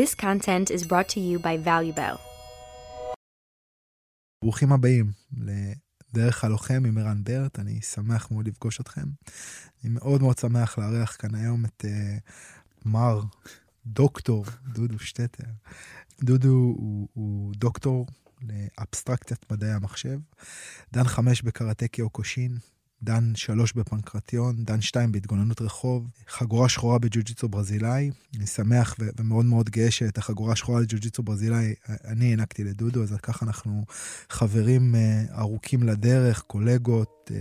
[0.00, 2.18] This content is brought to you by ValueBell.
[4.44, 9.04] ברוכים הבאים לדרך הלוחם עם ערן ברט, אני שמח מאוד לפגוש אתכם.
[9.84, 12.30] אני מאוד מאוד שמח לארח כאן היום את uh,
[12.84, 13.20] מר
[13.86, 15.44] דוקטור דודו שטטר.
[16.22, 18.06] דודו הוא, הוא דוקטור
[18.42, 20.18] לאבסטרקציית מדעי המחשב,
[20.92, 22.58] דן חמש בקראטה קיוקושין,
[23.02, 28.10] דן שלוש בפנקרטיון, דן שתיים בהתגוננות רחוב, חגורה שחורה בג'ו-ג'יצו ברזילאי.
[28.36, 31.74] אני שמח ו- ומאוד מאוד גאה שאת החגורה השחורה לג'ו-ג'יצו ברזילאי
[32.04, 33.84] אני הענקתי לדודו, אז ככה אנחנו
[34.30, 37.32] חברים uh, ארוכים לדרך, קולגות, uh,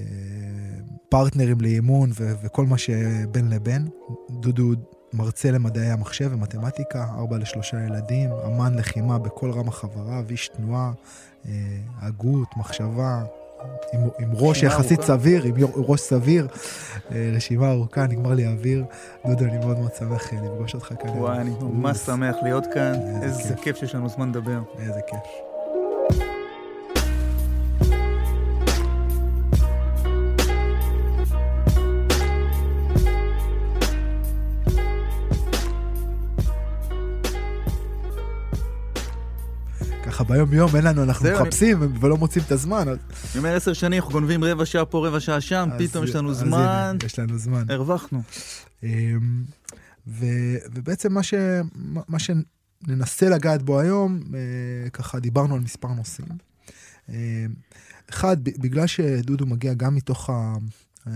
[1.09, 3.87] פרטנרים לאימון ו- וכל מה שבין לבין.
[4.29, 4.73] דודו
[5.13, 10.91] מרצה למדעי המחשב ומתמטיקה, ארבע לשלושה ילדים, אמן לחימה בכל רם החברה, איש תנועה,
[11.45, 11.51] אה,
[11.97, 13.23] הגות, מחשבה,
[13.93, 15.17] עם, עם ראש יחסית ארוכה.
[15.17, 16.47] סביר, עם ראש סביר,
[17.11, 18.85] אה, רשימה ארוכה, נגמר לי האוויר.
[19.27, 21.09] דודו, אני מאוד מאוד שמח אה, לפגוש אותך כאן.
[21.09, 24.59] וואי, אני ממש שמח להיות כאן, איזה, איזה כיף שיש לנו זמן לדבר.
[24.79, 25.48] איזה כיף.
[40.19, 41.91] ככה ביום יום אין לנו, אנחנו מחפשים אני...
[41.99, 42.87] ולא מוצאים את הזמן.
[42.87, 42.97] אז...
[42.97, 46.15] אני אומר עשר שנים, אנחנו גונבים רבע שעה פה, רבע שעה שם, אז, פתאום יש
[46.15, 46.57] לנו זמן.
[46.57, 47.63] הנה, יש לנו זמן.
[47.69, 48.21] הרווחנו.
[48.83, 49.43] אמ,
[50.07, 50.25] ו,
[50.73, 51.33] ובעצם מה, ש,
[52.07, 56.27] מה שננסה לגעת בו היום, אה, ככה דיברנו על מספר נושאים.
[57.09, 57.15] אמ,
[58.09, 60.53] אחד, בגלל שדודו מגיע גם מתוך ה...
[61.07, 61.13] אה,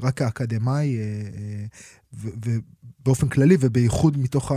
[0.00, 1.66] רק האקדמאי, אה,
[2.12, 4.52] ובאופן כללי ובייחוד מתוך.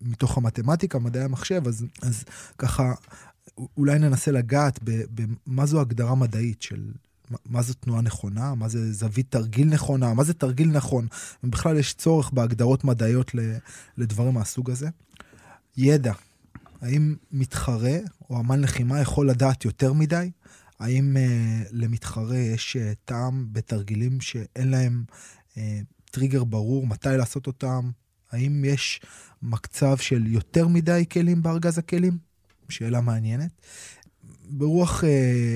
[0.00, 2.24] מתוך המתמטיקה, מדעי המחשב, אז, אז
[2.58, 2.94] ככה,
[3.76, 4.80] אולי ננסה לגעת
[5.46, 6.90] במה זו הגדרה מדעית של
[7.46, 11.06] מה זו תנועה נכונה, מה זה זווית תרגיל נכונה, מה זה תרגיל נכון,
[11.44, 13.32] ובכלל יש צורך בהגדרות מדעיות
[13.96, 14.88] לדברים מהסוג הזה.
[15.76, 16.12] ידע,
[16.80, 17.98] האם מתחרה
[18.30, 20.30] או אמן לחימה יכול לדעת יותר מדי?
[20.78, 25.04] האם uh, למתחרה יש uh, טעם בתרגילים שאין להם
[25.54, 25.58] uh,
[26.10, 27.90] טריגר ברור מתי לעשות אותם,
[28.36, 29.00] האם יש
[29.42, 32.18] מקצב של יותר מדי כלים בארגז הכלים?
[32.68, 33.50] שאלה מעניינת.
[34.48, 35.06] ברוח uh,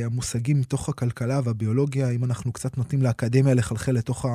[0.04, 4.26] המושגים מתוך הכלכלה והביולוגיה, אם אנחנו קצת נותנים לאקדמיה לחלחל לתוך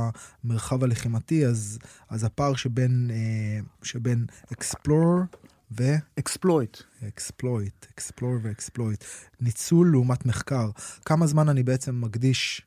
[0.44, 1.79] המרחב הלחימתי, אז,
[2.09, 5.38] אז הפער שבין, uh, שבין explore
[5.72, 5.95] ו...
[6.19, 6.83] exploit.
[7.01, 9.06] exploit, explore ו-exploit.
[9.41, 10.69] ניצול לעומת מחקר.
[11.06, 12.62] כמה זמן אני בעצם מקדיש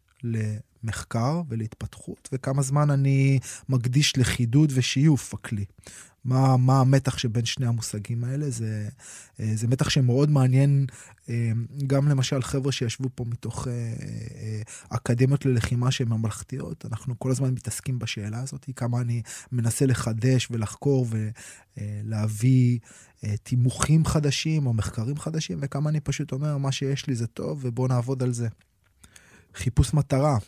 [0.85, 5.65] למחקר ולהתפתחות, וכמה זמן אני מקדיש לחידוד ושיוף הכלי.
[6.25, 8.89] מה, מה המתח שבין שני המושגים האלה, זה,
[9.41, 10.87] אה, זה מתח שמאוד מעניין
[11.29, 11.51] אה,
[11.87, 17.99] גם למשל חבר'ה שישבו פה מתוך אה, אקדמיות ללחימה שהן ממלכתיות, אנחנו כל הזמן מתעסקים
[17.99, 19.23] בשאלה הזאת, כמה אני
[19.53, 21.07] מנסה לחדש ולחקור
[21.77, 22.79] ולהביא
[23.43, 27.89] תימוכים חדשים או מחקרים חדשים, וכמה אני פשוט אומר, מה שיש לי זה טוב ובואו
[27.89, 28.49] נעבוד על זה.
[29.55, 30.39] חיפוש מטרה.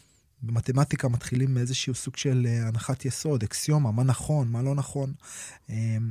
[0.43, 5.13] במתמטיקה מתחילים מאיזשהו סוג של אה, הנחת יסוד, אקסיומה, מה נכון, מה לא נכון.
[5.69, 6.11] אמ,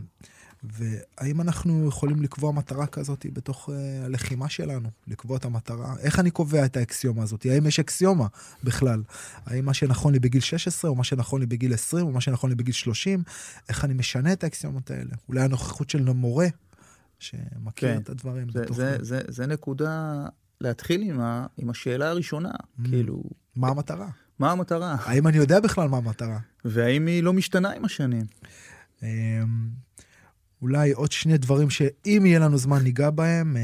[0.64, 3.72] והאם אנחנו יכולים לקבוע מטרה כזאת בתוך uh,
[4.06, 5.96] הלחימה שלנו, לקבוע את המטרה?
[6.00, 7.46] איך אני קובע את האקסיומה הזאת?
[7.46, 8.28] האם יש אקסיומה
[8.64, 9.04] בכלל?
[9.46, 12.50] האם מה שנכון לי בגיל 16, או מה שנכון לי בגיל 20, או מה שנכון
[12.50, 13.24] לי בגיל 30?
[13.70, 15.12] איך אני משנה את האקסיומות האלה?
[15.30, 16.48] אולי הנוכחות של מורה
[17.20, 17.98] שמכיר כן.
[18.02, 18.50] את הדברים.
[18.50, 18.78] זה, בתוך...
[18.78, 20.26] זה, זה, זה נקודה
[20.62, 22.90] להתחיל עם, ה, עם השאלה הראשונה, mm.
[22.90, 23.24] כאילו...
[23.56, 24.08] מה המטרה?
[24.40, 24.96] מה המטרה?
[25.00, 26.40] האם אני יודע בכלל מה המטרה?
[26.66, 28.26] והאם היא לא משתנה עם השנים?
[29.04, 29.70] אמ,
[30.62, 33.62] אולי עוד שני דברים שאם יהיה לנו זמן ניגע בהם, אה,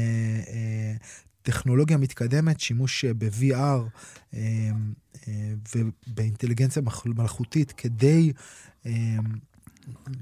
[0.48, 0.94] אה,
[1.42, 3.82] טכנולוגיה מתקדמת, שימוש ב-VR
[4.34, 4.38] אמ,
[5.28, 8.32] אה, ובאינטליגנציה מלאכותית כדי
[8.86, 8.92] אמ,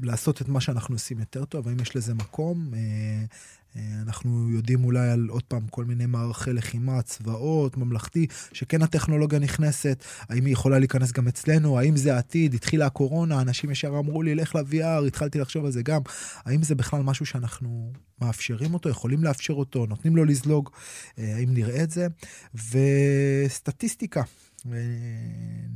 [0.02, 2.70] לעשות את מה שאנחנו עושים יותר טוב, האם יש לזה מקום?
[3.76, 9.38] אה, אנחנו יודעים אולי על עוד פעם כל מיני מערכי לחימה, צבאות, ממלכתי, שכן הטכנולוגיה
[9.38, 14.22] נכנסת, האם היא יכולה להיכנס גם אצלנו, האם זה העתיד, התחילה הקורונה, אנשים ישר אמרו
[14.22, 16.00] לי, לך ל-VR, התחלתי לחשוב על זה גם,
[16.44, 20.70] האם זה בכלל משהו שאנחנו מאפשרים אותו, יכולים לאפשר אותו, נותנים לו לזלוג,
[21.18, 22.06] אה, האם נראה את זה,
[22.54, 24.22] וסטטיסטיקה.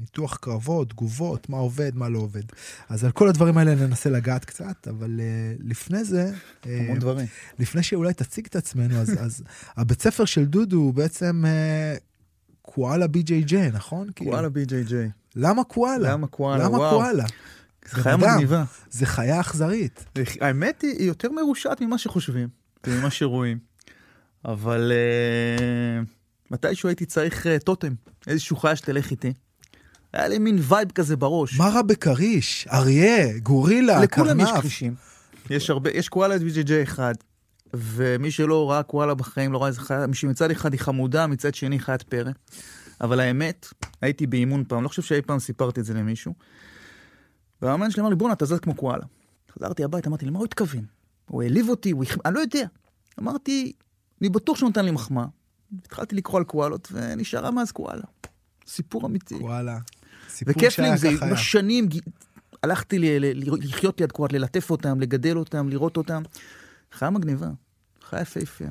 [0.00, 2.42] ניתוח קרבות, תגובות, מה עובד, מה לא עובד.
[2.88, 6.32] אז על כל הדברים האלה ננסה לגעת קצת, אבל uh, לפני זה...
[6.66, 7.26] אה, המון אה, דברים.
[7.58, 9.42] לפני שאולי תציג את עצמנו, אז, אז
[9.76, 12.00] הבית ספר של דודו הוא בעצם אה,
[12.62, 14.08] קואלה BJJ, נכון?
[14.14, 14.30] כאילו.
[14.30, 14.94] קואלה BJJ.
[15.36, 16.12] למה קואלה?
[16.12, 16.64] למה קואלה?
[16.64, 16.98] למה וואו.
[16.98, 17.24] קואלה?
[17.88, 18.64] זה חיה מגניבה.
[18.90, 20.04] זה חיה אכזרית.
[20.40, 22.48] האמת היא, היא יותר מרושעת ממה שחושבים,
[22.86, 23.58] ממה שרואים.
[24.44, 24.92] אבל...
[26.04, 26.18] אה...
[26.50, 27.94] מתישהו הייתי צריך אה, טוטם,
[28.26, 29.32] איזשהו חיה שתלך איתי.
[30.12, 31.58] היה לי מין vibe כזה בראש.
[31.58, 32.66] מה רע בכריש?
[32.72, 34.26] אריה, גורילה, קרנף.
[34.26, 34.94] לכולם יש כרישים.
[35.50, 37.14] יש הרבה, יש קואלה BJJ אחד,
[37.74, 41.78] ומי שלא ראה קואלה בחיים לא ראה איזה חיה, שמצד אחד היא חמודה, מצד שני
[41.78, 42.30] חיית פרא.
[43.00, 43.66] אבל האמת,
[44.02, 46.34] הייתי באימון פעם, לא חושב שאי פעם סיפרתי את זה למישהו.
[47.62, 49.04] והאמן שלי אמר לי, בואנה, אתה זז כמו קואלה.
[49.52, 50.84] חזרתי הביתה, אמרתי, למה הוא התכוון?
[51.30, 52.04] הוא העליב אותי, הוא...
[52.24, 52.66] אני לא יודע.
[53.20, 53.72] אמרתי,
[54.20, 55.26] אני בטוח שהוא נתן לי מחמאה.
[55.84, 58.02] התחלתי לקרוא על קואלות, ונשארה מאז קואלה.
[58.66, 59.38] סיפור אמיתי.
[59.38, 59.78] קואלה.
[60.46, 61.26] וכיף לי עם זה, ככה.
[61.32, 61.98] בשנים ג-
[62.62, 66.22] הלכתי ל- ל- לחיות ליד קואט, ללטף אותם, לגדל אותם, לראות אותם.
[66.92, 67.46] חיה מגניבה,
[68.10, 68.70] חיה יפהפייה.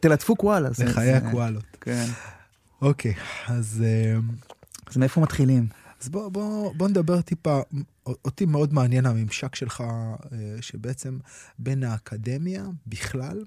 [0.00, 0.68] תלטפו קואלה.
[0.68, 1.64] לחיי זה- הקואלות.
[1.80, 2.06] כן.
[2.82, 3.14] אוקיי,
[3.48, 3.84] אז...
[3.86, 4.18] אה,
[4.86, 5.66] אז מאיפה מתחילים?
[6.02, 7.60] אז בוא, בוא, בוא נדבר טיפה,
[8.06, 11.18] אותי מאוד מעניין הממשק שלך, אה, שבעצם
[11.58, 13.44] בין האקדמיה בכלל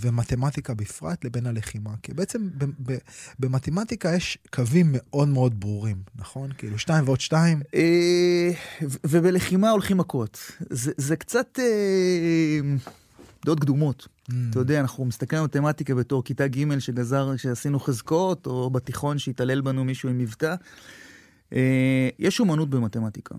[0.00, 1.90] ומתמטיקה בפרט לבין הלחימה.
[2.02, 2.96] כי בעצם ב, ב,
[3.38, 6.50] במתמטיקה יש קווים מאוד מאוד ברורים, נכון?
[6.58, 8.50] כאילו שתיים ועוד שתיים, אה,
[9.06, 10.38] ובלחימה הולכים מכות.
[10.70, 12.60] זה זה קצת אה,
[13.46, 14.08] דעות קדומות.
[14.50, 19.60] אתה יודע, אנחנו מסתכלים על מתמטיקה בתור כיתה ג' שגזר, שעשינו חזקות, או בתיכון שהתעלל
[19.60, 20.54] בנו מישהו עם מבטא.
[21.52, 23.34] אה, יש אומנות במתמטיקה.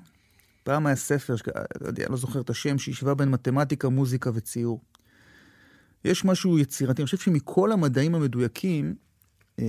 [0.63, 1.47] פעם היה ספר, שק-
[1.81, 4.81] לא יודע, לא זוכר את השם, שהשווה בין מתמטיקה, מוזיקה וציור.
[6.05, 8.95] יש משהו יצירתי, אני חושב שמכל המדעים המדויקים,
[9.59, 9.65] אה,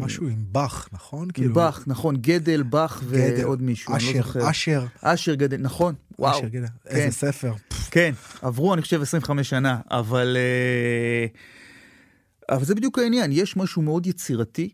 [0.00, 1.28] משהו עם באך, נכון?
[1.36, 4.50] עם באך, נכון, גדל, באך ועוד מישהו, אני לא זוכר.
[4.50, 6.38] אשר, אשר גדל, נכון, וואו.
[6.38, 7.52] אשר גדל, איזה ספר.
[7.90, 8.12] כן,
[8.42, 11.26] עברו אני חושב 25 שנה, אבל, אה,
[12.56, 14.70] אבל זה בדיוק העניין, יש משהו מאוד יצירתי,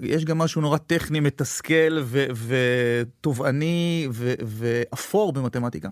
[0.00, 2.04] יש גם משהו נורא טכני, מתסכל
[2.46, 4.08] ותובעני
[4.46, 5.88] ואפור במתמטיקה.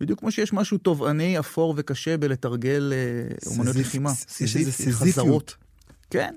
[0.00, 4.10] בדיוק כמו שיש משהו תובעני, אפור וקשה בלתרגל אה, אומנויות סיזיפ- לחימה.
[4.40, 5.54] יש איזה סיזיפי, סיזיפיות.
[6.10, 6.34] כן.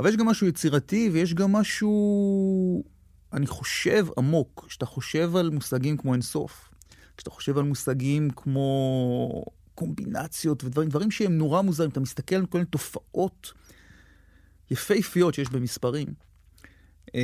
[0.00, 2.82] אבל יש גם משהו יצירתי ויש גם משהו,
[3.32, 4.64] אני חושב, עמוק.
[4.68, 6.68] כשאתה חושב על מושגים כמו אינסוף,
[7.16, 9.44] כשאתה חושב על מושגים כמו
[9.74, 13.52] קומבינציות ודברים, דברים שהם נורא מוזרים, אתה מסתכל על כל מיני תופעות
[14.70, 16.08] יפהפיות שיש במספרים.
[17.14, 17.20] אה,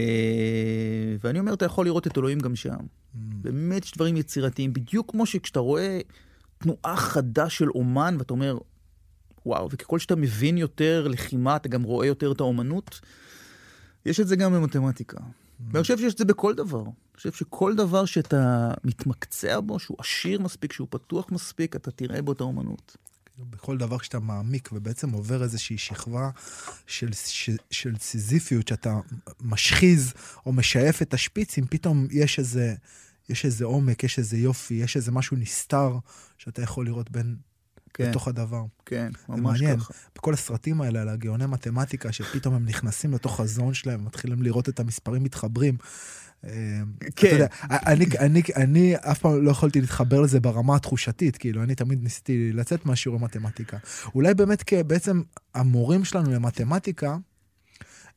[1.25, 2.76] ואני אומר, אתה יכול לראות את אלוהים גם שם.
[3.15, 6.01] באמת יש דברים יצירתיים, בדיוק כמו שכשאתה רואה
[6.59, 8.59] תנועה חדה של אומן, ואתה אומר,
[9.47, 13.01] וואו, וככל שאתה מבין יותר לחימה, אתה גם רואה יותר את האומנות.
[14.07, 15.19] יש את זה גם במתמטיקה.
[15.73, 16.83] ואני חושב שיש את זה בכל דבר.
[16.83, 22.23] אני חושב שכל דבר שאתה מתמקצע בו, שהוא עשיר מספיק, שהוא פתוח מספיק, אתה תראה
[22.23, 22.97] בו את האומנות.
[23.38, 26.31] בכל דבר שאתה מעמיק ובעצם עובר איזושהי שכבה
[26.87, 28.99] של, של, של סיזיפיות, שאתה
[29.40, 30.12] משחיז
[30.46, 32.75] או משייף את השפיצים, פתאום יש איזה,
[33.29, 35.99] יש איזה עומק, יש איזה יופי, יש איזה משהו נסתר
[36.38, 37.37] שאתה יכול לראות בין,
[37.94, 38.64] כן, בתוך הדבר.
[38.87, 39.81] כן, זה ממש מעניין.
[39.81, 39.94] ככה.
[40.14, 44.81] בכל הסרטים האלה על הגאוני מתמטיקה, שפתאום הם נכנסים לתוך הזון שלהם, מתחילים לראות את
[44.81, 45.76] המספרים מתחברים.
[47.17, 47.29] כן.
[47.32, 52.02] יודע, אני, אני, אני אף פעם לא יכולתי להתחבר לזה ברמה התחושתית, כאילו, אני תמיד
[52.02, 53.79] ניסיתי לצאת מהשיעורי מתמטיקה.
[54.14, 55.23] אולי באמת בעצם
[55.55, 57.17] המורים שלנו למתמטיקה,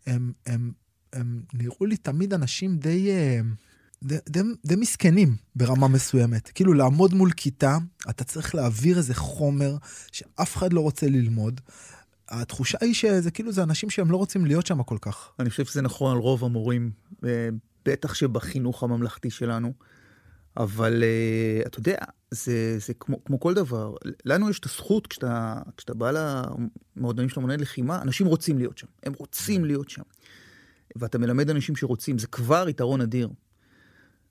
[0.08, 0.72] הם, הם,
[1.14, 3.40] הם נראו לי תמיד אנשים די, אה,
[4.04, 6.52] די, די, די מסכנים ברמה מסוימת.
[6.56, 7.78] כאילו, לעמוד מול כיתה,
[8.10, 9.78] אתה צריך להעביר איזה חומר
[10.12, 11.62] שאף אחד לא רוצה ללמוד.
[12.30, 15.32] התחושה היא שזה כאילו, זה אנשים שהם לא רוצים להיות שם כל כך.
[15.40, 16.92] אני חושב שזה נכון על רוב המורים,
[17.26, 17.50] אה,
[17.86, 19.74] בטח שבחינוך הממלכתי שלנו.
[20.58, 21.98] אבל אה, אתה יודע,
[22.32, 23.94] זה, זה כמו, כמו כל דבר.
[24.26, 28.88] לנו יש את הזכות, כשאתה, כשאתה בא למועדונים של אמני לחימה, אנשים רוצים להיות שם.
[29.04, 30.02] הם רוצים להיות שם.
[30.96, 33.30] ואתה מלמד אנשים שרוצים, זה כבר יתרון אדיר.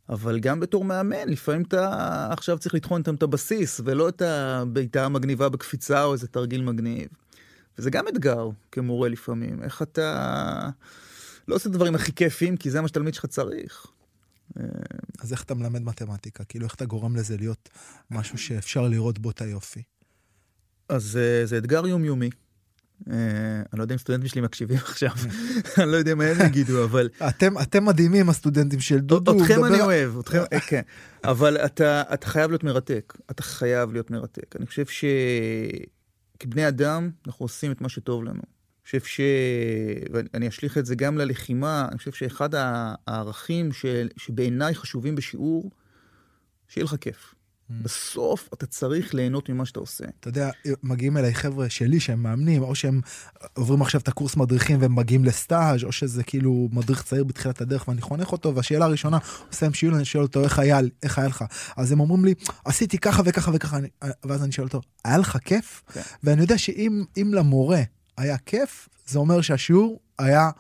[0.09, 5.05] אבל גם בתור מאמן, לפעמים אתה עכשיו צריך לטחון איתם את הבסיס, ולא את הבעיטה
[5.05, 7.09] המגניבה בקפיצה או איזה תרגיל מגניב.
[7.79, 10.69] וזה גם אתגר כמורה לפעמים, איך אתה
[11.51, 13.87] לא עושה את הדברים הכי כיפים, כי זה מה שתלמיד שלך צריך.
[15.21, 16.45] אז איך אתה מלמד מתמטיקה?
[16.45, 17.69] כאילו, איך אתה גורם לזה להיות
[18.11, 19.83] משהו שאפשר לראות בו את היופי?
[20.89, 22.31] אז אה, זה אתגר יומיומי.
[23.11, 23.17] אה,
[23.73, 25.11] אני לא יודע אם סטודנטים שלי מקשיבים עכשיו,
[25.79, 27.09] אני לא יודע מה הם יגידו, אבל
[27.63, 29.43] אתם, מדהימים, הסטודנטים של דודו.
[29.43, 30.83] אתכם אני אוהב, אתכם, אה, כן.
[31.25, 34.57] אבל אתה חייב להיות מרתק, אתה חייב להיות מרתק.
[34.57, 34.85] אני חושב
[36.37, 38.43] שכבני אדם אנחנו עושים את מה שטוב לנו.
[38.85, 39.21] חושב ש...
[40.13, 44.09] ואני אשליך את זה גם ללחימה, אני חושב שאחד הערכים של...
[44.17, 45.71] שבעיניי חשובים בשיעור,
[46.69, 47.35] שיהיה לך כיף.
[47.83, 50.05] בסוף אתה צריך ליהנות ממה שאתה עושה.
[50.21, 50.51] אתה יודע,
[50.83, 53.01] מגיעים אליי חבר'ה שלי שהם מאמנים, או שהם
[53.55, 57.89] עוברים עכשיו את הקורס מדריכים והם מגיעים לסטאז', או שזה כאילו מדריך צעיר בתחילת הדרך
[57.89, 61.29] ואני חונך אותו, והשאלה הראשונה, הוא מסיים שיעור, אני שואל אותו, איך היה, איך היה
[61.29, 61.45] לך?
[61.77, 62.35] אז הם אומרים לי,
[62.65, 63.89] עשיתי ככה וככה וככה, אני,
[64.25, 65.83] ואז אני שואל אותו, היה לך כיף?
[65.93, 66.01] כן.
[66.25, 67.83] ואני יודע שאם אם למורה
[68.21, 70.51] היה כיף, זה אומר שהשיעור היה...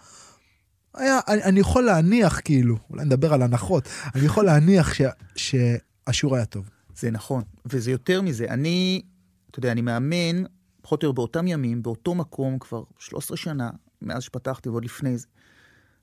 [0.95, 5.03] היה, אני, אני יכול להניח כאילו, אולי נדבר על הנחות, אני יכול להניח ש,
[5.37, 6.71] שהשיעור היה טוב.
[6.97, 8.47] זה נכון, וזה יותר מזה.
[8.49, 9.03] אני,
[9.51, 10.45] אתה יודע, אני מאמן,
[10.83, 13.71] פחות או יותר באותם ימים, באותו מקום כבר 13 שנה,
[14.03, 15.27] מאז שפתחתי ועוד לפני זה.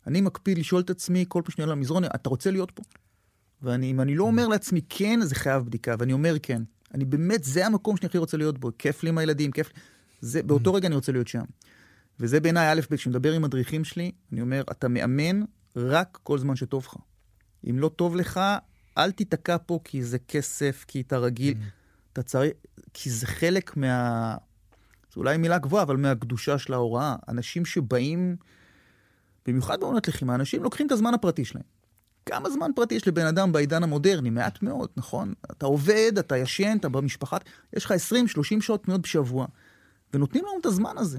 [0.07, 2.83] אני מקפיד לשאול את עצמי כל פעם שניה למזרון, אתה רוצה להיות פה?
[3.61, 6.61] ואם אני לא אומר לעצמי כן, זה חייב בדיקה, ואני אומר כן.
[6.93, 9.81] אני באמת, זה המקום שאני הכי רוצה להיות בו, כיף לי עם הילדים, כיף לי.
[10.19, 11.43] זה, באותו רגע אני רוצה להיות שם.
[12.19, 15.41] וזה בעיניי א' ב', כשמדבר עם מדריכים שלי, אני אומר, אתה מאמן
[15.75, 16.95] רק כל זמן שטוב לך.
[17.69, 18.39] אם לא טוב לך,
[18.97, 21.53] אל תיתקע פה כי זה כסף, כי אתה רגיל.
[21.53, 21.63] Mm.
[22.13, 22.51] אתה צריך,
[22.93, 24.35] כי זה חלק מה...
[25.13, 27.15] זו אולי מילה גבוהה, אבל מהקדושה של ההוראה.
[27.27, 28.35] אנשים שבאים,
[29.45, 31.63] במיוחד בעונת לחימה, אנשים לוקחים את הזמן הפרטי שלהם.
[32.25, 34.29] כמה זמן פרטי יש לבן אדם בעידן המודרני?
[34.29, 35.33] מעט מאוד, נכון?
[35.51, 37.37] אתה עובד, אתה ישן, אתה במשפחה,
[37.73, 39.45] יש לך 20-30 שעות פנויות בשבוע,
[40.13, 41.17] ונותנים לנו את הזמן הזה.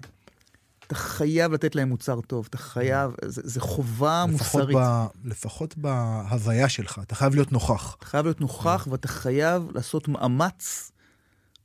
[0.87, 4.76] אתה חייב לתת להם מוצר טוב, אתה חייב, זה, זה חובה לפחות מוסרית.
[4.76, 7.97] ב, לפחות בהוויה שלך, אתה חייב להיות נוכח.
[7.99, 10.92] אתה חייב להיות נוכח, ואתה חייב לעשות מאמץ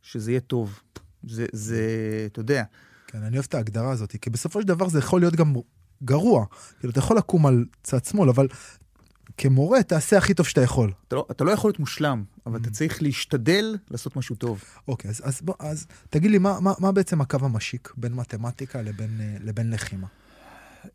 [0.02, 0.80] שזה יהיה טוב.
[1.24, 1.82] זה, זה,
[2.32, 2.64] אתה יודע.
[3.08, 5.54] כן, אני אוהב את ההגדרה הזאת, כי בסופו של דבר זה יכול להיות גם
[6.04, 6.46] גרוע.
[6.80, 8.48] כאילו, אתה יכול לקום על צד שמאל, אבל
[9.38, 10.92] כמורה, תעשה הכי טוב שאתה יכול.
[11.08, 14.64] אתה לא, אתה לא יכול להיות מושלם, אבל אתה צריך להשתדל לעשות משהו טוב.
[14.88, 18.82] אוקיי, אז, אז, בוא, אז תגיד לי, מה, מה, מה בעצם הקו המשיק בין מתמטיקה
[18.82, 20.08] לבין, אה, לבין לחימה?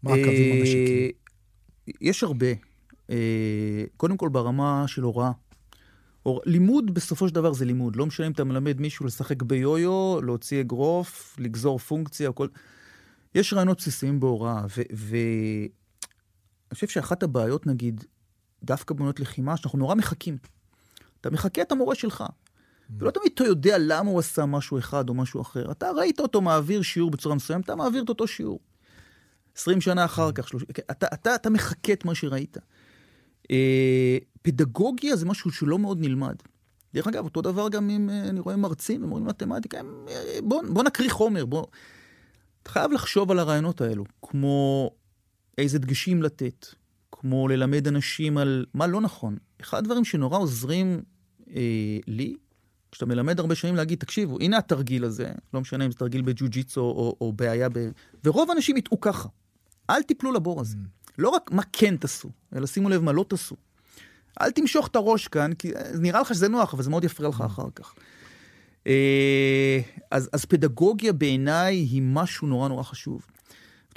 [0.02, 1.10] מה הקווים אה, המשיקים?
[2.00, 2.46] יש הרבה.
[3.10, 5.30] אה, קודם כל ברמה של הוראה.
[6.22, 6.40] הור...
[6.46, 7.96] לימוד בסופו של דבר זה לימוד.
[7.96, 12.48] לא משנה אם אתה מלמד מישהו לשחק ביו-יו, להוציא אגרוף, לגזור פונקציה כל...
[13.34, 15.68] יש רעיונות בסיסיים בהוראה, ואני
[16.70, 16.74] ו...
[16.74, 18.04] חושב שאחת הבעיות, נגיד,
[18.62, 20.38] דווקא בעונות לחימה, שאנחנו נורא מחכים.
[21.20, 22.24] אתה מחכה את המורה שלך.
[22.98, 25.70] ולא תמיד אתה יודע למה הוא עשה משהו אחד או משהו אחר.
[25.70, 28.60] אתה ראית אותו מעביר שיעור בצורה מסוימת, אתה מעביר את אותו שיעור.
[29.56, 32.56] 20 שנה אחר כך, 30, אתה, אתה, אתה מחכה את מה שראית.
[33.50, 36.36] אה, פדגוגיה זה משהו שלא מאוד נלמד.
[36.94, 40.62] דרך אגב, אותו דבר גם אם אה, אני רואה מרצים ומורים מתמטיקה, הם, אה, בוא,
[40.72, 41.66] בוא נקריא חומר, בוא...
[42.62, 44.90] אתה חייב לחשוב על הרעיונות האלו, כמו
[45.58, 46.66] איזה דגשים לתת,
[47.20, 49.36] כמו ללמד אנשים על מה לא נכון.
[49.60, 51.00] אחד הדברים שנורא עוזרים
[51.54, 52.36] אה, לי,
[52.92, 56.80] כשאתה מלמד הרבה שנים להגיד, תקשיבו, הנה התרגיל הזה, לא משנה אם זה תרגיל בג'ו-ג'יצו
[56.80, 57.88] או, או בעיה ב...
[58.24, 59.28] ורוב האנשים יטעו ככה.
[59.90, 60.76] אל תיפלו לבור הזה.
[60.76, 61.10] Mm.
[61.18, 63.56] לא רק מה כן תעשו, אלא שימו לב מה לא תעשו.
[64.40, 67.40] אל תמשוך את הראש כאן, כי נראה לך שזה נוח, אבל זה מאוד יפריע לך
[67.40, 67.46] mm.
[67.46, 67.94] אחר כך.
[68.86, 73.26] אה, אז, אז פדגוגיה בעיניי היא משהו נורא נורא חשוב.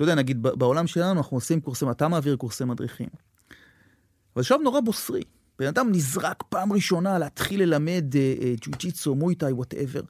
[0.03, 3.07] אתה יודע, נגיד בעולם שלנו אנחנו עושים קורסים, אתה מעביר קורסי מדריכים.
[4.35, 5.23] אבל עכשיו נורא בוסרי.
[5.59, 10.01] בן אדם נזרק פעם ראשונה להתחיל ללמד אה, אה, ג'ו-ג'יצו, מויטאי, whatever.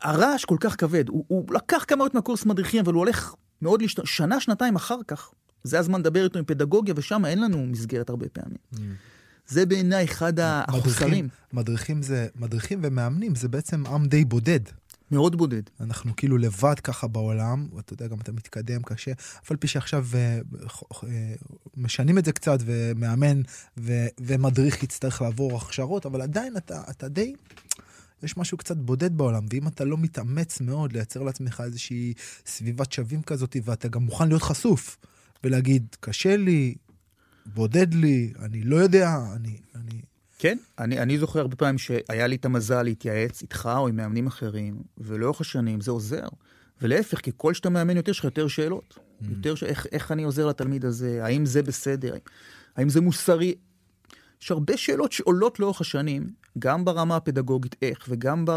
[0.00, 3.82] הרעש כל כך כבד, הוא, הוא לקח כמה עוד מהקורס מדריכים, אבל הוא הולך מאוד
[3.82, 4.06] להשת...
[4.06, 5.30] שנה, שנתיים אחר כך,
[5.62, 8.58] זה הזמן לדבר איתו עם פדגוגיה, ושם אין לנו מסגרת הרבה פעמים.
[8.74, 8.78] ממ.
[9.46, 11.28] זה בעיניי אחד החוסרים.
[11.52, 14.60] מדריכים, זה, מדריכים ומאמנים זה בעצם עם די בודד.
[15.10, 15.62] מאוד בודד.
[15.80, 20.06] אנחנו כאילו לבד ככה בעולם, ואתה יודע, גם אתה מתקדם קשה, אף על פי שעכשיו
[20.14, 20.40] אה,
[21.04, 21.34] אה,
[21.76, 23.42] משנים את זה קצת, ומאמן
[23.78, 27.34] ו, ומדריך יצטרך לעבור הכשרות, אבל עדיין אתה, אתה די...
[28.22, 32.14] יש משהו קצת בודד בעולם, ואם אתה לא מתאמץ מאוד לייצר לעצמך איזושהי
[32.46, 34.96] סביבת שווים כזאת, ואתה גם מוכן להיות חשוף,
[35.44, 36.74] ולהגיד, קשה לי,
[37.46, 39.56] בודד לי, אני לא יודע, אני...
[39.74, 40.00] אני...
[40.42, 44.26] כן, אני, אני זוכר הרבה פעמים שהיה לי את המזל להתייעץ איתך או עם מאמנים
[44.26, 46.28] אחרים, ולאורך השנים זה עוזר.
[46.82, 48.98] ולהפך, ככל שאתה מאמן יותר, יש לך יותר שאלות.
[48.98, 49.24] Mm.
[49.30, 49.64] יותר ש...
[49.64, 52.14] איך, איך אני עוזר לתלמיד הזה, האם זה בסדר,
[52.76, 53.54] האם זה מוסרי.
[54.42, 58.50] יש הרבה שאלות שעולות לאורך השנים, גם ברמה הפדגוגית איך, וגם ב...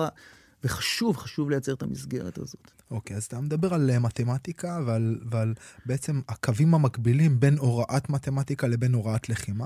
[0.63, 2.71] וחשוב, חשוב לייצר את המסגרת הזאת.
[2.91, 5.53] אוקיי, okay, אז אתה מדבר על אה, מתמטיקה ועל, ועל
[5.85, 9.65] בעצם הקווים המקבילים בין הוראת מתמטיקה לבין הוראת לחימה.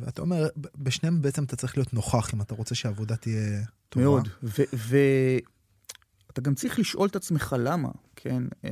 [0.00, 4.04] ואתה אומר, בשניהם בעצם אתה צריך להיות נוכח אם אתה רוצה שהעבודה תהיה טובה.
[4.04, 8.42] מאוד, ואתה גם צריך לשאול את עצמך למה, כן?
[8.64, 8.70] אה,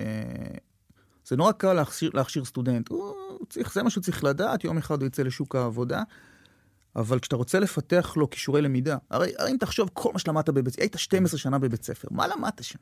[1.26, 3.14] זה נורא קל להכשיר, להכשיר סטודנט, הוא
[3.48, 6.02] צריך, זה מה שהוא צריך לדעת, יום אחד הוא יצא לשוק העבודה,
[6.96, 10.78] אבל כשאתה רוצה לפתח לו כישורי למידה, הרי, הרי אם תחשוב כל מה שלמדת בבית,
[10.78, 12.78] היית 12 שנה בבית ספר, מה למדת שם?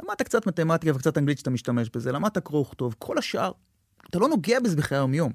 [0.00, 3.52] למדת קצת מתמטיקה וקצת אנגלית שאתה משתמש בזה, למדת קרוא וכתוב, כל השאר,
[4.10, 5.32] אתה לא נוגע בזה בחיי היום-יום.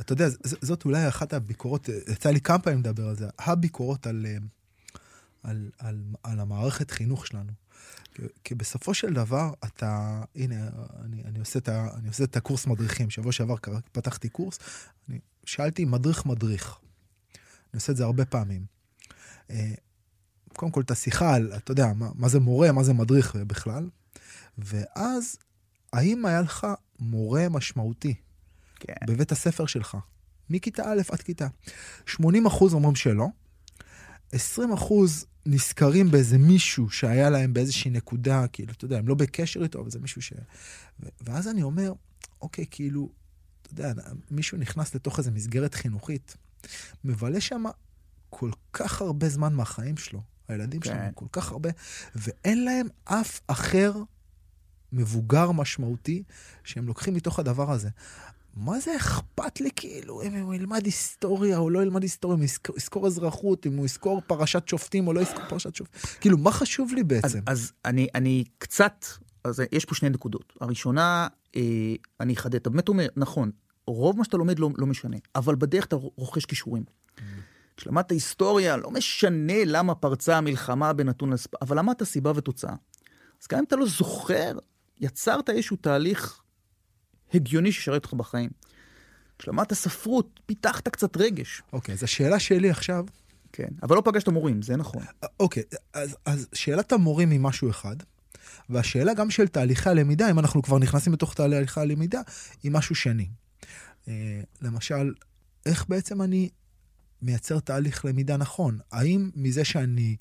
[0.00, 4.26] אתה יודע, זאת אולי אחת הביקורות, יצא לי כמה פעמים לדבר על זה, הביקורות על,
[4.28, 4.36] אה,
[5.42, 7.52] על, על, על המערכת חינוך שלנו.
[8.44, 10.68] כי, בסופו של דבר, אתה, הנה,
[11.04, 13.54] אני, אני, עושה את ה, אני עושה את הקורס מדריכים, שבוע שעבר
[13.92, 14.58] פתחתי קורס,
[15.08, 16.78] אני שאלתי מדריך מדריך.
[17.34, 18.66] אני עושה את זה הרבה פעמים.
[19.50, 19.72] אה,
[20.48, 23.88] קודם כל את השיחה על, אתה יודע, מה, מה זה מורה, מה זה מדריך בכלל,
[24.58, 25.36] ואז,
[25.92, 26.66] האם היה לך
[26.98, 28.14] מורה משמעותי
[28.80, 29.06] כן.
[29.06, 29.96] בבית הספר שלך,
[30.50, 31.46] מכיתה א' עד כיתה?
[32.06, 33.26] 80 אחוז אומרים שלא,
[34.32, 39.62] 20 אחוז נזכרים באיזה מישהו שהיה להם באיזושהי נקודה, כאילו, אתה יודע, הם לא בקשר
[39.62, 40.32] איתו, אבל זה מישהו ש...
[41.20, 41.92] ואז אני אומר,
[42.42, 43.08] אוקיי, כאילו,
[43.62, 43.92] אתה יודע,
[44.30, 46.36] מישהו נכנס לתוך איזו מסגרת חינוכית,
[47.04, 47.64] מבלה שם
[48.30, 50.90] כל כך הרבה זמן מהחיים שלו, הילדים כן.
[50.90, 51.70] שלנו, כל כך הרבה,
[52.14, 53.92] ואין להם אף אחר
[54.92, 56.22] מבוגר משמעותי
[56.64, 57.88] שהם לוקחים מתוך הדבר הזה.
[58.56, 62.76] מה זה אכפת לי כאילו אם הוא ילמד היסטוריה או לא ילמד היסטוריה, אם הוא
[62.76, 66.92] יזכור- אזרחות, אם הוא יזכור פרשת שופטים או לא יזכור פרשת שופטים, כאילו מה חשוב
[66.94, 67.40] לי אז, בעצם?
[67.46, 69.04] אז אני, אני קצת,
[69.44, 70.52] אז יש פה שני נקודות.
[70.60, 71.62] הראשונה, אה,
[72.20, 73.50] אני אחדד, אתה באמת אומר, נכון,
[73.86, 76.84] רוב מה שאתה לומד לא, לא משנה, אבל בדרך אתה רוכש כישורים.
[77.76, 81.62] כשלמדת היסטוריה, לא משנה למה פרצה המלחמה בנתון לספ...
[81.62, 82.74] אבל למדת סיבה ותוצאה.
[83.42, 84.58] אז גם אם אתה לא זוכר,
[85.00, 86.40] יצרת איזשהו תהליך
[87.34, 88.50] הגיוני שישרת אותך בחיים.
[89.38, 91.62] כשלמדת ספרות, פיתחת קצת רגש.
[91.72, 93.04] אוקיי, אז השאלה שלי עכשיו,
[93.52, 93.68] כן.
[93.82, 95.02] אבל לא פגשת מורים, זה נכון.
[95.40, 97.96] אוקיי, אז, אז שאלת המורים היא משהו אחד,
[98.70, 102.20] והשאלה גם של תהליכי הלמידה, אם אנחנו כבר נכנסים לתוך תהליכי הלמידה,
[102.62, 103.28] היא משהו שני.
[104.08, 105.14] אה, למשל,
[105.66, 106.48] איך בעצם אני
[107.22, 108.78] מייצר תהליך למידה נכון?
[108.92, 110.16] האם מזה שאני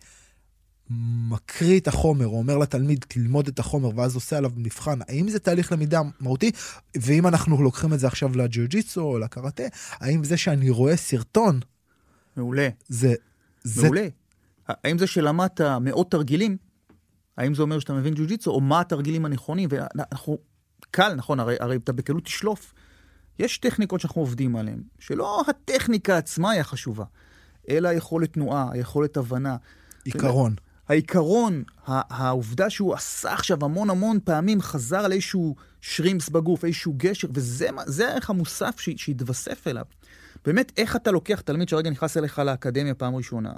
[0.89, 5.39] מקריא את החומר, או אומר לתלמיד ללמוד את החומר, ואז עושה עליו מבחן, האם זה
[5.39, 6.51] תהליך למידה מהותי?
[6.95, 11.59] ואם אנחנו לוקחים את זה עכשיו לג'יוג'יצו או לקראטה, האם זה שאני רואה סרטון,
[12.37, 12.69] מעולה.
[12.87, 13.13] זה...
[13.63, 14.07] זה מעולה.
[14.67, 16.57] האם זה שלמדת מאות תרגילים,
[17.37, 20.37] האם זה אומר שאתה מבין ג'ו-ג'יצו, או מה התרגילים הנכונים, ואנחנו,
[20.91, 22.73] קל, נכון, הרי, הרי אתה בקלות תשלוף.
[23.39, 27.05] יש טכניקות שאנחנו עובדים עליהן, שלא הטכניקה עצמה היא החשובה,
[27.69, 29.55] אלא היכולת תנועה, היכולת הבנה.
[30.03, 30.55] עיקרון.
[30.87, 37.27] העיקרון, העובדה שהוא עשה עכשיו המון המון פעמים, חזר על איזשהו שרימפס בגוף, איזשהו גשר,
[37.33, 39.85] וזה הערך המוסף שהתווסף אליו.
[40.45, 43.53] באמת, איך אתה לוקח תלמיד שהרגע נכנס אליך לאקדמיה פעם ראשונה,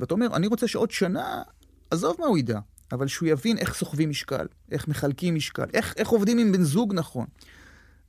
[0.00, 1.42] ואתה אומר, אני רוצה שעוד שנה,
[1.90, 2.58] עזוב מה הוא ידע,
[2.92, 6.94] אבל שהוא יבין איך סוחבים משקל, איך מחלקים משקל, איך, איך עובדים עם בן זוג
[6.94, 7.26] נכון.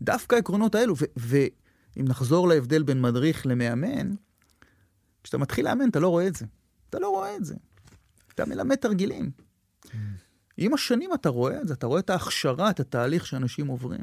[0.02, 4.14] דווקא העקרונות האלו, ואם נחזור להבדל בין מדריך למאמן,
[5.24, 6.46] כשאתה מתחיל לאמן אתה לא רואה את זה.
[6.90, 7.56] אתה לא רואה את זה.
[8.36, 9.32] אתה מלמד תרגילים.
[10.58, 14.02] עם השנים אתה רואה את זה, אתה רואה את ההכשרה, את התהליך שאנשים עוברים.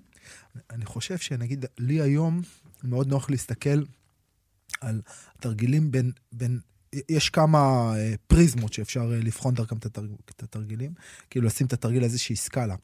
[0.70, 2.42] אני חושב שנגיד, לי היום
[2.84, 3.82] מאוד נוח להסתכל
[4.80, 5.00] על
[5.40, 6.60] תרגילים בין, בין
[7.08, 10.92] יש כמה אה, פריזמות שאפשר אה, לבחון דרכם את התרג- את התרגילים,
[11.30, 12.74] כאילו לשים את התרגיל לאיזושהי סקאלה.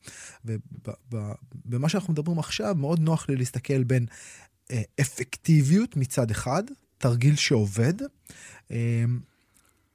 [0.44, 4.06] ובמה שאנחנו מדברים עכשיו, מאוד נוח לי להסתכל בין
[4.70, 6.62] אה, אפקטיביות מצד אחד,
[6.98, 7.94] תרגיל שעובד.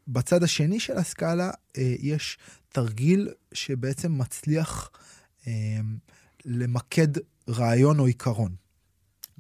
[0.08, 2.38] בצד השני של הסקאלה אה, יש
[2.70, 4.92] תרגיל שבעצם מצליח
[5.48, 5.52] אה,
[6.46, 7.08] למקד
[7.50, 8.56] רעיון או עיקרון.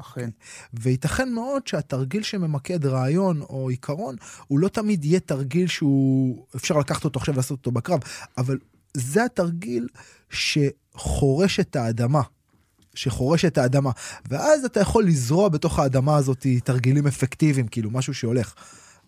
[0.02, 0.30] אכן.
[0.74, 4.16] וייתכן מאוד שהתרגיל שממקד רעיון או עיקרון,
[4.48, 8.00] הוא לא תמיד יהיה תרגיל שהוא, אפשר לקחת אותו עכשיו ולעשות אותו בקרב,
[8.38, 8.58] אבל
[8.94, 9.88] זה התרגיל
[10.30, 12.22] שחורש את האדמה.
[12.96, 13.92] שחורש את האדמה.
[14.30, 18.54] ואז אתה יכול לזרוע בתוך האדמה הזאת תרגילים אפקטיביים, כאילו משהו שהולך.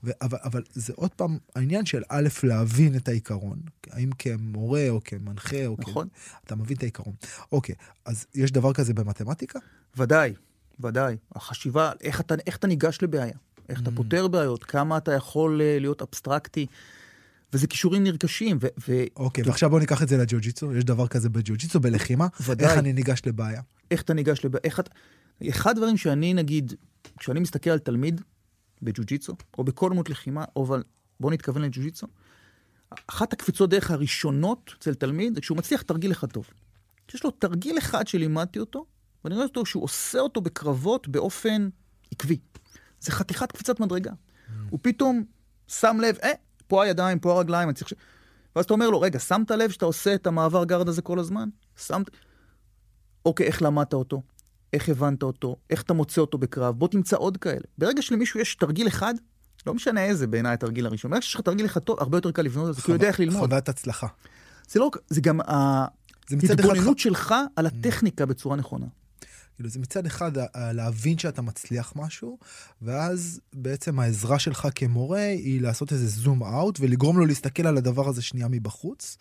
[0.04, 5.02] ו- אבל, אבל זה עוד פעם העניין של א', להבין את העיקרון, האם כמורה או
[5.06, 6.08] כמנחה או נכון.
[6.08, 6.36] כ...
[6.46, 7.14] אתה מבין את העיקרון.
[7.52, 9.60] אוקיי, אז יש דבר כזה במתמטיקה?
[9.98, 10.34] ודאי,
[10.80, 11.18] ודאי.
[11.36, 13.38] החשיבה, איך אתה, איך אתה ניגש לבעיה,
[13.70, 16.66] איך אתה פותר בעיות, כמה אתה יכול אה, להיות אבסטרקטי,
[17.54, 18.68] וזה כישורים נרכשים, ו...
[18.88, 22.70] ו- אוקיי, ועכשיו בוא ניקח את זה לג'ו-ג'יצו, יש דבר כזה בג'ו-ג'יצו, בלחימה, ודאי.
[22.70, 23.62] איך אני ניגש לבעיה.
[23.92, 24.92] איך אתה ניגש לבעיה, איך אתה...
[25.50, 26.74] אחד הדברים שאני, נגיד,
[27.18, 28.22] כשאני מסתכל על תלמיד
[28.84, 30.84] בג'ו-ג'יצו, או בכל דמות לחימה, אבל
[31.20, 32.08] בוא נתכוון לג'ו-ג'יצו,
[33.08, 36.50] אחת הקפיצות דרך הראשונות אצל תלמיד, זה כשהוא מצליח תרגיל אחד טוב.
[37.08, 38.86] שיש לו תרגיל אחד שלימדתי אותו,
[39.24, 41.70] ואני רואה אותו שהוא עושה אותו בקרבות באופן
[42.12, 42.38] עקבי.
[43.00, 44.12] זה חתיכת קפיצת מדרגה.
[44.70, 45.24] הוא פתאום
[45.68, 46.32] שם לב, אה,
[46.68, 47.94] פה הידיים, פה הרגליים, אני צריך ש...
[48.56, 51.50] ואז אתה אומר לו, רגע, שמת לב שאתה עושה את המעבר גרד הזה כל הזמן?
[51.78, 52.10] שמת...
[53.26, 54.22] אוקיי, איך למדת אותו?
[54.74, 55.56] איך הבנת אותו?
[55.70, 56.76] איך אתה מוצא אותו בקרב?
[56.76, 57.66] בוא תמצא עוד כאלה.
[57.78, 59.14] ברגע שלמישהו יש תרגיל אחד,
[59.68, 62.42] לא משנה איזה בעיניי התרגיל הראשון, ברגע שיש לך תרגיל אחד טוב, הרבה יותר קל
[62.42, 63.44] לבנות את זה, כי הוא יודע איך ללמוד.
[63.44, 64.08] חוויית הצלחה.
[64.70, 68.86] זה לא, זה גם ההתבוננות שלך על הטכניקה בצורה נכונה.
[69.56, 72.38] כאילו זה מצד אחד להבין שאתה מצליח משהו,
[72.82, 78.10] ואז בעצם העזרה שלך כמורה היא לעשות איזה זום אאוט ולגרום לו להסתכל על הדבר
[78.10, 79.18] הזה שנייה מבחוץ,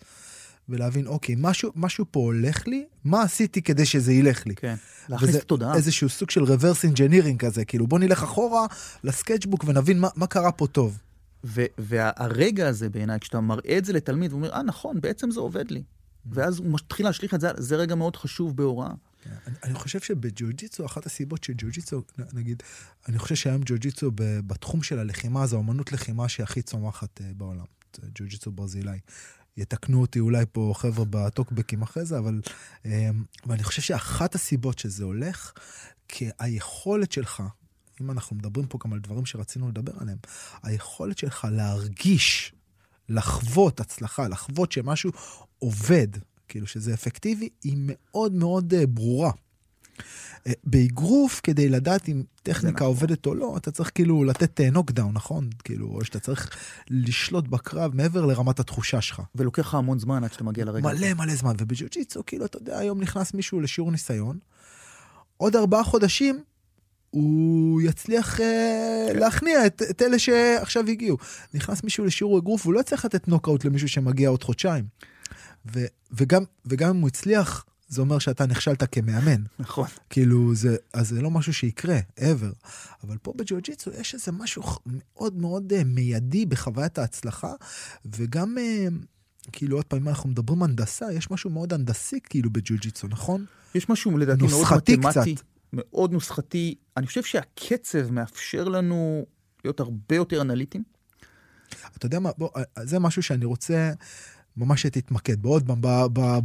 [0.69, 4.55] ולהבין, אוקיי, משהו, משהו פה הולך לי, מה עשיתי כדי שזה ילך לי?
[4.55, 4.75] כן.
[5.09, 5.75] להכניס את התודעה.
[5.75, 8.65] איזשהו סוג של reverse engineering כזה, כאילו בוא נלך אחורה
[9.03, 10.99] לסקייצ'בוק ונבין מה, מה קרה פה טוב.
[11.43, 15.39] ו- והרגע הזה בעיניי, כשאתה מראה את זה לתלמיד, הוא אומר, אה, נכון, בעצם זה
[15.39, 15.83] עובד לי.
[16.25, 18.91] ואז הוא מתחיל להשליך את זה, זה רגע מאוד חשוב בהוראה.
[19.47, 22.01] אני, אני חושב שבג'יוג'יצו, אחת הסיבות שג'יוג'יצו,
[22.33, 22.63] נגיד,
[23.09, 24.11] אני חושב שהיום ג'יוג'יצו
[24.47, 27.65] בתחום של הלחימה, זו אמנות לחימה שהכי צומחת uh, בעולם.
[28.15, 28.99] ג'יוג'יצו ברזילאי.
[29.57, 32.41] יתקנו אותי אולי פה חבר'ה בטוקבקים אחרי זה, אבל...
[33.45, 35.53] ואני חושב שאחת הסיבות שזה הולך,
[36.07, 37.43] כי היכולת שלך,
[38.01, 40.17] אם אנחנו מדברים פה גם על דברים שרצינו לדבר עליהם,
[40.63, 42.53] היכולת שלך להרגיש,
[43.09, 45.11] לחוות הצלחה, לחוות שמשהו
[45.59, 46.07] עובד,
[46.47, 49.31] כאילו שזה אפקטיבי, היא מאוד מאוד uh, ברורה.
[49.97, 52.87] Uh, באגרוף, כדי לדעת אם טכניקה נכון.
[52.87, 55.49] עובדת או לא, אתה צריך כאילו לתת נוקדאון, uh, נכון?
[55.63, 56.49] כאילו, או שאתה צריך
[56.89, 59.21] לשלוט בקרב מעבר לרמת התחושה שלך.
[59.35, 60.87] ולוקח לך המון זמן עד שאתה מגיע לרגע.
[60.87, 64.39] מלא מלא זמן, ובג'ו-ג'יצו, כאילו, אתה יודע, היום נכנס מישהו לשיעור ניסיון,
[65.37, 66.43] עוד ארבעה חודשים,
[67.09, 68.43] הוא יצליח uh,
[69.13, 71.17] להכניע את, את אלה שעכשיו הגיעו.
[71.53, 74.85] נכנס מישהו לשיעור אגרוף, הוא לא יצליח לתת נוקאוט למישהו שמגיע עוד חודשיים.
[75.73, 79.43] ו, וגם, וגם אם הוא הצליח, זה אומר שאתה נכשלת כמאמן.
[79.59, 79.87] נכון.
[80.09, 82.67] כאילו, זה, אז זה לא משהו שיקרה, ever.
[83.03, 87.53] אבל פה בג'יוג'יצו יש איזה משהו מאוד מאוד uh, מיידי בחוויית ההצלחה,
[88.05, 88.93] וגם, uh,
[89.51, 93.45] כאילו, עוד פעם, אם אנחנו מדברים הנדסה, יש משהו מאוד הנדסי כאילו בג'יוג'יצו, נכון?
[93.75, 95.43] יש משהו לדעתי מאוד מתמטי, קצת.
[95.73, 96.75] מאוד נוסחתי.
[96.97, 99.25] אני חושב שהקצב מאפשר לנו
[99.63, 100.83] להיות הרבה יותר אנליטיים.
[101.97, 102.49] אתה יודע מה, בוא,
[102.83, 103.91] זה משהו שאני רוצה
[104.57, 105.81] ממש שתתמקד בו עוד פעם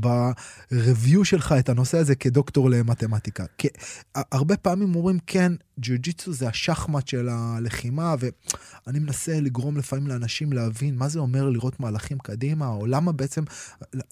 [0.00, 3.44] ב-review שלך את הנושא הזה כדוקטור למתמטיקה.
[3.58, 3.68] כי
[4.14, 8.14] הרבה פעמים אומרים כן, ג'יוג'יצו זה השחמט של הלחימה,
[8.86, 13.44] ואני מנסה לגרום לפעמים לאנשים להבין מה זה אומר לראות מהלכים קדימה, או למה בעצם,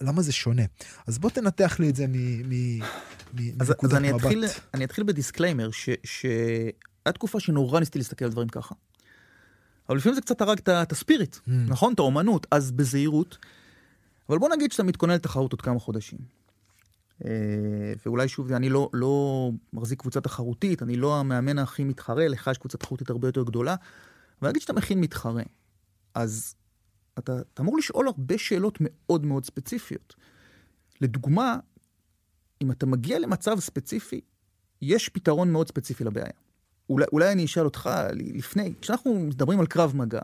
[0.01, 0.63] למה זה שונה.
[1.07, 2.93] אז בוא תנתח לי את זה מנקודת
[3.33, 3.83] מבט.
[3.83, 5.69] אז אני אתחיל, אני אתחיל ב disclaimer,
[6.03, 8.75] שהיה תקופה שנורא ניסיתי להסתכל על דברים ככה.
[9.89, 11.51] אבל לפעמים זה קצת הרג את הספיריט, mm.
[11.67, 11.93] נכון?
[11.93, 13.37] את האומנות, אז בזהירות.
[14.29, 16.19] אבל בוא נגיד שאתה מתכונן לתחרות עוד כמה חודשים.
[17.25, 22.47] אה, ואולי שוב, אני לא, לא מחזיק קבוצה תחרותית, אני לא המאמן הכי מתחרה, לך
[22.51, 23.75] יש קבוצה תחרותית הרבה יותר גדולה,
[24.41, 25.43] ונגיד שאתה מכין מתחרה,
[26.13, 26.55] אז
[27.19, 30.15] אתה, אתה אמור לשאול הרבה שאלות מאוד מאוד ספציפיות.
[31.01, 31.57] לדוגמה,
[32.61, 34.21] אם אתה מגיע למצב ספציפי,
[34.81, 36.31] יש פתרון מאוד ספציפי לבעיה.
[36.89, 40.21] אולי, אולי אני אשאל אותך לפני, כשאנחנו מדברים על קרב מגע,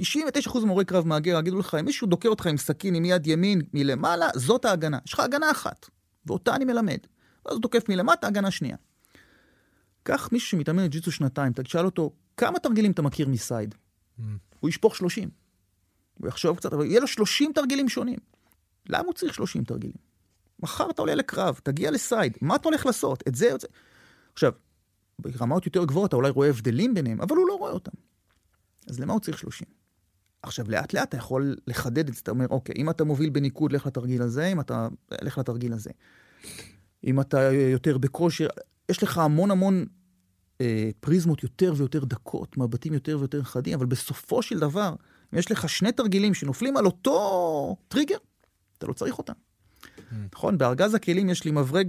[0.00, 3.60] 99% ממורי קרב מהגר יגידו לך, אם מישהו דוקר אותך עם סכין עם יד ימין
[3.74, 4.98] מלמעלה, זאת ההגנה.
[5.06, 5.86] יש לך הגנה אחת,
[6.26, 6.98] ואותה אני מלמד.
[7.46, 8.76] ואז הוא תוקף מלמטה, הגנה שנייה.
[10.02, 13.74] קח מישהו שמתאמן ג'יצו שנתיים, תשאל אותו, כמה תרגילים אתה מכיר מסייד?
[14.18, 14.22] Mm.
[14.60, 15.30] הוא ישפוך 30.
[16.18, 18.18] הוא יחשוב קצת, אבל יהיה לו 30 תרגילים שונים.
[18.88, 19.96] למה הוא צריך 30 תרגילים?
[20.60, 23.22] מחר אתה עולה לקרב, תגיע לסייד, מה אתה הולך לעשות?
[23.28, 23.68] את זה, את זה.
[24.32, 24.52] עכשיו,
[25.18, 27.92] ברמות יותר גבוהות אתה אולי רואה הבדלים ביניהם, אבל הוא לא רואה אותם.
[28.88, 29.81] אז למה הוא צריך 30?
[30.42, 33.72] עכשיו, לאט לאט אתה יכול לחדד את זה, אתה אומר, אוקיי, אם אתה מוביל בניקוד,
[33.72, 34.88] לך לתרגיל הזה, אם אתה...
[35.22, 35.90] לך לתרגיל הזה.
[37.04, 38.46] אם אתה יותר בכושר,
[38.88, 39.84] יש לך המון המון
[40.60, 44.94] אה, פריזמות יותר ויותר דקות, מבטים יותר ויותר חדים, אבל בסופו של דבר,
[45.34, 48.16] אם יש לך שני תרגילים שנופלים על אותו טריגר,
[48.78, 49.32] אתה לא צריך אותם.
[50.32, 50.58] נכון?
[50.58, 51.88] בארגז הכלים יש לי מברג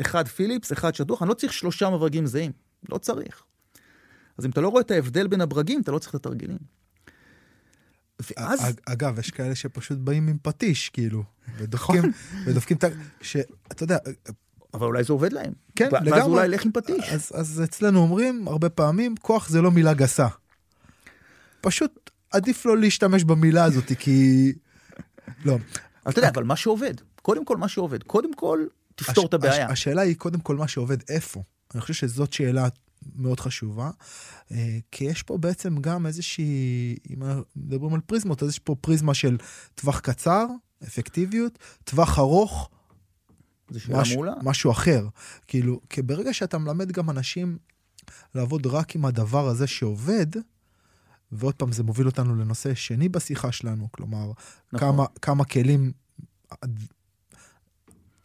[0.00, 2.52] אחד פיליפס, אחד שטוח, אני לא צריך שלושה מברגים זהים.
[2.88, 3.44] לא צריך.
[4.38, 6.58] אז אם אתה לא רואה את ההבדל בין הברגים, אתה לא צריך את התרגילים.
[8.20, 8.76] ואז...
[8.86, 11.24] אגב, יש כאלה שפשוט באים עם פטיש, כאילו,
[11.58, 12.02] ודופקים,
[12.46, 12.88] ודופקים את ה...
[13.22, 13.98] שאתה יודע...
[14.74, 15.52] אבל אולי זה עובד להם.
[15.76, 16.12] כן, לגמרי.
[16.12, 17.08] ואז אולי לך עם פטיש.
[17.08, 20.26] אז, אז אצלנו אומרים הרבה פעמים, כוח זה לא מילה גסה.
[21.60, 24.52] פשוט עדיף לא להשתמש במילה הזאת, כי...
[25.44, 25.58] לא.
[26.08, 29.68] אתה יודע, אבל מה שעובד, קודם כל מה שעובד, קודם כל תפתור את הבעיה.
[29.68, 31.42] השאלה היא קודם כל מה שעובד איפה.
[31.74, 32.68] אני חושב שזאת שאלה
[33.16, 33.90] מאוד חשובה,
[34.52, 37.22] אה, כי יש פה בעצם גם איזושהי, אם
[37.56, 39.36] מדברים על פריזמות, אז יש פה פריזמה של
[39.74, 40.46] טווח קצר,
[40.84, 42.70] אפקטיביות, טווח ארוך,
[43.70, 45.08] מש, משהו אחר.
[45.46, 47.58] כאילו, כי ברגע שאתה מלמד גם אנשים
[48.34, 50.26] לעבוד רק עם הדבר הזה שעובד,
[51.32, 54.32] ועוד פעם, זה מוביל אותנו לנושא שני בשיחה שלנו, כלומר,
[54.72, 54.92] נכון.
[54.92, 55.92] כמה, כמה כלים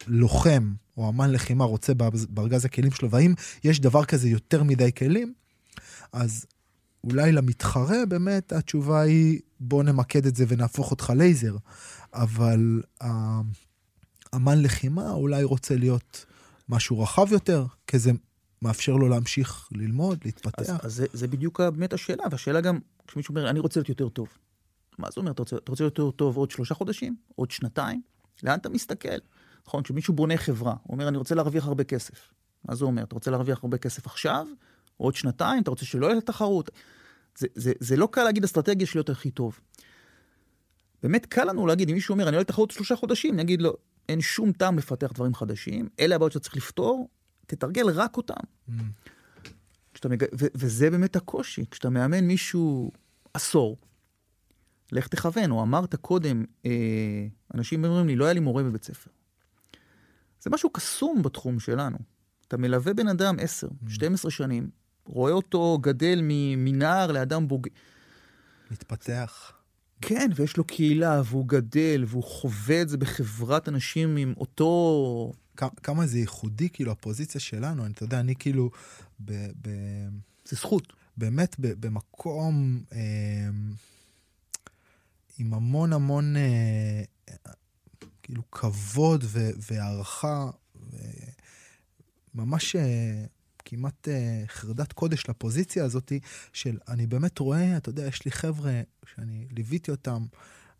[0.06, 1.92] לוחם או אמן לחימה רוצה
[2.28, 3.34] בארגז הכלים שלו, והאם
[3.64, 5.34] יש דבר כזה יותר מדי כלים,
[6.12, 6.46] אז
[7.04, 11.56] אולי למתחרה באמת התשובה היא בוא נמקד את זה ונהפוך אותך לייזר,
[12.14, 12.82] אבל
[14.34, 16.24] אמן לחימה אולי רוצה להיות
[16.68, 18.10] משהו רחב יותר, כי זה
[18.62, 20.60] מאפשר לו להמשיך ללמוד, להתפתח.
[20.60, 24.08] אז, אז זה, זה בדיוק באמת השאלה, והשאלה גם, כשמישהו אומר, אני רוצה להיות יותר
[24.08, 24.28] טוב.
[24.98, 25.30] מה זה אומר?
[25.30, 27.16] אתה רוצה, אתה רוצה להיות יותר טוב עוד שלושה חודשים?
[27.34, 28.02] עוד שנתיים?
[28.42, 29.18] לאן אתה מסתכל?
[29.70, 29.82] נכון?
[29.82, 32.32] כשמישהו בונה חברה, הוא אומר, אני רוצה להרוויח הרבה כסף.
[32.64, 33.02] מה זה אומר?
[33.02, 34.46] אתה רוצה להרוויח הרבה כסף עכשיו,
[35.00, 36.70] או עוד שנתיים, אתה רוצה שלא יהיה תחרות.
[37.38, 39.60] זה, זה, זה לא קל להגיד אסטרטגיה של להיות הכי טוב.
[41.02, 43.76] באמת קל לנו להגיד, אם מישהו אומר, אני הולך לתחרות שלושה חודשים, אני אגיד לו,
[44.08, 47.08] אין שום טעם לפתח דברים חדשים, אלה הבעיות שאתה צריך לפתור,
[47.46, 48.34] תתרגל רק אותם.
[48.68, 48.72] Mm.
[50.08, 50.22] מג...
[50.22, 52.90] ו- וזה באמת הקושי, כשאתה מאמן מישהו
[53.34, 53.76] עשור,
[54.92, 59.10] לך תכוון, או אמרת קודם, אה, אנשים אומרים לי, לא היה לי מורה בבית ספר.
[60.40, 61.98] זה משהו קסום בתחום שלנו.
[62.48, 64.70] אתה מלווה בן אדם 10, 12 שנים,
[65.06, 66.20] רואה אותו גדל
[66.56, 67.70] מנער לאדם בוגר.
[68.70, 69.52] מתפתח.
[70.00, 75.32] כן, ויש לו קהילה, והוא גדל, והוא חווה את זה בחברת אנשים עם אותו...
[75.56, 77.84] כמה זה ייחודי, כאילו, הפוזיציה שלנו.
[77.84, 78.70] אני- אתה יודע, אני כאילו,
[79.24, 80.08] ב- ב-
[80.48, 80.92] זה זכות.
[81.16, 82.98] באמת ב- במקום אה,
[85.38, 87.02] עם המון המון אה,
[88.30, 90.50] כאילו כבוד ו- והערכה,
[92.34, 93.24] ממש אה,
[93.64, 96.12] כמעט אה, חרדת קודש לפוזיציה הזאת
[96.52, 98.80] של אני באמת רואה, אתה יודע, יש לי חבר'ה
[99.14, 100.24] שאני ליוויתי אותם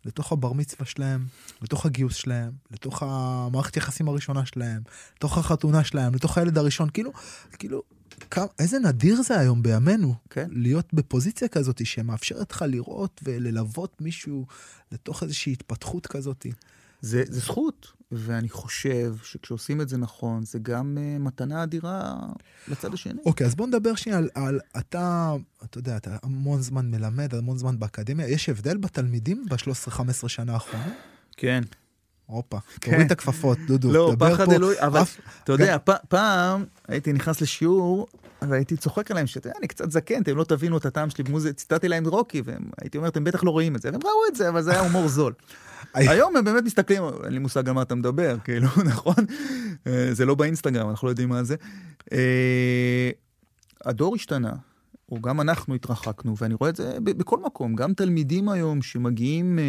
[0.04, 1.26] לתוך הבר מצווה שלהם,
[1.62, 4.82] לתוך הגיוס שלהם, לתוך המערכת יחסים הראשונה שלהם,
[5.16, 7.12] לתוך החתונה שלהם, לתוך הילד הראשון, כאילו,
[7.58, 7.82] כאילו,
[8.30, 10.48] כמה, איזה נדיר זה היום בימינו, כן.
[10.52, 14.46] להיות בפוזיציה כזאת שמאפשרת לך לראות וללוות מישהו
[14.92, 16.46] לתוך איזושהי התפתחות כזאת.
[17.00, 22.16] זה, זה זכות, ואני חושב שכשעושים את זה נכון, זה גם uh, מתנה אדירה
[22.68, 23.20] לצד השני.
[23.26, 25.34] אוקיי, אז בוא נדבר שנייה על, על אתה,
[25.64, 28.28] אתה יודע, אתה המון זמן מלמד, המון זמן באקדמיה.
[28.28, 30.92] יש הבדל בתלמידים ב-13-15 שנה האחרונה?
[31.36, 31.62] כן.
[32.30, 32.90] הופה, כן.
[32.90, 34.54] תוריד את הכפפות, דודו, לא, פחד פה.
[34.54, 38.06] אלוהי, אבל אף- אתה יודע, פ- פעם הייתי נכנס לשיעור,
[38.48, 41.52] והייתי צוחק עליהם, שאתה יודע, אני קצת זקן, אתם לא תבינו את הטעם שלי במוזיקה,
[41.54, 44.48] ציטטתי להם רוקי, והייתי אומר, אתם בטח לא רואים את זה, והם ראו את זה,
[44.48, 45.32] אבל זה היה הומור זול.
[45.94, 49.14] היום הם באמת מסתכלים, אין לי מושג על מה אתה מדבר, כאילו, נכון?
[49.86, 51.54] אה, זה לא באינסטגרם, אנחנו לא יודעים מה זה.
[52.12, 53.10] אה,
[53.84, 54.52] הדור השתנה,
[55.12, 59.64] או גם אנחנו התרחקנו, ואני רואה את זה בכל מקום, גם תלמידים היום שמגיעים אה,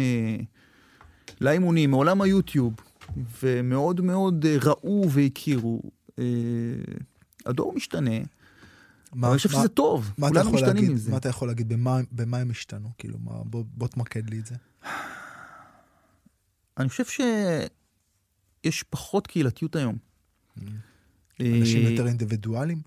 [1.40, 2.74] לאימונים מעולם היוטיוב,
[3.42, 5.82] ומאוד מאוד אה, ראו והכירו,
[6.18, 6.24] אה,
[7.46, 8.10] הדור משתנה,
[9.14, 11.10] מה- אני חושב מה- שזה טוב, מה כולנו משתנים להגיד, עם זה.
[11.10, 12.88] מה אתה יכול להגיד, במה, במה הם השתנו?
[12.98, 14.54] כאילו, מה, בוא, בוא תמקד לי את זה.
[16.78, 19.96] אני חושב שיש פחות קהילתיות היום.
[21.40, 22.80] אנשים אה, יותר אינדיבידואלים?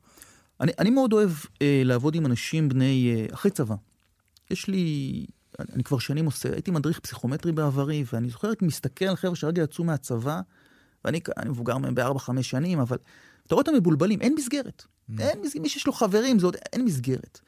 [0.61, 1.31] אני, אני מאוד אוהב
[1.61, 3.75] אה, לעבוד עם אנשים בני, אה, אחרי צבא.
[4.51, 5.25] יש לי,
[5.73, 9.63] אני, כבר שנים עושה, הייתי מדריך פסיכומטרי בעברי, ואני זוכר, הייתי מסתכל על חבר'ה שרגע
[9.63, 10.41] יצאו מהצבא,
[11.05, 12.97] ואני מבוגר מהם בארבע, חמש שנים, אבל
[13.47, 14.83] אתה רואה אותם מבולבלים, אין מסגרת.
[15.19, 17.39] אין מסגרת, מי שיש לו חברים, זה עוד, אין מסגרת.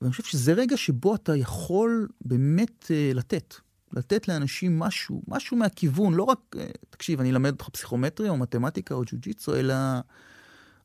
[0.00, 3.54] ואני חושב שזה רגע שבו אתה יכול באמת אה, לתת.
[3.92, 8.94] לתת לאנשים משהו, משהו מהכיוון, לא רק, אה, תקשיב, אני אלמד אותך פסיכומטרי או מתמטיקה
[8.94, 9.74] או ג'ו-ג'יצו, אלא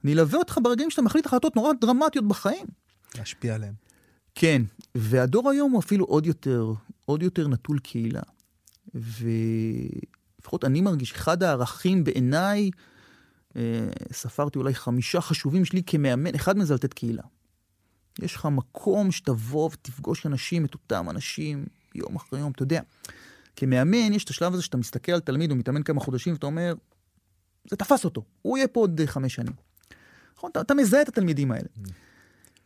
[0.04, 2.65] אני אלווה אותך ברגעים שאתה מחליט החלטות נורא דרמטיות בחיים.
[3.17, 3.74] להשפיע עליהם.
[4.36, 4.62] כן,
[4.96, 6.74] והדור היום הוא אפילו עוד יותר,
[7.06, 8.22] עוד יותר נטול קהילה.
[8.93, 12.69] ולפחות אני מרגיש, אחד הערכים בעיניי,
[13.56, 17.24] אה, ספרתי אולי חמישה חשובים שלי כמאמן, אחד מזה לתת קהילה.
[18.19, 21.65] יש לך מקום שתבוא ותפגוש אנשים, את אותם אנשים,
[21.96, 22.82] יום אחרי יום, אתה יודע.
[23.56, 26.74] כמאמן, יש את השלב הזה שאתה מסתכל על תלמיד, הוא מתאמן כמה חודשים, ואתה אומר,
[27.69, 29.54] זה תפס אותו, הוא יהיה פה עוד חמש שנים.
[30.38, 30.52] נכון?
[30.52, 31.67] אתה, אתה מזהה את התלמידים האלה.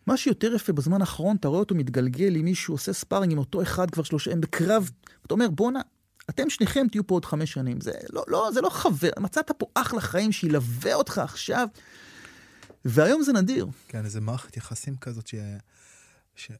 [0.07, 3.61] מה שיותר יפה בזמן האחרון, אתה רואה אותו מתגלגל עם מישהו, עושה ספארינג עם אותו
[3.61, 4.89] אחד כבר שלושה, הם בקרב,
[5.25, 5.81] אתה אומר, בואנה,
[6.29, 7.81] אתם שניכם תהיו פה עוד חמש שנים.
[7.81, 11.67] זה לא, לא, זה לא חבר, מצאת פה אחלה חיים שילווה אותך עכשיו,
[12.85, 13.67] והיום זה נדיר.
[13.87, 15.35] כן, איזה מערכת יחסים כזאת ש...
[16.35, 16.51] ש...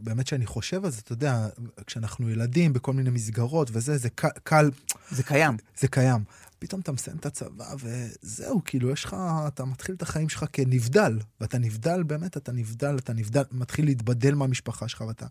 [0.00, 1.48] באמת שאני חושב על זה, אתה יודע,
[1.86, 4.08] כשאנחנו ילדים בכל מיני מסגרות וזה, זה
[4.42, 4.70] קל,
[5.10, 5.56] זה קיים.
[5.78, 6.24] זה קיים.
[6.58, 9.16] פתאום אתה מסיים את הצבא וזהו, כאילו, יש לך,
[9.46, 14.34] אתה מתחיל את החיים שלך כנבדל, ואתה נבדל, באמת, אתה נבדל, אתה נבדל, מתחיל להתבדל
[14.34, 15.26] מהמשפחה שלך, ואתה...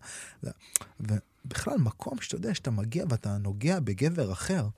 [1.00, 4.68] ובכלל, מקום שאתה יודע, שאתה מגיע ואתה נוגע בגבר אחר,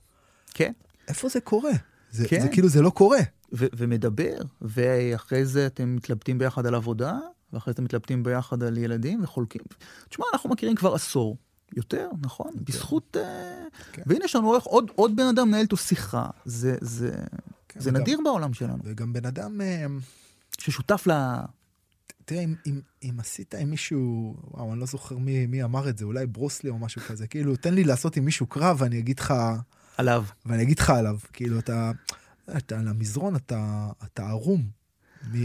[0.53, 0.71] כן.
[1.07, 1.71] איפה זה קורה?
[2.11, 2.41] זה, כן.
[2.41, 3.19] זה כאילו, זה לא קורה.
[3.53, 7.17] ו- ומדבר, ואחרי זה אתם מתלבטים ביחד על עבודה,
[7.53, 9.61] ואחרי זה אתם מתלבטים ביחד על ילדים וחולקים.
[10.09, 11.37] תשמע, אנחנו מכירים כבר עשור.
[11.77, 12.51] יותר, נכון?
[12.63, 13.17] בזכות...
[13.19, 14.01] אה, כן.
[14.05, 16.25] והנה יש לנו עוד, עוד בן אדם מנהל איתו שיחה.
[16.45, 17.11] זה, זה,
[17.69, 18.77] כן, זה וגם- נדיר בעולם שלנו.
[18.83, 19.85] וגם בן אדם, אה,
[20.59, 21.11] ששותף ל...
[22.25, 25.97] תראה, אם, אם, אם עשית עם מישהו, וואו, אני לא זוכר מי, מי אמר את
[25.97, 29.19] זה, אולי ברוסלי או משהו כזה, כאילו, תן לי לעשות עם מישהו קרב ואני אגיד
[29.19, 29.33] לך,
[29.97, 30.25] עליו.
[30.45, 31.91] ואני אגיד לך עליו, כאילו, אתה,
[32.57, 34.63] אתה על המזרון, אתה, אתה ערום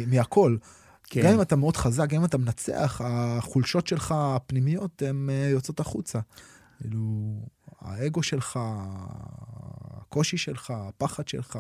[0.07, 0.57] מהכל.
[1.05, 1.23] כן.
[1.27, 5.81] גם אם אתה מאוד חזק, גם אם אתה מנצח, החולשות שלך הפנימיות הן אה, יוצאות
[5.81, 6.19] החוצה.
[6.81, 7.01] כאילו,
[7.81, 8.59] האגו שלך,
[10.01, 11.59] הקושי שלך, הפחד שלך,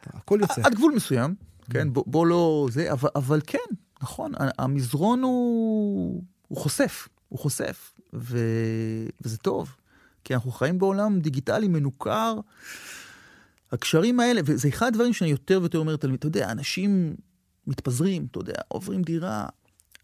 [0.00, 0.62] אתה- הכל יוצא.
[0.64, 1.34] עד גבול מסוים,
[1.70, 1.92] כן?
[1.92, 2.68] בוא, בוא לא...
[2.70, 3.58] זה, אבל, אבל כן,
[4.02, 8.38] נכון, המזרון הוא, הוא חושף, הוא חושף, ו,
[9.20, 9.76] וזה טוב,
[10.24, 12.34] כי אנחנו חיים בעולם דיגיטלי מנוכר.
[13.72, 17.14] הקשרים האלה, וזה אחד הדברים שאני יותר ויותר אומר אתה יודע, אנשים
[17.66, 19.46] מתפזרים, אתה יודע, עוברים דירה.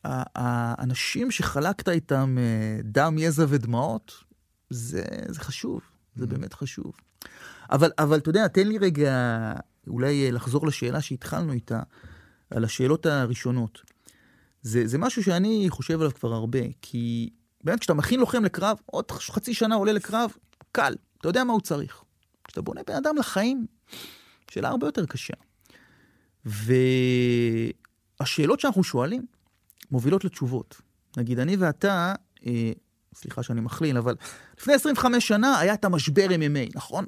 [0.05, 4.13] האנשים שחלקת איתם אה, דם, יזע ודמעות,
[4.71, 5.81] זה, זה חשוב,
[6.17, 6.29] זה mm.
[6.29, 6.93] באמת חשוב.
[7.71, 9.15] אבל, אבל אתה יודע, תן לי רגע
[9.89, 11.81] אולי אה, לחזור לשאלה שהתחלנו איתה,
[12.51, 13.81] על השאלות הראשונות.
[14.63, 17.31] זה, זה משהו שאני חושב עליו כבר הרבה, כי
[17.65, 20.31] באמת כשאתה מכין לוחם לקרב, עוד חצי שנה עולה לקרב,
[20.73, 22.03] קל, אתה יודע מה הוא צריך.
[22.45, 23.67] כשאתה בונה בן אדם לחיים,
[24.51, 25.35] שאלה הרבה יותר קשה.
[28.21, 29.27] והשאלות שאנחנו שואלים
[29.91, 30.81] מובילות לתשובות.
[31.17, 32.15] נגיד, אני ואתה,
[32.47, 32.73] אה,
[33.15, 34.15] סליחה שאני מכליל, אבל
[34.59, 37.07] לפני 25 שנה היה את המשבר MMA, נכון?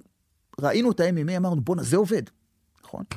[0.61, 2.23] ראינו את ה-MMA, אמרנו, בואנה, זה עובד,
[2.85, 3.05] נכון?
[3.14, 3.16] Mm.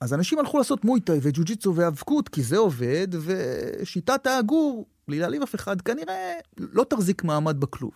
[0.00, 5.54] אז אנשים הלכו לעשות מויטאי וג'ו-ג'יצו והאבקות, כי זה עובד, ושיטת העגור, בלי להעליב אף
[5.54, 7.92] אחד, כנראה לא תחזיק מעמד בכלוב.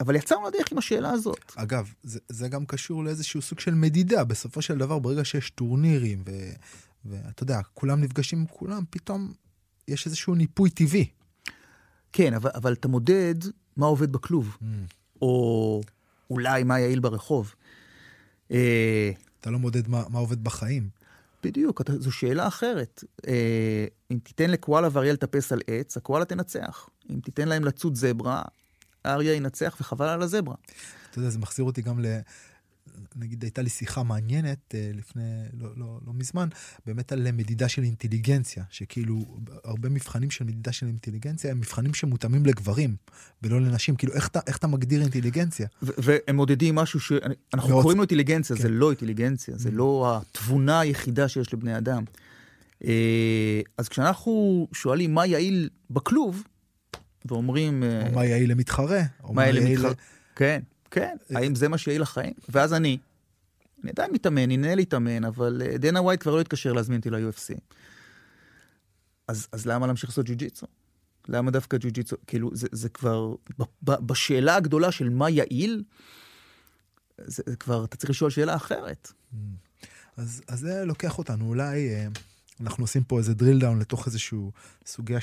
[0.00, 1.52] אבל יצרנו לדרך עם השאלה הזאת.
[1.56, 4.24] אגב, זה, זה גם קשור לאיזשהו סוג של מדידה.
[4.24, 6.30] בסופו של דבר, ברגע שיש טורנירים, ו,
[7.04, 9.32] ואתה יודע, כולם נפגשים עם כולם, פתאום
[9.88, 11.08] יש איזשהו ניפוי טבעי.
[12.12, 13.34] כן, אבל, אבל אתה מודד
[13.76, 14.64] מה עובד בכלוב, mm.
[15.22, 15.80] או
[16.30, 17.54] אולי מה יעיל ברחוב.
[18.50, 20.88] אה, אתה לא מודד מה, מה עובד בחיים.
[21.42, 23.04] בדיוק, אתה, זו שאלה אחרת.
[23.26, 26.88] אה, אם תיתן לקואלה ואריה לטפס על עץ, הקואלה תנצח.
[27.10, 28.42] אם תיתן להם לצוד זברה,
[29.04, 30.54] האריה ינצח וחבל על הזברה.
[31.10, 32.06] אתה יודע, זה מחזיר אותי גם ל...
[33.16, 35.22] נגיד הייתה לי שיחה מעניינת אה, לפני
[35.60, 36.48] לא, לא, לא מזמן,
[36.86, 39.24] באמת על מדידה של אינטליגנציה, שכאילו
[39.64, 42.96] הרבה מבחנים של מדידה של אינטליגנציה הם מבחנים שמותאמים לגברים
[43.42, 45.66] ולא לנשים, כאילו איך איך אתה מגדיר אינטליגנציה?
[45.82, 47.82] והם מודדים משהו שאנחנו מאוד...
[47.82, 48.62] קוראים לו אינטליגנציה, כן.
[48.62, 49.72] זה לא אינטליגנציה, זה mm.
[49.72, 52.04] לא התבונה היחידה שיש לבני אדם.
[52.84, 56.42] אה, אז כשאנחנו שואלים מה יעיל בכלוב,
[57.24, 57.82] ואומרים...
[57.82, 59.92] או אה, מה יעיל למתחרה, או מה יעיל למתחרה,
[60.36, 60.60] כן.
[60.90, 62.32] כן, האם זה מה שיהיה לחיים?
[62.48, 62.98] ואז אני,
[63.82, 67.58] אני עדיין מתאמן, הנה להתאמן, אבל אה, דנה ווייט כבר לא התקשר להזמין אותי ל-UFC.
[69.28, 70.66] אז, אז למה להמשיך לעשות ג'ו-ג'יצו?
[71.28, 72.16] למה דווקא ג'ו-ג'יצו?
[72.26, 73.34] כאילו, זה, זה כבר,
[73.82, 75.82] בשאלה הגדולה של מה יעיל,
[77.18, 79.12] זה, זה כבר, אתה צריך לשאול שאלה אחרת.
[79.12, 79.36] Mm.
[80.16, 82.06] אז, אז זה לוקח אותנו, אולי אה,
[82.60, 84.52] אנחנו עושים פה איזה drill down לתוך איזשהו
[84.86, 85.18] סוגיה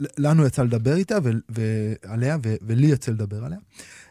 [0.00, 3.58] שלנו יצא לדבר איתה ועליה, ולי יצא לדבר עליה.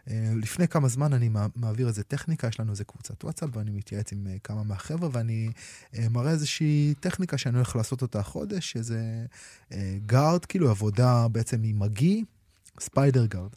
[0.10, 4.12] אה, לפני כמה זמן אני מעביר איזה טכניקה, יש לנו איזה קבוצת וואטסאפ ואני מתייעץ
[4.12, 5.49] עם אה, כמה מהחבר'ה ואני
[5.97, 9.25] אה, מראה איזושהי טכניקה שאני הולך לעשות אותה החודש, איזה
[10.06, 12.23] guard, כאילו עבודה בעצם עם מגי,
[12.80, 13.52] spider guard.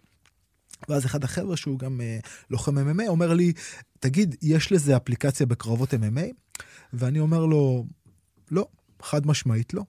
[0.88, 2.00] ואז אחד החבר'ה שהוא גם
[2.50, 3.52] לוחם MMA אומר לי,
[4.00, 6.54] תגיד, יש לזה אפליקציה בקרבות MMA?
[6.92, 7.86] ואני אומר לו,
[8.50, 8.66] לא,
[9.02, 9.82] חד משמעית לא.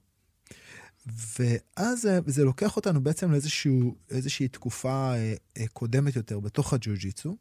[1.06, 3.32] ואז זה לוקח אותנו בעצם
[4.10, 7.36] לאיזושהי תקופה אה, אה, קודמת יותר בתוך הג'ו-ג'יצו,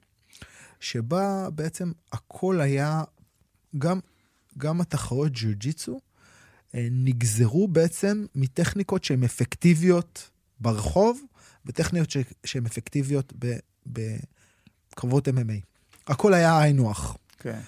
[0.79, 3.03] שבה בעצם הכל היה,
[3.77, 3.99] גם,
[4.57, 5.99] גם התחרות ג'ו-ג'יצו,
[6.75, 11.21] אה, נגזרו בעצם מטכניקות שהן אפקטיביות ברחוב,
[11.65, 12.09] וטכניקות
[12.45, 13.33] שהן אפקטיביות
[13.85, 15.61] בקרבות MMA.
[16.07, 17.15] הכל היה היינו הך.
[17.39, 17.59] כן.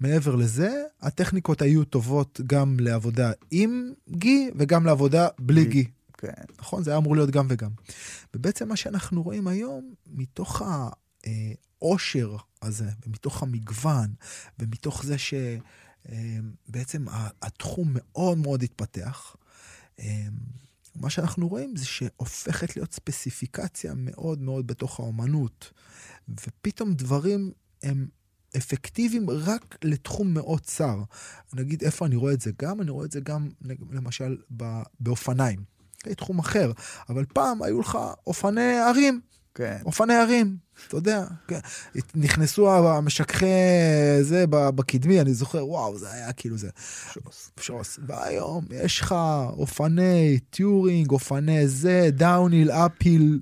[0.00, 5.84] מעבר לזה, הטכניקות היו טובות גם לעבודה עם גי וגם לעבודה בלי גי.
[6.18, 6.32] כן.
[6.58, 6.82] נכון?
[6.82, 7.70] זה היה אמור להיות גם וגם.
[8.34, 10.62] ובעצם מה שאנחנו רואים היום, מתוך
[11.82, 14.14] העושר הזה, ומתוך המגוון,
[14.58, 15.16] ומתוך זה
[16.68, 19.36] שבעצם אה, התחום מאוד מאוד התפתח,
[20.00, 20.26] אה,
[20.96, 25.72] מה שאנחנו רואים זה שהופכת להיות ספציפיקציה מאוד מאוד בתוך האומנות,
[26.28, 27.52] ופתאום דברים
[27.82, 28.08] הם
[28.56, 30.96] אפקטיביים רק לתחום מאוד צר.
[31.54, 32.80] נגיד איפה אני רואה את זה גם?
[32.80, 33.48] אני רואה את זה גם
[33.92, 34.36] למשל
[35.00, 35.76] באופניים.
[36.16, 36.72] תחום אחר,
[37.08, 39.20] אבל פעם היו לך אופני ערים.
[39.54, 39.78] כן.
[39.84, 40.56] אופני ערים,
[40.88, 41.58] אתה יודע, כן.
[42.14, 43.46] נכנסו המשככי
[44.22, 46.68] זה בקדמי, אני זוכר, וואו, זה היה כאילו זה.
[47.12, 47.50] שוס.
[47.60, 47.98] שוס.
[48.06, 49.14] והיום יש לך
[49.48, 53.40] אופני טיורינג, אופני זה, דאוניל, אפיל.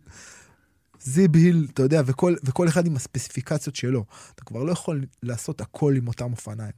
[1.05, 4.05] זיב היל, אתה יודע, וכל, וכל אחד עם הספציפיקציות שלו.
[4.35, 6.73] אתה כבר לא יכול לעשות הכל עם אותם אופניים.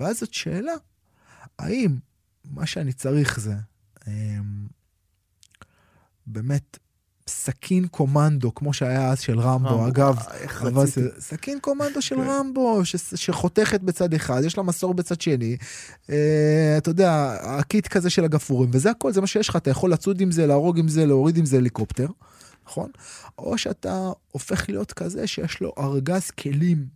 [0.00, 0.72] ואז זאת שאלה,
[1.58, 1.96] האם
[2.50, 3.54] מה שאני צריך זה
[4.08, 4.66] אמ,
[6.26, 6.78] באמת
[7.28, 10.18] סכין קומנדו, כמו שהיה אז של רמבו, רמבו אגב,
[10.60, 10.86] אבל
[11.18, 12.22] סכין קומנדו של כן.
[12.26, 15.56] רמבו, ש, שחותכת בצד אחד, יש לה מסור בצד שני,
[16.10, 19.92] אה, אתה יודע, הקיט כזה של הגפורים, וזה הכל, זה מה שיש לך, אתה יכול
[19.92, 22.06] לצוד עם זה, להרוג עם זה, להוריד עם זה הליקופטר.
[22.72, 22.90] נכון?
[23.38, 26.86] או שאתה הופך להיות כזה שיש לו ארגז כלים,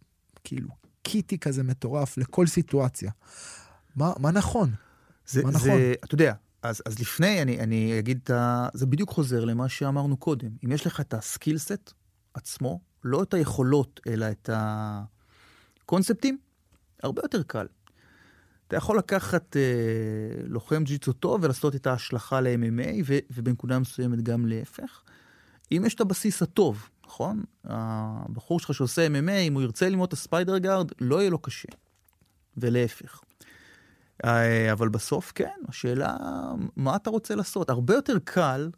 [0.44, 0.68] כאילו
[1.02, 3.10] קיטי כזה מטורף לכל סיטואציה.
[3.96, 4.70] מה, מה נכון?
[5.26, 5.68] זה, מה נכון?
[5.68, 8.68] זה, אתה יודע, אז, אז לפני אני, אני אגיד, ה...
[8.74, 10.48] זה בדיוק חוזר למה שאמרנו קודם.
[10.64, 11.92] אם יש לך את הסקילסט
[12.34, 14.50] עצמו, לא את היכולות, אלא את
[15.82, 16.38] הקונספטים,
[17.02, 17.66] הרבה יותר קל.
[18.68, 19.62] אתה יכול לקחת אה,
[20.44, 25.02] לוחם ג'יצו טוב ולעשות את ההשלכה ל-MMA, ובנקודה מסוימת גם להפך.
[25.72, 27.44] אם יש את הבסיס הטוב, נכון?
[27.64, 31.68] הבחור שלך שעושה MMA, אם הוא ירצה ללמוד את הספיידר גארד, לא יהיה לו קשה.
[32.56, 33.20] ולהפך.
[34.24, 36.16] אה, אבל בסוף, כן, השאלה,
[36.76, 37.70] מה אתה רוצה לעשות?
[37.70, 38.70] הרבה יותר קל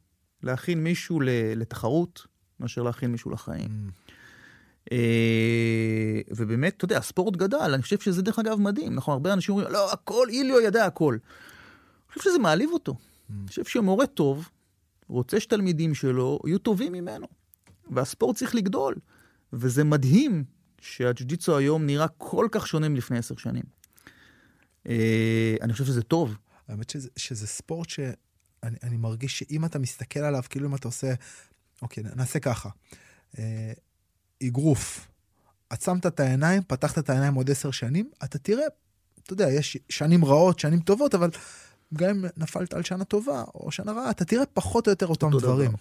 [0.42, 1.20] להכין מישהו
[1.56, 2.26] לתחרות,
[2.60, 3.70] מאשר להכין מישהו לחיים.
[3.88, 4.12] Mm.
[4.92, 9.12] אה, ובאמת, אתה יודע, הספורט גדל, אני חושב שזה דרך אגב מדהים, נכון?
[9.12, 11.12] הרבה אנשים אומרים, לא, הכל, איליו ידע הכל.
[11.12, 12.92] אני חושב שזה מעליב אותו.
[12.92, 13.32] Mm.
[13.40, 14.48] אני חושב שמורה טוב,
[15.08, 17.26] רוצה שתלמידים שלו יהיו טובים ממנו.
[17.90, 18.94] והספורט צריך לגדול.
[19.52, 20.44] וזה מדהים
[20.80, 23.62] שהג'ו-ג'יצו היום נראה כל כך שונה מלפני עשר שנים.
[24.88, 26.36] אה, אני חושב שזה טוב.
[26.68, 31.14] האמת שזה, שזה ספורט שאני מרגיש שאם אתה מסתכל עליו, כאילו אם אתה עושה,
[31.82, 32.68] אוקיי, נעשה ככה.
[33.38, 33.72] אה,
[34.46, 35.08] אגרוף,
[35.70, 38.64] עצמת את העיניים, פתחת את העיניים עוד עשר שנים, אתה תראה,
[39.22, 41.30] אתה יודע, יש שנים רעות, שנים טובות, אבל
[41.94, 45.30] גם אם נפלת על שנה טובה או שנה רעה, אתה תראה פחות או יותר אותם
[45.30, 45.72] דברים.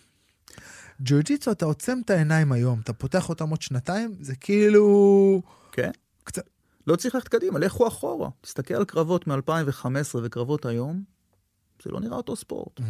[1.01, 5.41] ג'ו-ג'יצו, אתה עוצם את העיניים היום, אתה פותח אותם עוד שנתיים, זה כאילו...
[5.71, 5.91] כן.
[6.23, 6.49] קצת...
[6.87, 8.29] לא צריך ללכת קדימה, לכו אחורה.
[8.41, 11.03] תסתכל על קרבות מ-2015 וקרבות היום,
[11.83, 12.81] זה לא נראה אותו ספורט.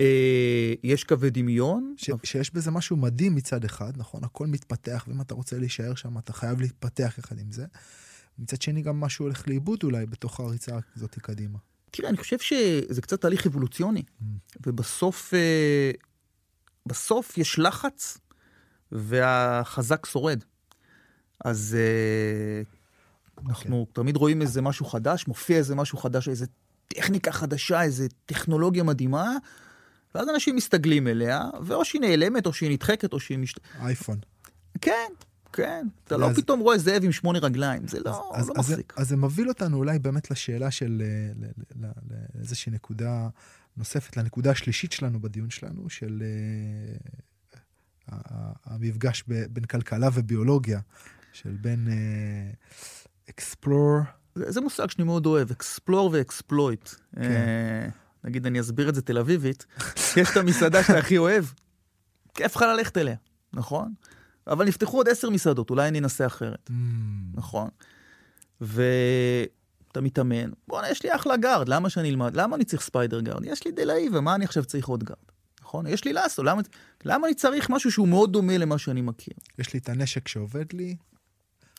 [0.00, 1.94] אה, יש קווי דמיון.
[1.96, 4.24] ש, שיש בזה משהו מדהים מצד אחד, נכון?
[4.24, 7.66] הכל מתפתח, ואם אתה רוצה להישאר שם, אתה חייב להתפתח יחד עם זה.
[8.38, 11.58] מצד שני, גם משהו הולך לאיבוד אולי בתוך הריצה הזאת קדימה.
[11.90, 14.24] תראה, אני חושב שזה קצת תהליך אבולוציוני, mm.
[14.66, 15.90] ובסוף אה,
[16.86, 18.18] בסוף יש לחץ,
[18.92, 20.44] והחזק שורד.
[21.44, 22.62] אז אה,
[23.48, 23.94] אנחנו okay.
[23.94, 26.46] תמיד רואים איזה משהו חדש, מופיע איזה משהו חדש, איזה
[26.88, 29.36] טכניקה חדשה, איזה טכנולוגיה מדהימה,
[30.14, 33.54] ואז אנשים מסתגלים אליה, ואו שהיא נעלמת, או שהיא נדחקת, או שהיא מש...
[33.80, 34.18] אייפון.
[34.80, 35.12] כן,
[35.52, 35.86] כן.
[36.04, 38.94] אתה לא פתאום רואה זאב עם שמונה רגליים, זה לא, אז, לא אז, מחזיק.
[38.96, 41.48] אז זה מוביל אותנו אולי באמת לשאלה של אה,
[42.34, 43.28] לאיזושהי נקודה
[43.76, 46.22] נוספת, לנקודה השלישית שלנו בדיון שלנו, של
[48.08, 48.14] uh,
[48.64, 50.80] המפגש בין כלכלה וביולוגיה,
[51.32, 54.04] של בין uh, explore...
[54.34, 56.96] זה, זה מושג שאני מאוד אוהב, explore ו-exploit.
[57.14, 57.22] כן.
[57.92, 57.92] Uh,
[58.24, 59.66] נגיד אני אסביר את זה תל אביבית,
[60.16, 61.44] יש את המסעדה שאתה הכי אוהב,
[62.34, 63.16] כיף לך ללכת אליה,
[63.52, 63.94] נכון?
[64.50, 66.72] אבל נפתחו עוד עשר מסעדות, אולי אני אנסה אחרת, ממ.
[67.34, 67.68] נכון?
[68.60, 72.36] ואתה מתאמן, בואנה, יש לי אחלה guard, למה שאני אלמד?
[72.36, 73.44] למה אני צריך spider guard?
[73.44, 75.18] יש לי דלאי, ומה אני עכשיו צריך עוד guard?
[75.60, 75.86] נכון?
[75.86, 76.62] יש לי lasso, למה,
[77.04, 79.34] למה אני צריך משהו שהוא מאוד דומה למה שאני מכיר?
[79.58, 80.96] יש לי את הנשק שעובד לי.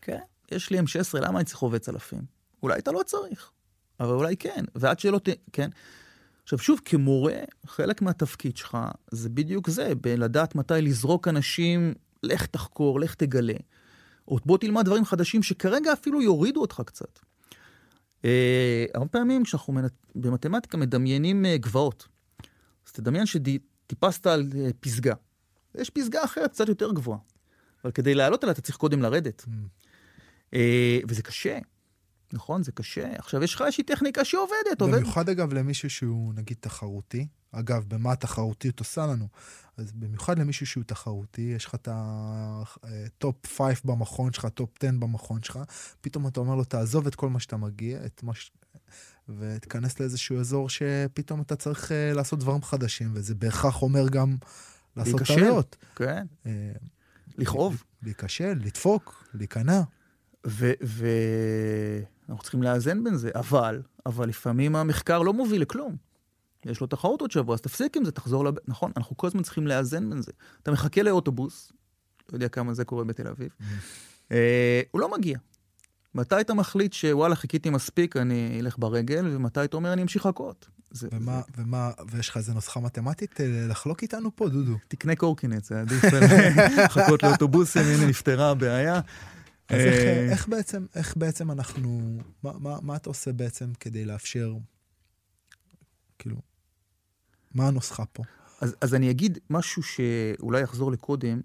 [0.01, 0.19] כן,
[0.51, 2.21] יש לי M16, למה אני צריך רובה צלפים?
[2.63, 3.51] אולי אתה לא צריך,
[3.99, 5.29] אבל אולי כן, ועד שלא ת...
[5.53, 5.69] כן?
[6.43, 8.77] עכשיו שוב, כמורה, חלק מהתפקיד שלך
[9.11, 11.93] זה בדיוק זה, בלדעת מתי לזרוק אנשים,
[12.23, 13.53] לך תחקור, לך תגלה.
[14.27, 17.19] או בוא תלמד דברים חדשים שכרגע אפילו יורידו אותך קצת.
[18.25, 19.93] אה, הרבה פעמים כשאנחנו מנת...
[20.15, 22.07] במתמטיקה מדמיינים אה, גבעות.
[22.87, 25.13] אז תדמיין שטיפסת על אה, פסגה.
[25.75, 27.19] יש פסגה אחרת קצת יותר גבוהה.
[27.83, 29.45] אבל כדי לעלות עליה אתה צריך קודם לרדת.
[29.47, 29.51] Mm.
[30.53, 31.57] אה, וזה קשה.
[32.33, 32.63] נכון?
[32.63, 33.13] זה קשה.
[33.17, 34.81] עכשיו, יש לך איזושהי טכניקה שעובדת.
[34.81, 35.29] במיוחד, עובד...
[35.29, 37.27] אגב, למישהו שהוא, נגיד, תחרותי.
[37.51, 39.27] אגב, במה התחרותיות עושה לנו?
[39.77, 44.91] אז במיוחד למישהו שהוא תחרותי, יש לך את ה top 5 במכון שלך, top 10
[44.99, 45.59] במכון שלך,
[46.01, 48.51] פתאום אתה אומר לו, תעזוב את כל מה שאתה מגיע, את מה ש...
[49.29, 54.35] ותיכנס לאיזשהו אזור שפתאום אתה צריך אה, לעשות דברים חדשים, וזה בהכרח אומר גם
[54.97, 55.75] לעשות טעויות.
[55.95, 56.25] כן.
[56.43, 56.47] אה,
[57.37, 57.83] לכאוב.
[58.03, 59.81] להיכשל, לדפוק, להיכנע.
[60.47, 60.71] ו...
[60.83, 61.07] ו...
[62.31, 65.95] אנחנו צריכים לאזן בין זה, אבל, אבל לפעמים המחקר לא מוביל לכלום.
[66.65, 68.53] יש לו תחרות עוד שבוע, אז תפסיק עם זה, תחזור לב...
[68.67, 70.31] נכון, אנחנו כל הזמן צריכים לאזן בין זה.
[70.63, 71.71] אתה מחכה לאוטובוס,
[72.29, 73.63] לא יודע כמה זה קורה בתל אביב, mm.
[74.31, 75.37] אה, הוא לא מגיע.
[76.15, 80.69] מתי אתה מחליט שוואלה, חיכיתי מספיק, אני אלך ברגל, ומתי אתה אומר, אני אמשיך לחכות?
[80.91, 81.63] זה, ומה, זה...
[81.63, 84.77] ומה, ויש לך איזה נוסחה מתמטית אה, לחלוק איתנו פה, דודו?
[84.87, 86.03] תקנה קורקינט, זה עדיף
[86.85, 89.01] לחכות לאוטובוסים, הנה נפתרה הבעיה.
[89.71, 94.05] אז איך, אה, איך, בעצם, איך בעצם אנחנו, מה, מה, מה אתה עושה בעצם כדי
[94.05, 94.53] לאפשר,
[96.19, 96.37] כאילו,
[97.53, 98.23] מה הנוסחה פה?
[98.61, 101.41] אז, אז אני אגיד משהו שאולי יחזור לקודם.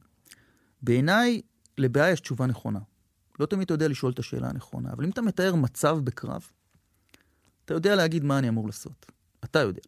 [0.83, 1.43] בעיניי,
[1.79, 2.81] לבעיה יש תשובה נכונה.
[3.41, 6.47] לא תמיד אתה יודע לשאול את השאלה הנכונה, אבל אם אתה מתאר מצב בקרב,
[7.65, 9.07] אתה יודע להגיד מה אני אמור לעשות.
[9.45, 9.81] אתה יודע.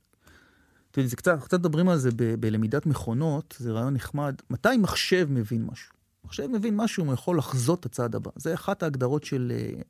[0.91, 4.35] אתה יודע, זה קצת, קצת מדברים על זה ב, בלמידת מכונות, זה רעיון נחמד.
[4.51, 5.98] מתי מחשב מבין משהו?
[6.29, 8.31] מחשב מבין משהו, הוא יכול לחזות את הצעד הבא.
[8.37, 9.85] זה אחת ההגדרות של uh,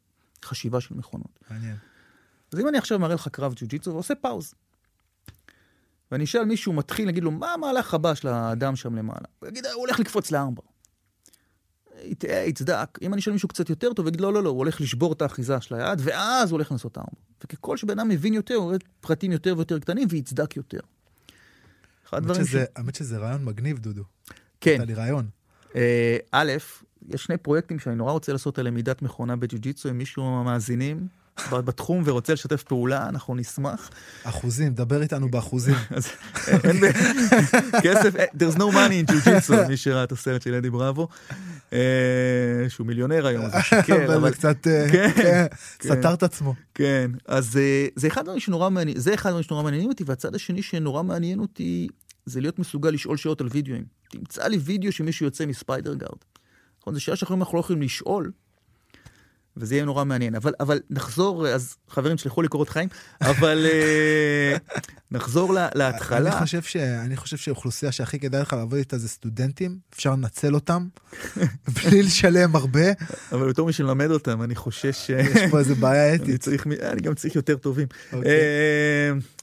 [0.44, 1.38] חשיבה של מכונות.
[1.50, 1.76] מעניין.
[2.52, 4.54] אז אם אני עכשיו מראה לך קרב ג'ו-ג'יצו ועושה פאוז,
[6.12, 9.20] ואני אשאל מישהו מתחיל, נגיד לו, מה המהלך הבא של האדם שם למעלה?
[9.40, 10.62] הוא יגיד, הוא הולך לקפוץ לארמבר.
[12.02, 12.98] יטעה, יצדק.
[13.02, 15.22] אם אני אשאל מישהו קצת יותר טוב, יגיד, לא, לא, לא, הוא הולך לשבור את
[15.22, 17.12] האחיזה של היד, ואז הוא הולך לנסות הארבע.
[17.44, 20.80] וככל שבן אדם מבין יותר, הוא רואה פרטים יותר ויותר קטנים, ויצדק יותר.
[22.12, 24.02] האמת שזה- האמת שזה רעיון מגניב, דודו.
[24.60, 24.70] כן.
[24.70, 25.28] הייתה לי רעיון.
[25.76, 26.52] אה, א',
[27.08, 31.08] יש שני פרויקטים שאני נורא רוצה לעשות על למידת מכונה בג'ו-ג'יצו, אם מישהו מהמאזינים
[31.52, 33.90] בתחום ורוצה לשתף פעולה, אנחנו נשמח.
[34.24, 35.74] אחוזים, דבר איתנו באחוזים.
[35.96, 36.08] אז
[36.64, 36.76] אין
[37.84, 41.08] כסף, אה, there's no money in Jiu-Jitsu, מי שראה את הסרט של אדי בראבו,
[41.72, 41.78] אה,
[42.68, 45.46] שהוא מיליונר היום, אז הוא שיקר, אבל זה קצת, אה, כן, כן,
[45.78, 45.88] כן.
[45.88, 46.54] סתר את עצמו.
[46.74, 50.34] כן, אז אה, זה אחד הדברים שנורא מעניין, זה אחד הדברים שנורא מעניינים אותי, והצד
[50.34, 51.88] השני שנורא מעניין אותי,
[52.26, 53.97] זה להיות מסוגל לשאול שאלות על וידאוים.
[54.08, 56.18] תמצא לי וידאו שמישהו יוצא מספיידר גארד.
[56.80, 58.30] נכון, זו שאלה שאחרים אנחנו לא יכולים לשאול,
[59.56, 60.34] וזה יהיה נורא מעניין.
[60.34, 62.88] אבל, אבל נחזור, אז חברים, תשלחו לי קורות חיים,
[63.20, 64.56] אבל אה,
[65.10, 66.32] נחזור לה- להתחלה.
[66.32, 70.54] אני חושב ש- אני חושב שהאוכלוסייה שהכי כדאי לך לעבוד איתה זה סטודנטים, אפשר לנצל
[70.54, 70.88] אותם,
[71.84, 72.86] בלי לשלם הרבה,
[73.32, 75.10] אבל בתור מי שלמד אותם, אני חושש ש...
[75.10, 76.40] יש פה איזה בעיה אני אתית.
[76.40, 77.86] צריך, מ- אני גם צריך יותר טובים.
[78.12, 78.30] אוקיי.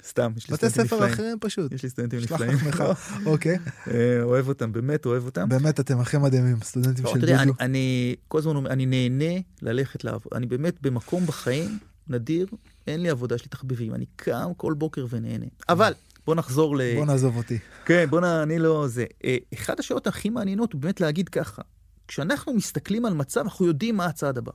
[0.08, 1.14] סתם, יש לי בתי סטודנטים ספר נפלאים.
[1.14, 1.72] אחרים פשוט.
[1.72, 2.92] יש לי סטודנטים שלח נפלאים.
[3.26, 5.50] אוקיי, אה, אוהב אותם, באמת אוהב אותם.
[5.50, 7.54] באמת אתם הכי מדהימים, סטודנטים לא, של דודו.
[7.60, 10.34] אני כל הזמן אומר, אני נהנה ללכת לעבוד.
[10.36, 12.48] אני באמת במקום בחיים נדיר,
[12.88, 13.96] אין לי עבודה, יש לי תחביבים.
[13.96, 15.46] אני קם כל בוקר ונהנה.
[15.70, 15.94] אבל
[16.26, 16.82] בוא נחזור ל...
[16.96, 17.58] בוא נעזוב אותי.
[17.86, 18.24] כן, בוא נ...
[18.24, 18.88] אני לא...
[18.88, 19.06] זה.
[19.26, 21.62] אה, אחת השאלות הכי מעניינות הוא באמת להגיד ככה,
[22.08, 24.52] כשאנחנו מסתכלים על מצב, אנחנו יודעים מה הצעד הבא.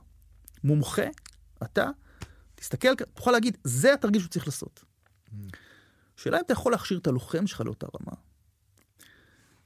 [0.63, 1.05] מומחה,
[1.63, 1.89] אתה,
[2.55, 4.90] תסתכל, תוכל להגיד, זה התרגיל שהוא צריך לעשות.
[6.15, 8.15] שאלה אם אתה יכול להכשיר את הלוחם שלך לאותה רמה.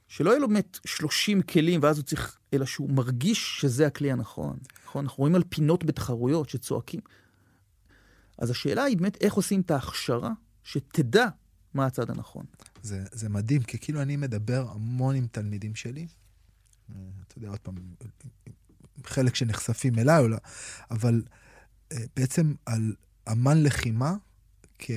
[0.08, 4.58] שלא יהיה לו באמת 30 כלים, ואז הוא צריך, אלא שהוא מרגיש שזה הכלי הנכון.
[4.84, 5.04] נכון?
[5.04, 7.00] אנחנו רואים על פינות בתחרויות שצועקים.
[8.38, 10.30] אז השאלה היא באמת איך עושים את ההכשרה
[10.64, 11.26] שתדע
[11.74, 12.46] מה הצעד הנכון.
[12.82, 16.06] זה, זה מדהים, כי כאילו אני מדבר המון עם תלמידים שלי.
[16.90, 17.74] אה, אתה יודע, עוד פעם,
[19.04, 20.24] חלק שנחשפים אליי,
[20.90, 21.22] אבל
[21.92, 22.94] אה, בעצם על
[23.32, 24.14] אמן לחימה
[24.78, 24.90] כ,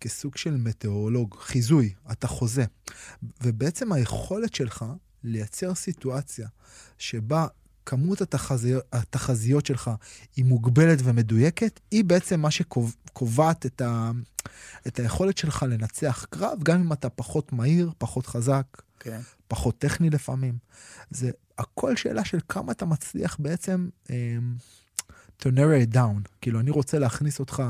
[0.00, 2.64] כסוג של מטאורולוג, חיזוי, אתה חוזה.
[3.42, 4.84] ובעצם היכולת שלך
[5.24, 6.48] לייצר סיטואציה
[6.98, 7.46] שבה
[7.86, 9.90] כמות התחזיות, התחזיות שלך
[10.36, 14.10] היא מוגבלת ומדויקת, היא בעצם מה שקובעת את, ה,
[14.86, 18.66] את היכולת שלך לנצח קרב, גם אם אתה פחות מהיר, פחות חזק,
[19.00, 19.20] כן.
[19.48, 20.58] פחות טכני לפעמים.
[21.10, 24.10] זה הכל שאלה של כמה אתה מצליח בעצם um,
[25.42, 26.28] to narrow it down.
[26.40, 27.62] כאילו, אני רוצה להכניס אותך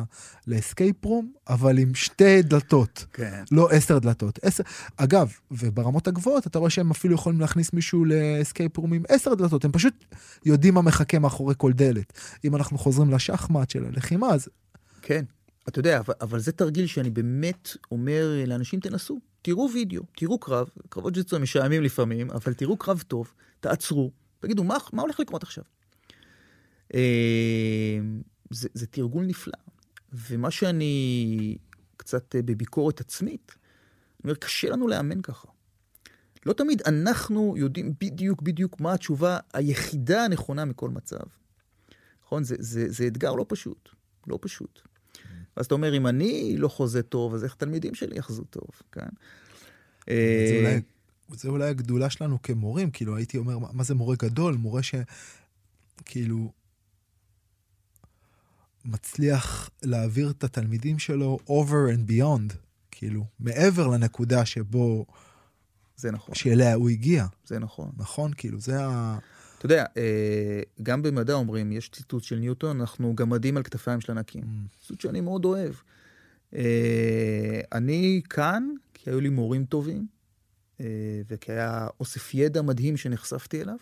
[0.47, 3.07] ל escape room, אבל עם שתי דלתות.
[3.13, 3.45] כן.
[3.53, 4.39] לא עשר דלתות.
[4.43, 4.63] עשר...
[4.97, 9.35] אגב, וברמות הגבוהות, אתה רואה שהם אפילו יכולים להכניס מישהו ל escape room עם עשר
[9.35, 10.05] דלתות, הם פשוט
[10.45, 12.13] יודעים מה מחכה מאחורי כל דלת.
[12.45, 14.49] אם אנחנו חוזרים לשחמט של הלחימה, אז
[15.03, 15.25] כן.
[15.69, 20.69] אתה יודע, אבל, אבל זה תרגיל שאני באמת אומר לאנשים, תנסו, תראו וידאו, תראו קרב,
[20.89, 24.11] קרבות ג'יצו משעממים לפעמים, אבל תראו קרב טוב, תעצרו,
[24.41, 25.65] תגידו, מה, מה הולך לקרות עכשיו?
[26.95, 27.99] אה,
[28.51, 29.59] זה, זה תרגול נפלא,
[30.13, 31.57] ומה שאני
[31.97, 35.49] קצת אה, בביקורת עצמית, אני אומר, קשה לנו לאמן ככה.
[36.47, 41.25] לא תמיד אנחנו יודעים בדיוק בדיוק מה התשובה היחידה הנכונה מכל מצב.
[42.25, 42.45] נכון?
[42.45, 43.89] זה, זה, זה אתגר לא פשוט,
[44.27, 44.81] לא פשוט.
[45.57, 49.01] אז אתה אומר, אם אני לא חוזה טוב, אז איך תלמידים שלי יחזו טוב, כן?
[49.01, 50.81] זה אה, אולי,
[51.37, 54.55] זה אולי הגדולה שלנו כמורים, כאילו הייתי אומר, מה, מה זה מורה גדול?
[54.55, 56.53] מורה שכאילו
[58.85, 62.55] מצליח להעביר את התלמידים שלו over and beyond,
[62.91, 65.07] כאילו, מעבר לנקודה שבו,
[65.97, 67.91] זה נכון, שאליה הוא הגיע, זה נכון.
[67.97, 68.33] נכון?
[68.37, 69.19] כאילו, זה ה...
[69.59, 74.13] אתה יודע, אה, גם במדע אומרים, יש ציטוט של ניוטון, אנחנו גמדים על כתפיים של
[74.13, 74.45] ענקים.
[74.81, 75.75] ציטוט שאני מאוד אוהב.
[76.55, 80.07] אה, אני כאן, כי היו לי מורים טובים,
[80.81, 80.87] אה,
[81.29, 83.77] וכי היה אוסף ידע מדהים שנחשפתי אליו,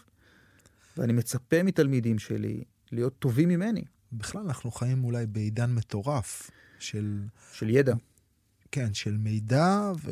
[0.96, 7.20] ואני מצפה מתלמידים שלי להיות טובים ממני, בכלל, אנחנו חיים אולי בעידן מטורף של,
[7.52, 7.94] של ידע.
[8.72, 10.10] כן, של מידע ו,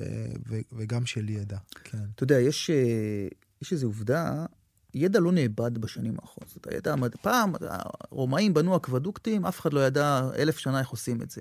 [0.49, 1.99] ו, וגם של ידע, כן.
[2.15, 3.29] אתה יודע, יש, אה,
[3.63, 4.47] יש איזו עובדה,
[4.95, 6.51] ידע לא נאבד בשנים האחרונות.
[6.55, 11.31] זאת הידע, פעם הרומאים בנו אקוודוקטים, אף אחד לא ידע אלף שנה איך עושים את
[11.31, 11.41] זה.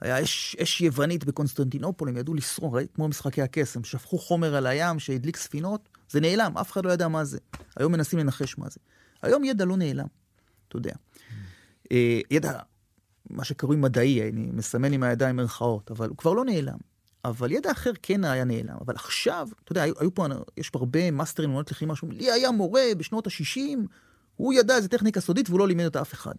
[0.00, 2.78] היה אש, אש יוונית בקונסטנטינופול, הם ידעו לשרוף?
[2.94, 7.08] כמו משחקי הכס, שפכו חומר על הים שהדליק ספינות, זה נעלם, אף אחד לא ידע
[7.08, 7.38] מה זה.
[7.76, 8.80] היום מנסים לנחש מה זה.
[9.22, 10.06] היום ידע לא נעלם,
[10.68, 10.92] אתה יודע.
[11.92, 12.58] אה, ידע,
[13.30, 16.78] מה שקרוי מדעי, אני מסמן עם הידיים מירכאות, אבל הוא כבר לא נעלם.
[17.24, 18.76] אבל ידע אחר כן היה נעלם.
[18.80, 20.26] אבל עכשיו, אתה יודע, היו, היו פה,
[20.56, 23.60] יש פה הרבה מאסטרים למונות לחימה שאומרים, לי היה מורה בשנות ה-60,
[24.36, 26.34] הוא ידע איזה טכניקה סודית והוא לא לימד אותה אף אחד.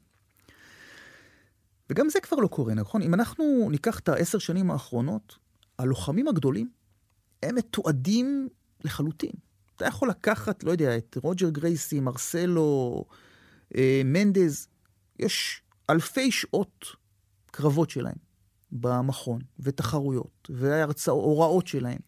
[1.89, 3.01] וגם זה כבר לא קורה, נכון?
[3.01, 5.37] אם אנחנו ניקח את העשר שנים האחרונות,
[5.79, 6.69] הלוחמים הגדולים,
[7.43, 8.49] הם מתועדים
[8.83, 9.31] לחלוטין.
[9.75, 13.05] אתה יכול לקחת, לא יודע, את רוג'ר גרייסי, מרסלו,
[13.75, 14.67] אה, מנדז,
[15.21, 16.85] יש אלפי שעות
[17.51, 18.15] קרבות שלהם
[18.71, 21.99] במכון, ותחרויות, והוראות שלהם.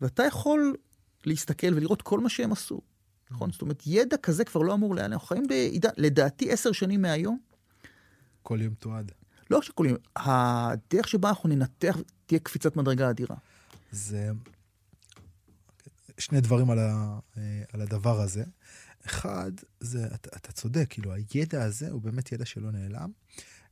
[0.00, 0.74] ואתה יכול
[1.26, 2.80] להסתכל ולראות כל מה שהם עשו.
[3.30, 3.52] נכון?
[3.52, 5.12] זאת אומרת, ידע כזה כבר לא אמור להיעלם.
[5.12, 7.38] אנחנו חיים בעידן, לדעתי, עשר שנים מהיום.
[8.42, 9.12] כל יום תועד.
[9.50, 13.36] לא שכל יום, הדרך שבה אנחנו ננתח תהיה קפיצת מדרגה אדירה.
[13.92, 14.30] זה
[16.18, 18.44] שני דברים על, ה, אה, על הדבר הזה.
[19.06, 23.10] אחד, זה, אתה, אתה צודק, כאילו, הידע הזה הוא באמת ידע שלא נעלם.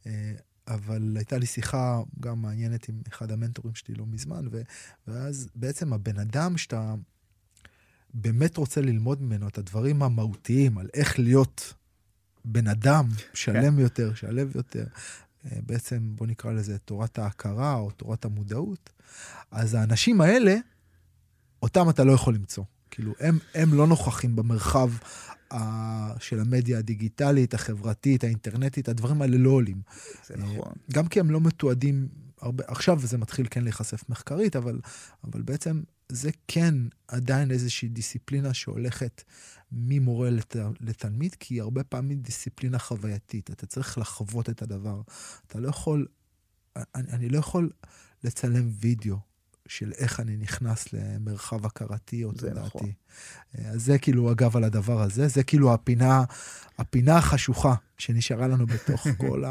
[0.06, 0.32] אה,
[0.68, 4.62] אבל הייתה לי שיחה גם מעניינת עם אחד המנטורים שלי לא מזמן, ו,
[5.06, 6.94] ואז בעצם הבן אדם שאתה
[8.14, 11.74] באמת רוצה ללמוד ממנו את הדברים המהותיים, על איך להיות
[12.44, 13.78] בן אדם שלם כן.
[13.78, 14.86] יותר, שלב יותר,
[15.44, 18.90] אה, בעצם בוא נקרא לזה תורת ההכרה או תורת המודעות,
[19.50, 20.56] אז האנשים האלה,
[21.62, 22.64] אותם אתה לא יכול למצוא.
[22.90, 24.90] כאילו, הם, הם לא נוכחים במרחב
[25.52, 29.80] ה, של המדיה הדיגיטלית, החברתית, האינטרנטית, הדברים האלה לא עולים.
[30.26, 30.72] זה נכון.
[30.92, 32.08] גם כי הם לא מתועדים
[32.40, 34.80] הרבה, עכשיו זה מתחיל כן להיחשף מחקרית, אבל,
[35.24, 36.74] אבל בעצם זה כן
[37.08, 39.22] עדיין איזושהי דיסציפלינה שהולכת
[39.72, 43.50] ממורה לת, לתלמיד, כי היא הרבה פעמים דיסציפלינה חווייתית.
[43.50, 45.00] אתה צריך לחוות את הדבר.
[45.46, 46.06] אתה לא יכול,
[46.76, 47.70] אני, אני לא יכול
[48.24, 49.27] לצלם וידאו
[49.68, 52.58] של איך אני נכנס למרחב הכרתי או תודעתי.
[52.60, 52.90] נכון.
[53.64, 56.24] אז זה כאילו, אגב, על הדבר הזה, זה כאילו הפינה,
[56.78, 59.44] הפינה החשוכה שנשארה לנו בתוך כל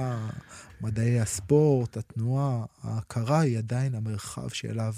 [0.82, 4.94] מדעי הספורט, התנועה, ההכרה היא עדיין המרחב שאליו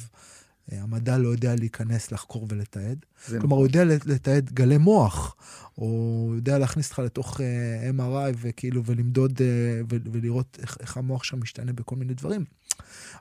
[0.71, 3.05] אה, המדע לא יודע להיכנס, לחקור ולתעד.
[3.25, 3.57] כלומר, נכון.
[3.57, 5.35] הוא יודע לתעד גלי מוח,
[5.77, 9.41] או יודע להכניס אותך לתוך uh, אה, MRI וכאילו, ולמדוד uh,
[9.89, 12.45] ולראות איך, איך המוח שם משתנה בכל מיני דברים.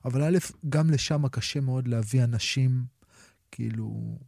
[0.04, 0.38] אבל א',
[0.68, 2.84] גם לשם קשה מאוד להביא אנשים,
[3.50, 4.18] כאילו,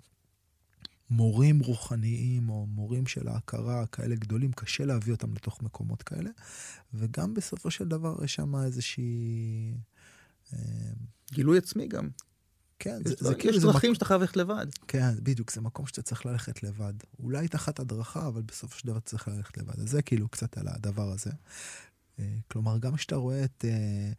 [1.10, 6.30] מורים רוחניים או מורים של ההכרה כאלה גדולים, קשה להביא אותם לתוך מקומות כאלה.
[6.94, 9.74] וגם בסופו של דבר יש שם איזושהי...
[11.32, 12.08] גילוי עצמי גם.
[12.78, 13.56] כן, זה, זה, זה כאילו...
[13.56, 14.66] יש דרכים שאתה חייב ללכת לבד.
[14.88, 16.92] כן, בדיוק, זה מקום שאתה צריך ללכת לבד.
[17.18, 19.80] אולי תחת הדרכה, אבל בסופו של דבר צריך ללכת לבד.
[19.80, 21.30] אז זה כאילו קצת על הדבר הזה.
[22.18, 24.12] אה, כלומר, גם כשאתה רואה את אה,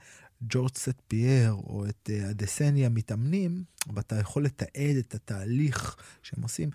[0.43, 3.63] ג'ורג' סט פייר או את אה, הדסניה מתאמנים,
[3.95, 6.69] ואתה יכול לתעד את התהליך שהם עושים,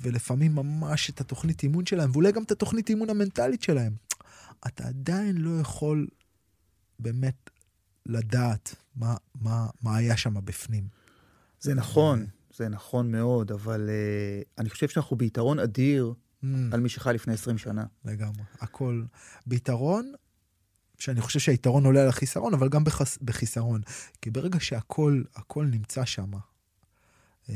[0.00, 3.92] ולפעמים ממש את התוכנית אימון שלהם, ואולי גם את התוכנית אימון המנטלית שלהם,
[4.66, 6.06] אתה עדיין לא יכול
[6.98, 7.50] באמת
[8.06, 10.88] לדעת מה, מה, מה היה שם בפנים.
[11.60, 16.46] זה נכון, זה נכון מאוד, אבל uh, אני חושב שאנחנו ביתרון אדיר mm.
[16.72, 17.84] על מי שחי לפני 20 שנה.
[18.04, 19.02] לגמרי, הכל
[19.46, 20.12] ביתרון,
[20.98, 23.80] שאני חושב שהיתרון עולה על החיסרון, אבל גם בחס, בחיסרון.
[24.22, 26.30] כי ברגע שהכל הכל נמצא שם,
[27.46, 27.50] um,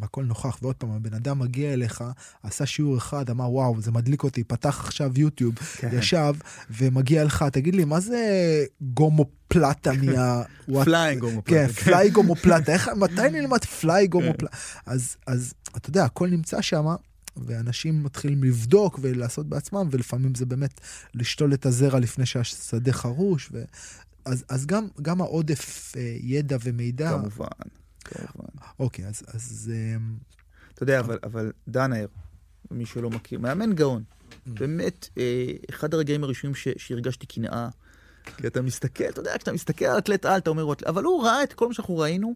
[0.00, 2.04] והכל נוכח, ועוד פעם, הבן אדם מגיע אליך,
[2.42, 5.88] עשה שיעור אחד, אמר, וואו, זה מדליק אותי, פתח עכשיו יוטיוב, כן.
[5.92, 6.34] ישב,
[6.70, 8.18] ומגיע לך, תגיד לי, מה זה
[8.80, 10.42] גומופלטה מה...
[10.84, 11.50] פליי גומופלטה.
[11.50, 12.72] כן, פליי גומופלטה,
[13.02, 14.56] מתי נלמד פליי גומופלטה?
[14.86, 16.86] אז, אז אתה יודע, הכל נמצא שם,
[17.36, 20.80] ואנשים מתחילים לבדוק ולעשות בעצמם, ולפעמים זה באמת
[21.14, 23.64] לשתול את הזרע לפני שהשדה חרוש, ו...
[24.24, 27.10] אז, אז גם, גם העודף אה, ידע ומידע...
[27.10, 27.46] כמובן.
[28.04, 28.48] כמובן.
[28.78, 29.22] אוקיי, אז...
[29.26, 30.16] אז אמ,
[30.74, 32.06] אתה יודע, אבל, אבל דנאר,
[32.70, 34.02] מי שלא מכיר, מאמן גאון.
[34.02, 34.50] Mm.
[34.50, 37.68] באמת, אה, אחד הרגעים הראשונים שהרגשתי קנאה.
[38.36, 41.42] כי אתה מסתכל, אתה יודע, כשאתה מסתכל על אתלט על, אתה אומר, אבל הוא ראה
[41.42, 42.34] את כל מה שאנחנו ראינו,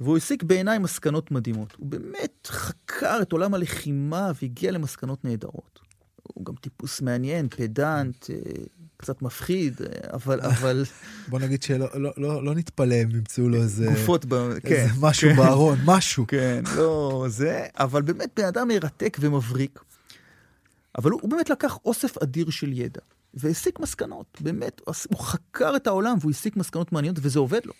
[0.00, 1.74] והוא הסיק בעיניי מסקנות מדהימות.
[1.78, 5.80] הוא באמת חקר את עולם הלחימה והגיע למסקנות נהדרות.
[6.22, 8.36] הוא גם טיפוס מעניין, פדנט, אה,
[8.96, 9.80] קצת מפחיד,
[10.12, 10.40] אבל...
[10.50, 10.84] אבל...
[11.28, 13.86] בוא נגיד שלא לא, לא, לא נתפלא אם ימצאו לו איזה...
[13.86, 14.34] גופות, ב...
[14.34, 14.86] איזה כן.
[15.00, 15.36] משהו כן.
[15.36, 16.26] בארון, משהו.
[16.26, 19.80] כן, לא זה, אבל באמת בן אדם מרתק ומבריק.
[20.98, 23.00] אבל הוא, הוא באמת לקח אוסף אדיר של ידע,
[23.34, 27.72] והסיק מסקנות, באמת, הוא חקר את העולם והוא הסיק מסקנות מעניינות, וזה עובד לו.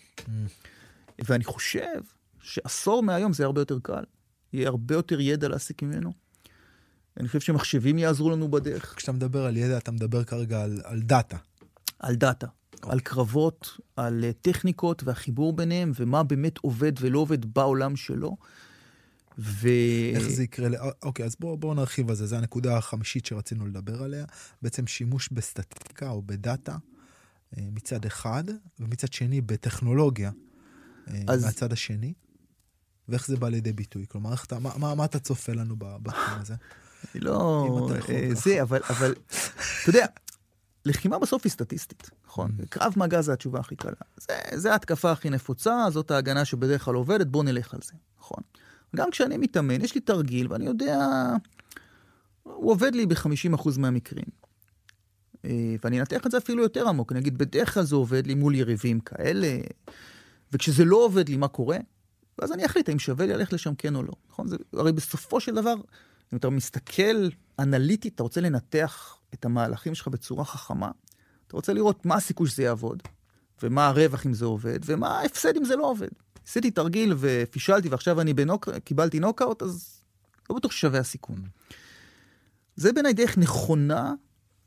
[1.25, 2.01] ואני חושב
[2.41, 4.03] שעשור מהיום זה הרבה יותר קל.
[4.53, 6.13] יהיה הרבה יותר ידע להסיק ממנו.
[7.19, 8.93] אני חושב שמחשבים יעזרו לנו בדרך.
[8.95, 11.37] כשאתה מדבר על ידע, אתה מדבר כרגע על, על data.
[11.99, 12.91] על data, okay.
[12.91, 18.37] על קרבות, על אה, טכניקות והחיבור ביניהם, ומה באמת עובד ולא עובד בעולם שלו.
[19.39, 19.67] ו...
[20.15, 20.69] איך זה יקרה?
[21.03, 24.25] אוקיי, אז בואו בוא נרחיב על זה, זו הנקודה החמישית שרצינו לדבר עליה.
[24.61, 26.77] בעצם שימוש בסטטיקה או בדאטה
[27.57, 28.43] אה, מצד אחד,
[28.79, 30.48] ומצד שני בטכנולוגיה אה,
[31.27, 31.45] אז...
[31.45, 32.13] מהצד השני.
[33.09, 34.05] ואיך זה בא לידי ביטוי?
[34.07, 36.55] כלומר, אתה, מה, מה, מה אתה צופה לנו בתחום הזה?
[37.15, 37.89] לא...
[38.09, 39.13] אה, זה, אבל, אבל,
[39.81, 40.05] אתה יודע,
[40.85, 42.51] לחימה בסוף היא סטטיסטית, נכון?
[42.59, 42.65] Mm.
[42.69, 43.91] קרב מגע זה התשובה הכי קלה.
[44.17, 48.43] זה, זה ההתקפה הכי נפוצה, זאת ההגנה שבדרך כלל עובדת, בוא נלך על זה, נכון?
[48.95, 50.99] גם כשאני מתאמן, יש לי תרגיל, ואני יודע,
[52.43, 54.25] הוא עובד לי ב-50% מהמקרים.
[55.45, 58.33] אה, ואני אנתח את זה אפילו יותר עמוק, אני אגיד, בדרך כלל זה עובד לי
[58.33, 59.57] מול יריבים כאלה,
[60.51, 61.77] וכשזה לא עובד לי, מה קורה?
[62.39, 64.47] ואז אני אחליט האם שווה לי ללכת לשם כן או לא, נכון?
[64.47, 65.73] זה, הרי בסופו של דבר,
[66.33, 67.29] אם אתה מסתכל
[67.59, 70.91] אנליטית, אתה רוצה לנתח את המהלכים שלך בצורה חכמה,
[71.47, 73.03] אתה רוצה לראות מה הסיכוי שזה יעבוד,
[73.63, 76.07] ומה הרווח אם זה עובד, ומה ההפסד אם זה לא עובד.
[76.47, 78.69] עשיתי תרגיל ופישלתי ועכשיו אני בנוק...
[78.83, 80.03] קיבלתי נוקאוט, אז
[80.49, 81.41] לא בטוח ששווה הסיכון.
[82.75, 84.13] זה בעיניי דרך נכונה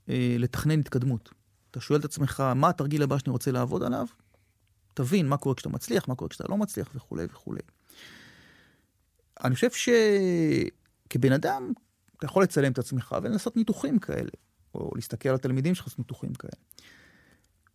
[0.09, 1.31] אה, לתכנן התקדמות.
[1.71, 4.07] אתה שואל את עצמך, מה התרגיל הבא שאני רוצה לעבוד עליו?
[4.95, 7.61] תבין מה קורה כשאתה מצליח, מה קורה כשאתה לא מצליח וכולי וכולי.
[9.45, 11.73] אני חושב שכבן אדם,
[12.17, 14.31] אתה יכול לצלם את עצמך ולנסות ניתוחים כאלה,
[14.75, 16.53] או להסתכל על התלמידים שלך לעשות ניתוחים כאלה.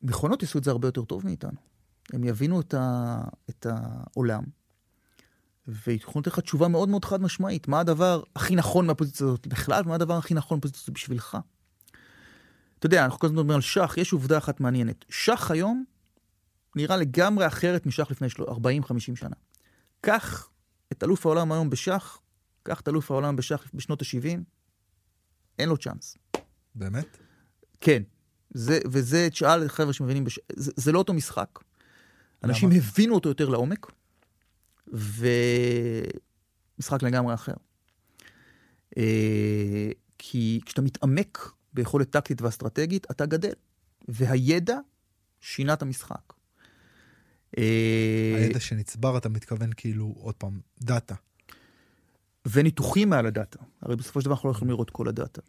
[0.04, 1.60] מכונות יעשו את זה הרבה יותר טוב מאיתנו.
[2.14, 4.44] הם יבינו את, ה, את העולם,
[5.68, 9.84] ויכולו לתת לך תשובה מאוד מאוד חד משמעית, מה הדבר הכי נכון מהפוזיציה הזאת בכלל,
[9.86, 11.38] ומה הדבר הכי נכון מהפוזיציה הזאת בשבילך.
[12.80, 15.06] אתה יודע, אנחנו כל הזמן מדברים על שח, יש עובדה אחת מעניינת.
[15.10, 15.84] שח היום
[16.78, 18.32] נראה לגמרי אחרת משח לפני 40-50
[19.16, 19.36] שנה.
[20.02, 20.50] קח
[20.92, 22.22] את אלוף העולם היום בשח,
[22.64, 24.40] קח את אלוף העולם בשח בשנות ה-70,
[25.60, 26.18] אין לו צ'אנס.
[26.76, 27.18] באמת?
[27.82, 28.04] כן.
[28.54, 30.40] זה, וזה, תשאל חבר'ה שמבינים, בש...
[30.56, 31.60] זה, זה לא אותו משחק.
[32.44, 32.80] אנשים למה?
[32.80, 33.92] הבינו אותו יותר לעומק,
[34.88, 36.14] ומשחק
[37.04, 37.54] לגמרי אחר.
[38.98, 43.54] אה, כי כשאתה מתעמק ביכולת טקטית ואסטרטגית, אתה גדל.
[44.08, 44.78] והידע
[45.42, 46.34] שינה את המשחק.
[47.58, 51.16] אה, הידע שנצבר, אתה מתכוון כאילו, עוד פעם, דאטה.
[52.46, 53.60] וניתוחים מעל הדאטה.
[53.82, 55.42] הרי בסופו של דבר אנחנו לא יכולים לראות כל הדאטה.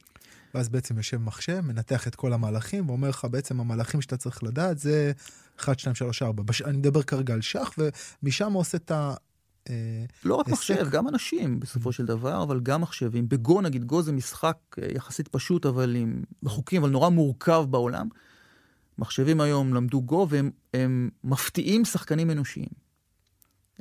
[0.55, 4.79] ואז בעצם יושב מחשב, מנתח את כל המהלכים, ואומר לך בעצם המהלכים שאתה צריך לדעת
[4.79, 5.13] זה
[5.61, 6.43] 1, 2, 3, 4.
[6.43, 6.63] בש...
[6.63, 7.75] אני מדבר כרגע על שח,
[8.23, 9.15] ומשם עושה את ה...
[9.71, 13.29] אה, לא רק מחשב, גם אנשים בסופו של דבר, אבל גם מחשבים.
[13.29, 18.09] בגו נגיד, גו זה משחק אה, יחסית פשוט, אבל עם בחוקים, אבל נורא מורכב בעולם.
[18.99, 22.69] מחשבים היום למדו גו והם מפתיעים שחקנים אנושיים.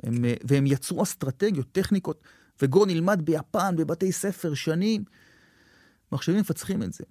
[0.02, 2.22] הם, והם יצרו אסטרטגיות, טכניקות,
[2.62, 5.04] וגו נלמד ביפן, בבתי ספר, שנים.
[6.12, 7.04] מחשבים מפצחים את זה.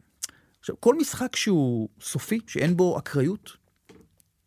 [0.60, 3.52] עכשיו, כל משחק שהוא סופי, שאין בו אקראיות,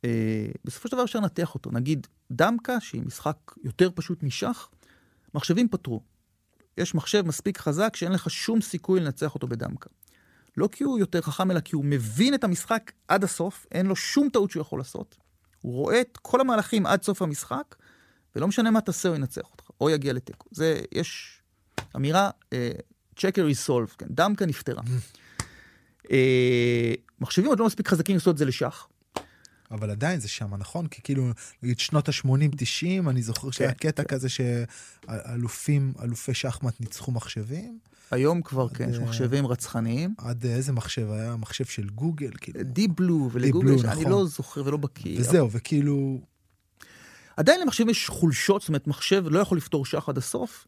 [0.04, 1.70] אה, בסופו של דבר אפשר לנתח אותו.
[1.72, 4.68] נגיד דמקה, שהיא משחק יותר פשוט משח,
[5.34, 6.02] מחשבים פתרו.
[6.78, 9.90] יש מחשב מספיק חזק שאין לך שום סיכוי לנצח אותו בדמקה.
[10.56, 13.96] לא כי הוא יותר חכם, אלא כי הוא מבין את המשחק עד הסוף, אין לו
[13.96, 15.16] שום טעות שהוא יכול לעשות.
[15.60, 17.74] הוא רואה את כל המהלכים עד סוף המשחק,
[18.36, 20.48] ולא משנה מה תעשה, הוא ינצח אותך, או יגיע לתיקו.
[20.50, 21.40] זה, יש
[21.96, 22.54] אמירה, uh,
[23.16, 24.82] checker is solved, כן, דמקה נפתרה.
[26.06, 26.10] uh,
[27.20, 28.88] מחשבים עוד לא מספיק חזקים לעשות את זה לשח.
[29.70, 30.86] אבל עדיין זה שם, נכון?
[30.86, 31.30] כי כאילו,
[31.62, 34.08] נגיד שנות ה-80-90, אני זוכר שהיה כן, קטע כן.
[34.08, 37.78] כזה שאלופים, אלופי שחמט ניצחו מחשבים.
[38.10, 40.14] היום כבר עד, כן, יש מחשבים רצחניים.
[40.18, 41.36] עד איזה מחשב היה?
[41.36, 42.62] מחשב של גוגל, כאילו.
[42.62, 43.90] דיפ בלו, ולגוגל, נכון.
[43.90, 45.20] אני לא זוכר ולא בקיא.
[45.20, 45.58] וזהו, אבל...
[45.58, 46.20] וכאילו...
[47.36, 50.66] עדיין למחשבים יש חולשות, זאת אומרת, מחשב לא יכול לפתור שח עד הסוף,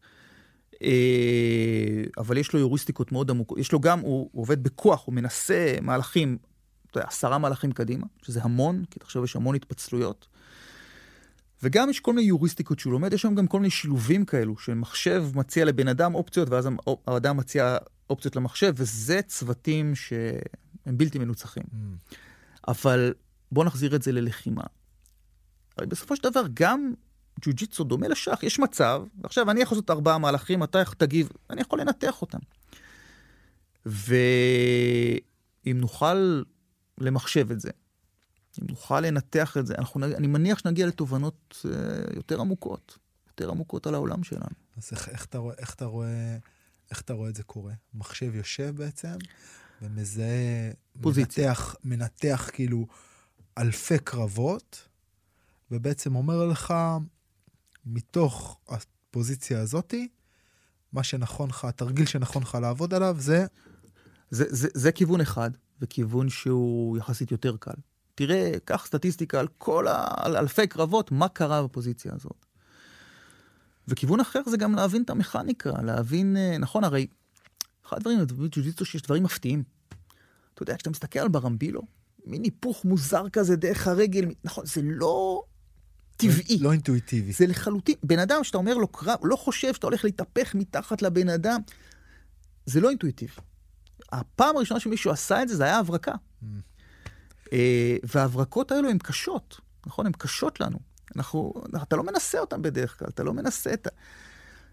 [0.83, 3.57] אה, אבל יש לו יוריסטיקות מאוד עמוקות.
[3.57, 6.37] יש לו גם, הוא עובד בכוח, הוא מנסה מהלכים
[6.93, 10.27] אתה יודע, עשרה מהלכים קדימה, שזה המון, כי תחשוב, יש המון התפצלויות.
[11.63, 15.25] וגם יש כל מיני יוריסטיקות שהוא לומד, יש שם גם כל מיני שילובים כאלו, שמחשב
[15.35, 16.69] מציע לבן אדם אופציות, ואז
[17.07, 17.77] האדם מציע
[18.09, 21.63] אופציות למחשב, וזה צוותים שהם בלתי מנוצחים.
[21.63, 22.15] Mm.
[22.67, 23.13] אבל
[23.51, 24.63] בואו נחזיר את זה ללחימה.
[25.77, 26.93] הרי בסופו של דבר, גם
[27.41, 31.81] ג'ו-ג'יצו דומה לשח, יש מצב, ועכשיו אני יכול לעשות ארבעה מהלכים, אתה תגיב, אני יכול
[31.81, 32.39] לנתח אותם.
[33.85, 35.23] ואם
[35.65, 36.41] נוכל
[36.97, 37.69] למחשב את זה.
[38.61, 43.87] אם נוכל לנתח את זה, אנחנו, אני מניח שנגיע לתובנות uh, יותר עמוקות, יותר עמוקות
[43.87, 44.55] על העולם שלנו.
[44.77, 46.37] אז איך, איך, אתה, רואה, איך, אתה רואה,
[46.91, 47.73] איך אתה רואה את זה קורה?
[47.93, 49.17] מחשב יושב בעצם
[49.81, 50.71] ומזהה,
[51.01, 51.47] פוזיציה.
[51.47, 52.87] מנתח, מנתח כאילו
[53.57, 54.87] אלפי קרבות,
[55.71, 56.73] ובעצם אומר לך,
[57.85, 60.07] מתוך הפוזיציה הזאתי,
[60.93, 63.45] מה שנכון לך, התרגיל שנכון לך לעבוד עליו זה...
[64.31, 65.51] זה, זה, זה כיוון אחד.
[65.83, 67.73] וכיוון שהוא יחסית יותר קל.
[68.15, 70.05] תראה, קח סטטיסטיקה על כל ה...
[70.15, 72.45] על אלפי קרבות, מה קרה בפוזיציה הזאת.
[73.87, 77.07] וכיוון אחר זה גם להבין את המכניקה, להבין, אה, נכון, הרי
[77.87, 79.63] אחד הדברים בג'ו-ג'יצו שיש דברים מפתיעים.
[80.53, 81.81] אתה יודע, כשאתה מסתכל על ברמבילו,
[82.25, 85.43] מין היפוך מוזר כזה דרך הרגל, נכון, זה לא
[86.17, 86.57] טבעי.
[86.59, 87.31] לא אינטואיטיבי.
[87.31, 91.29] זה לחלוטין, בן אדם שאתה אומר לו קרב, לא חושב שאתה הולך להתהפך מתחת לבן
[91.29, 91.61] אדם,
[92.65, 93.33] זה לא אינטואיטיבי.
[94.19, 96.11] הפעם הראשונה שמישהו עשה את זה, זה היה הברקה.
[97.53, 100.05] אה, וההברקות האלו הן קשות, נכון?
[100.05, 100.79] הן קשות לנו.
[101.15, 101.53] אנחנו,
[101.83, 103.89] אתה לא מנסה אותן בדרך כלל, אתה לא מנסה את ה...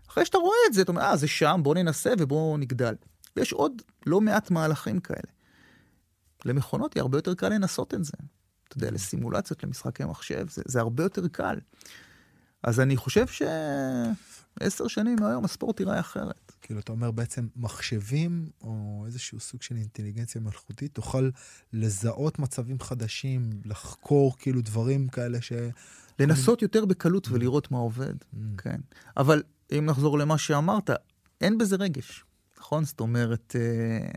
[0.09, 2.95] אחרי שאתה רואה את זה, אתה אומר, אה, זה שם, בוא ננסה ובוא נגדל.
[3.36, 5.32] ויש עוד לא מעט מהלכים כאלה.
[6.45, 8.12] למכונות יהיה הרבה יותר קל לנסות את זה.
[8.68, 11.59] אתה יודע, לסימולציות, למשחקי מחשב, זה, זה הרבה יותר קל.
[12.62, 13.26] אז אני חושב
[14.59, 16.53] שעשר שנים מהיום הספורט ייראה אחרת.
[16.62, 21.30] כאילו, אתה אומר בעצם מחשבים, או איזשהו סוג של אינטליגנציה מלאכותית, תוכל
[21.72, 25.53] לזהות מצבים חדשים, לחקור כאילו דברים כאלה ש...
[26.18, 28.36] לנסות יותר בקלות ולראות מה עובד, Mm.
[28.59, 28.80] כן.
[29.16, 29.42] אבל
[29.78, 30.90] אם נחזור למה שאמרת,
[31.40, 32.24] אין בזה רגש,
[32.59, 32.84] נכון?
[32.84, 34.11] זאת אומרת, אה,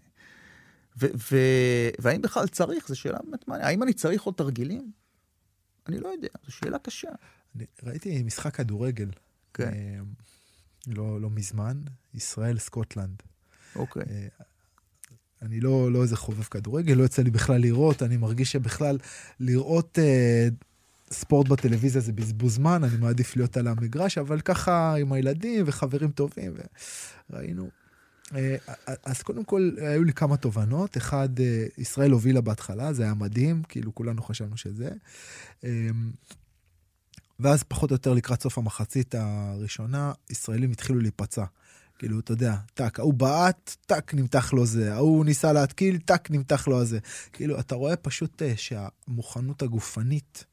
[2.00, 2.88] והאם בכלל צריך?
[2.88, 3.70] זו שאלה באמת מעניינת.
[3.70, 4.92] האם אני צריך עוד תרגילים?
[5.88, 7.10] אני לא יודע, זו שאלה קשה.
[7.56, 9.10] אני ראיתי משחק כדורגל,
[9.54, 9.64] כן.
[9.64, 9.99] אה,
[10.88, 11.82] לא, לא מזמן,
[12.14, 13.24] ישראל-סקוטלנד.
[13.76, 14.04] אוקיי.
[14.10, 14.28] אה,
[15.41, 18.97] אני לא, לא איזה חובב כדורגל, לא יצא לי בכלל לראות, אני מרגיש שבכלל
[19.39, 20.47] לראות אה,
[21.12, 26.12] ספורט בטלוויזיה זה בזבוז זמן, אני מעדיף להיות על המגרש, אבל ככה עם הילדים וחברים
[26.12, 26.54] טובים,
[27.30, 27.70] וראינו.
[28.36, 28.56] אה,
[29.06, 30.97] אז קודם כל, היו לי כמה תובנות.
[30.97, 34.89] אחד, אה, ישראל הובילה בהתחלה, זה היה מדהים, כאילו כולנו חשבנו שזה.
[35.64, 35.89] אה,
[37.44, 41.46] ואז פחות או יותר לקראת סוף המחצית הראשונה, ישראלים התחילו להיפצע.
[42.00, 46.68] כאילו, אתה יודע, טאק, ההוא בעט, טאק, נמתח לו זה, ההוא ניסה להתקיל, טאק, נמתח
[46.68, 47.00] לו הזה.
[47.34, 50.46] כאילו, אתה רואה פשוט אה, שהמוכנות הגופנית,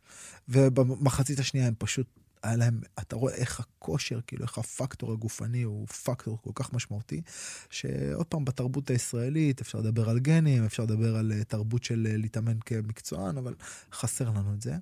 [0.48, 2.06] ובמחצית השנייה הם פשוט,
[2.42, 7.22] היה להם, אתה רואה איך הכושר, כאילו, איך הפקטור הגופני הוא פקטור כל כך משמעותי,
[7.70, 12.16] שעוד פעם, בתרבות הישראלית אפשר לדבר על גנים, אפשר לדבר על אה, תרבות של אה,
[12.16, 13.54] להתאמן כמקצוען, אבל
[13.92, 14.76] חסר לנו את זה.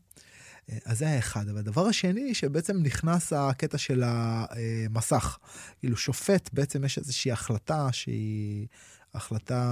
[0.85, 1.49] אז זה היה אחד.
[1.49, 5.39] אבל הדבר השני, שבעצם נכנס הקטע של המסך.
[5.81, 8.67] כאילו, שופט, בעצם יש איזושהי החלטה שהיא
[9.15, 9.63] החלטה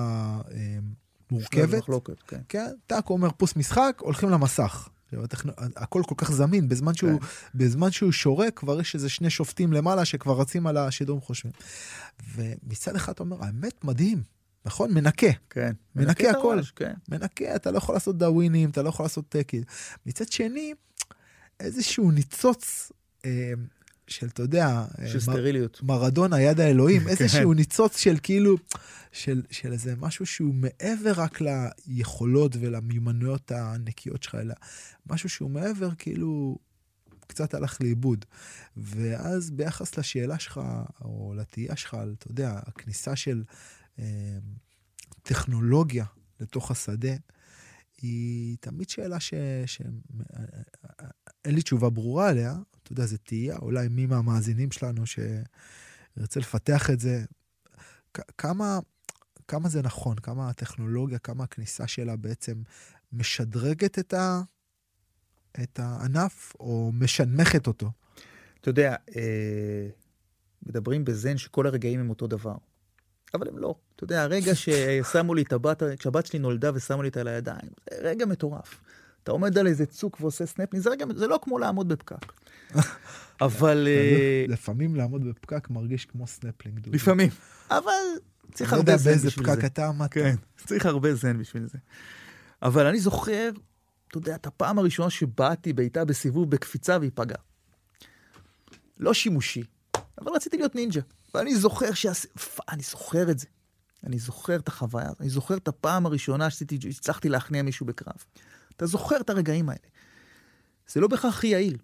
[0.51, 0.78] אה,
[1.30, 1.78] מורכבת.
[1.78, 2.40] מחלוקת, כן.
[2.49, 4.88] כן, טאק אומר פוס משחק, הולכים למסך.
[5.76, 7.26] הכל כל כך זמין, בזמן שהוא, כן.
[7.55, 11.53] בזמן שהוא שורק, כבר יש איזה שני שופטים למעלה שכבר רצים על השידורים חושבים.
[12.34, 14.22] ומצד אחד אתה אומר, האמת מדהים,
[14.67, 14.95] נכון?
[14.95, 15.27] מנקה.
[15.51, 15.73] כן.
[15.97, 16.55] מנקה את הכל.
[16.55, 16.95] הרעש, כן.
[17.09, 19.62] מנקה, אתה לא יכול לעשות דאווינים, אתה לא יכול לעשות טקים.
[20.07, 20.75] מצד שני,
[21.61, 22.93] איזשהו ניצוץ
[23.25, 23.53] אה,
[24.07, 24.67] של, אתה יודע,
[25.01, 25.81] אה, של מ- סטריליות.
[25.83, 27.09] מרדונה, יד האלוהים, כן.
[27.09, 28.57] איזשהו ניצוץ של כאילו,
[29.12, 31.39] של, של איזה משהו שהוא מעבר רק
[31.87, 34.55] ליכולות ולמיומנויות הנקיות שלך, אלא
[35.07, 36.59] משהו שהוא מעבר, כאילו,
[37.27, 38.25] קצת הלך לאיבוד.
[38.77, 40.61] ואז ביחס לשאלה שלך,
[41.01, 43.43] או לתהייה שלך, על, אתה יודע, הכניסה של
[45.22, 46.05] טכנולוגיה
[46.40, 47.14] לתוך השדה,
[48.03, 49.34] היא תמיד שאלה ש...
[49.66, 49.82] ש...
[51.44, 56.90] אין לי תשובה ברורה עליה, אתה יודע, זו תהייה, אולי מי מהמאזינים שלנו שירצה לפתח
[56.90, 57.24] את זה.
[58.38, 58.78] כמה,
[59.49, 62.62] כמה זה נכון, כמה הטכנולוגיה, כמה הכניסה שלה בעצם
[63.12, 64.40] משדרגת את, ה...
[65.62, 67.90] את הענף, או משנמכת אותו.
[68.61, 69.88] אתה יודע, אה,
[70.66, 72.57] מדברים בזן שכל הרגעים הם אותו דבר.
[73.35, 73.74] אבל הם לא.
[73.97, 77.68] אתה יודע, הרגע ששמו לי את הבת, כשהבת שלי נולדה ושמו לי אותה על הידיים,
[77.91, 78.81] זה רגע מטורף.
[79.22, 82.33] אתה עומד על איזה צוק ועושה סנפלינג, זה רגע, זה לא כמו לעמוד בפקק.
[83.41, 86.89] אבל אה, לפעמים לעמוד בפקק מרגיש כמו סנפלינג.
[86.93, 87.31] לפעמים.
[87.70, 87.93] אבל
[88.53, 89.66] צריך לא יודע הרבה זן באיזה בשביל פקק זה.
[89.66, 90.12] אתה עמדת.
[90.12, 90.35] כן,
[90.66, 91.79] צריך הרבה זן בשביל זה.
[92.62, 93.51] אבל אני זוכר,
[94.09, 97.39] אתה יודע, את הפעם הראשונה שבאתי בעיטה בסיבוב בקפיצה והיא פגעה.
[98.99, 99.62] לא שימושי,
[100.20, 101.01] אבל רציתי להיות נינג'ה.
[101.37, 101.87] ואני זוכר.
[102.39, 103.47] פ- אני זוכר את זה.
[104.07, 105.20] אני זוכר את החוויה הזאת.
[105.20, 108.16] אני זוכר את הפעם הראשונה שהצלחתי להכניע מישהו בקרב.
[108.76, 109.89] אתה זוכר את הרגעים האלה.
[110.89, 111.78] זה לא בהכרח הכי יעיל.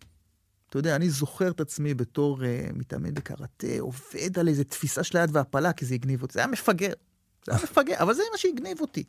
[0.69, 5.19] אתה יודע, אני זוכר את עצמי בתור uh, מתאמן בקראטה, עובד על איזה תפיסה של
[5.19, 6.33] היד והפלה, כי זה הגניב אותי.
[6.33, 6.93] זה היה מפגר.
[7.47, 9.05] זה היה מפגר, אבל זה מה שהגניב אותי.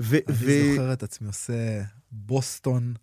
[0.00, 0.16] ו...
[0.28, 1.82] אני זוכר את עצמי עושה
[2.12, 2.94] בוסטון.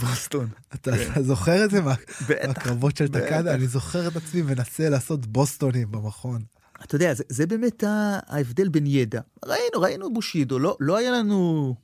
[0.00, 0.48] בוסטון.
[0.74, 1.94] אתה אתה זוכר את זה מה-
[2.28, 2.46] בטח.
[2.48, 3.18] מהקרבות של בטח.
[3.26, 3.54] טקאדה?
[3.54, 6.42] אני זוכר את עצמי מנסה לעשות בוסטונים במכון.
[6.84, 7.84] אתה יודע, זה, זה באמת
[8.26, 9.20] ההבדל בין ידע.
[9.44, 11.74] ראינו, ראינו בושידו, לא, לא היה לנו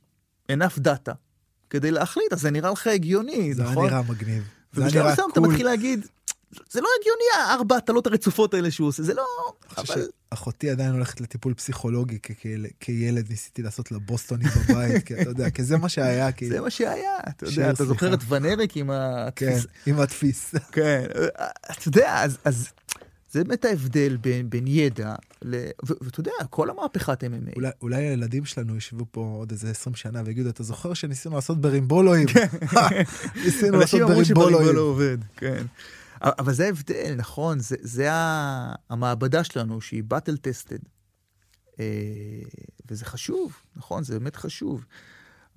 [0.51, 1.11] enough data
[1.69, 3.87] כדי להחליט, אז זה נראה לך הגיוני, זה היה נכון?
[3.87, 4.43] נראה מגניב.
[4.73, 5.41] זה היה ובשלב מסוים אתה.
[5.41, 6.05] מתחיל להגיד,
[6.71, 9.23] זה לא הגיוני הארבע הטלות הרצופות האלה שהוא עושה, זה לא...
[9.77, 9.85] אבל...
[10.33, 15.29] שאחותי עדיין הולכת לטיפול פסיכולוגי, כי כיל- כילד ניסיתי לעשות לה בוסטונים בבית, כי אתה
[15.29, 16.63] יודע, כי זה מה שהיה, זה כאילו.
[16.63, 18.13] מה שהיה, אתה יודע, אתה זוכר.
[18.13, 19.27] את ונריק עם ה...
[19.35, 20.55] כן, עם הדפיס.
[20.71, 21.03] כן,
[21.71, 22.67] אתה יודע, אז, אז
[23.31, 25.65] זה באמת ההבדל בין, בין ידע, ל...
[26.01, 27.55] ואתה יודע, כל המהפכת MMA.
[27.55, 31.61] אולי- אולי הילדים שלנו ישבו פה עוד איזה 20 שנה ויגידו, אתה זוכר שניסינו לעשות
[31.61, 32.27] ברימבולואים?
[33.45, 34.77] ניסינו לעשות אנשים אמרו ברימבולואים.
[34.77, 35.63] עובד, כן.
[36.21, 38.09] אבל זה ההבדל, נכון, זה, זה
[38.89, 40.79] המעבדה שלנו שהיא באטל טסטד.
[42.87, 44.85] וזה חשוב, נכון, זה באמת חשוב.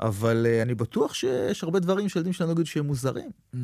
[0.00, 3.30] אבל אה, אני בטוח שיש הרבה דברים שילדים שלנו יגידו שהם מוזרים.
[3.54, 3.58] Mm,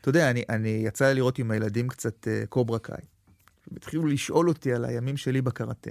[0.00, 3.02] אתה יודע, אני, אני יצא לי לראות עם הילדים קצת אה, קוברה קאי.
[3.72, 5.90] והתחילו לשאול אותי על הימים שלי בקראטה.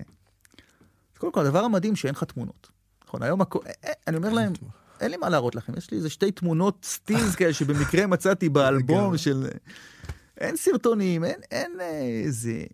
[1.17, 2.69] קודם כל, הדבר המדהים שאין לך תמונות.
[3.07, 4.53] נכון, היום הכל, אה, אה, אני אומר להם,
[4.99, 9.17] אין לי מה להראות לכם, יש לי איזה שתי תמונות סטילס כאלה שבמקרה מצאתי באלבום
[9.17, 9.47] של...
[10.37, 12.51] אין סרטונים, אין, אין איזה...
[12.51, 12.65] אה,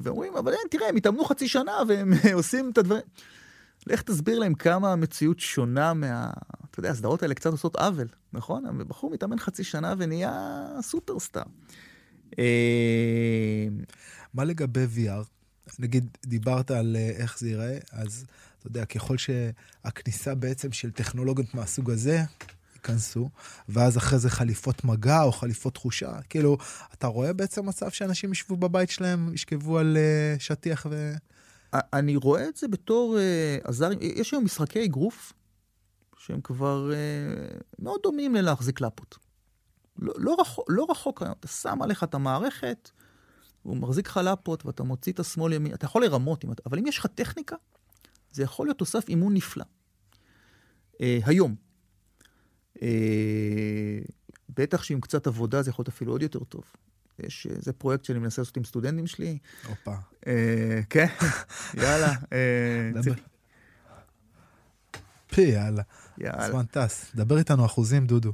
[0.00, 3.02] ואומרים, אבל אין, תראה, הם התאמנו חצי שנה והם עושים את הדברים.
[3.86, 6.30] לך תסביר להם כמה המציאות שונה מה...
[6.70, 8.78] אתה יודע, הסדרות האלה קצת עושות עוול, נכון?
[8.88, 11.42] בחור מתאמן חצי שנה ונהיה סופרסטאר.
[14.34, 15.24] מה לגבי VR?
[15.78, 18.26] נגיד, דיברת על אה, איך זה ייראה, אז
[18.66, 22.22] אתה יודע, ככל שהכניסה בעצם של טכנולוגיות מהסוג הזה,
[22.74, 23.28] ייכנסו,
[23.68, 26.56] ואז אחרי זה חליפות מגע או חליפות תחושה, כאילו,
[26.94, 31.12] אתה רואה בעצם מצב שאנשים ישבו בבית שלהם, ישכבו על uh, שטיח ו...
[31.74, 35.32] אני רואה את זה בתור uh, עזר, יש היום משחקי אגרוף
[36.18, 39.18] שהם כבר uh, מאוד דומים ללהחזיק לפות.
[39.98, 42.90] לא, לא, רחוק, לא רחוק היום, אתה שם עליך את המערכת,
[43.62, 46.98] הוא מחזיק לך לפות ואתה מוציא את השמאל ימין, אתה יכול לרמות, אבל אם יש
[46.98, 47.56] לך טכניקה,
[48.36, 49.64] זה יכול להיות תוסף אימון נפלא.
[51.00, 51.54] אה, היום.
[52.82, 53.98] אה,
[54.48, 56.64] בטח שעם קצת עבודה זה יכול להיות אפילו עוד יותר טוב.
[57.18, 59.38] יש, אה, זה פרויקט שאני מנסה לעשות עם סטודנטים שלי.
[59.68, 59.94] הופה.
[60.26, 61.06] אה, כן,
[61.82, 62.12] יאללה.
[62.32, 62.90] אה,
[65.26, 65.82] פי, יאללה.
[66.18, 66.50] יאללה.
[66.50, 67.12] זמן טס.
[67.14, 68.32] דבר איתנו אחוזים, דודו.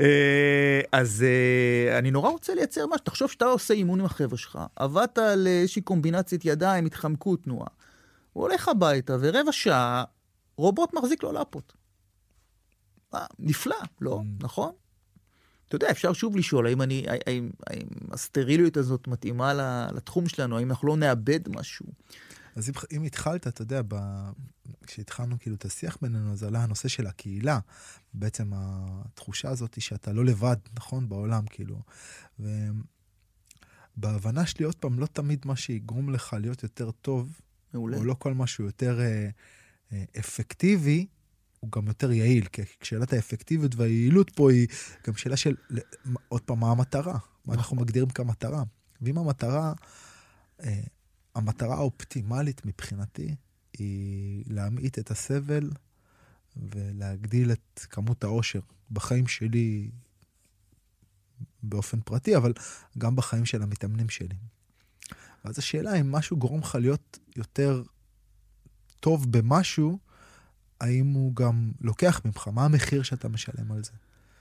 [0.00, 4.58] אה, אז אה, אני נורא רוצה לייצר משהו, תחשוב שאתה עושה אימון עם החבר'ה שלך,
[4.76, 7.66] עבדת על איזושהי קומבינציית ידיים, התחמקות, תנועה.
[8.32, 10.04] הוא הולך הביתה, ורבע שעה,
[10.56, 11.72] רובוט מחזיק לו לפות.
[13.14, 14.44] אה, נפלא, לא, mm.
[14.44, 14.72] נכון?
[15.68, 19.54] אתה יודע, אפשר שוב לשאול, האם, אני, האם, האם הסטריליות הזאת מתאימה
[19.94, 21.86] לתחום שלנו, האם אנחנו לא נאבד משהו.
[22.60, 23.96] אז אם, אם התחלת, אתה יודע, ב...
[24.86, 27.58] כשהתחלנו כאילו את השיח בינינו, אז עלה הנושא של הקהילה.
[28.14, 31.08] בעצם התחושה הזאת היא שאתה לא לבד, נכון?
[31.08, 31.82] בעולם, כאילו.
[33.96, 37.40] ובהבנה שלי, עוד פעם, לא תמיד מה שיגרום לך להיות יותר טוב,
[37.74, 37.96] מעולה.
[37.96, 39.28] או לא כל משהו יותר אה,
[39.92, 41.06] אה, אפקטיבי,
[41.60, 44.66] הוא גם יותר יעיל, כי שאלת האפקטיביות והיעילות פה היא
[45.06, 45.54] גם שאלה של,
[46.28, 47.18] עוד פעם, מה המטרה?
[47.44, 48.62] מה אנחנו מגדירים כמטרה?
[49.02, 49.72] ואם המטרה,
[50.62, 50.80] אה,
[51.40, 53.34] המטרה האופטימלית מבחינתי
[53.78, 55.70] היא להמעיט את הסבל
[56.56, 58.60] ולהגדיל את כמות העושר
[58.90, 59.90] בחיים שלי
[61.62, 62.52] באופן פרטי, אבל
[62.98, 64.36] גם בחיים של המתאמנים שלי.
[65.44, 67.82] ואז השאלה אם משהו גורם לך להיות יותר
[69.00, 69.98] טוב במשהו,
[70.80, 72.48] האם הוא גם לוקח ממך?
[72.48, 73.90] מה המחיר שאתה משלם על זה?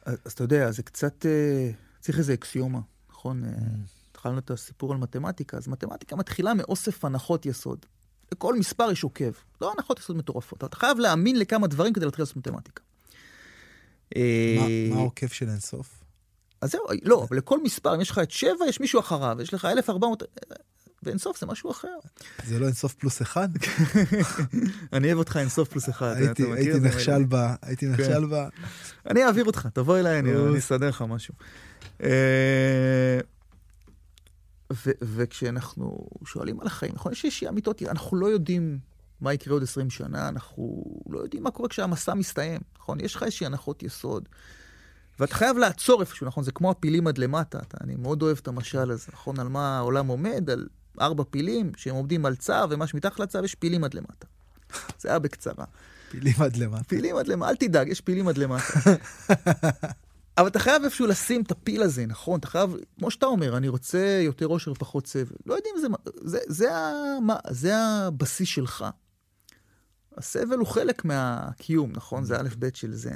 [0.06, 2.80] אז, אז אתה יודע, זה קצת, אה, צריך איזה אקסיומה,
[3.10, 3.44] נכון?
[3.44, 3.99] Mm.
[4.20, 7.86] התחלנו את הסיפור על מתמטיקה, אז מתמטיקה מתחילה מאוסף הנחות יסוד.
[8.32, 9.32] לכל מספר יש עוקב.
[9.62, 12.84] לא הנחות יסוד מטורפות, אתה חייב להאמין לכמה דברים כדי להתחיל לעשות מתמטיקה.
[14.16, 16.04] מה העוקב של אינסוף?
[16.62, 19.66] אז זהו, לא, לכל מספר, אם יש לך את שבע, יש מישהו אחריו, יש לך
[19.66, 20.24] 1400,
[21.04, 21.98] ואינסוף זה משהו אחר.
[22.46, 23.50] זה לא אינסוף פלוס אחד?
[24.94, 26.16] אני אוהב אותך אינסוף פלוס אחד.
[26.18, 27.92] הייתי נכשל בה, הייתי כן.
[27.92, 28.48] נכשל בה.
[29.08, 31.34] אני אעביר אותך, תבוא אליי, אני אסדר לך משהו.
[34.72, 38.80] אה, וכשאנחנו שואלים על החיים, נכון, יש איזושהי אמיתות, אנחנו לא יודעים
[39.22, 43.00] מה יקרה עוד 20 שנה, אנחנו לא יודעים מה קורה כשהמסע מסתיים, נכון?
[43.00, 44.30] יש לך איזושהי הנחות יסוד.
[45.20, 46.44] ואתה חייב לעצור איפשהו, נכון?
[46.44, 47.60] זה כמו הפילים עד למטה.
[47.60, 49.40] אתה, אני מאוד אוהב את המשל הזה, נכון?
[49.40, 50.68] על מה העולם עומד, על
[51.02, 54.28] ארבע פילים שהם עומדים על צו, ומה שמתחת לצו יש פילים עד למטה.
[55.00, 55.66] זה היה בקצרה.
[56.12, 56.84] פילים עד למטה.
[56.84, 58.74] פילים עד למטה, אל תדאג, יש פילים עד למטה.
[60.40, 62.40] אבל אתה חייב איפשהו לשים את הפיל הזה, נכון?
[62.40, 65.36] אתה חייב, כמו שאתה אומר, אני רוצה יותר עושר ופחות סבל.
[65.46, 65.88] לא יודעים, זה,
[66.22, 66.70] זה, זה,
[67.22, 68.86] מה, זה הבסיס שלך.
[70.18, 72.24] הסבל הוא חלק מהקיום, נכון?
[72.24, 73.16] זה א' ב' של זן.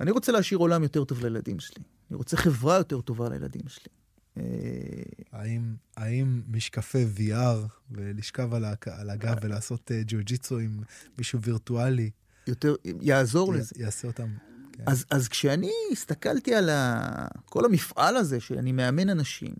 [0.00, 1.84] אני רוצה להשאיר עולם יותר טוב לילדים שלי.
[2.10, 3.92] אני רוצה חברה יותר טובה לילדים שלי.
[4.36, 4.42] אה,
[5.32, 10.82] האם, האם משקפי VR ולשכב על, על הגב ולעשות uh, ג'ו-ג'יצו עם
[11.18, 12.10] מישהו וירטואלי,
[12.46, 13.74] יותר, יעזור י, לזה.
[13.78, 14.28] יעשה אותם
[14.84, 14.90] כן.
[14.90, 17.26] אז, אז כשאני הסתכלתי על ה...
[17.44, 19.54] כל המפעל הזה שאני מאמן אנשים,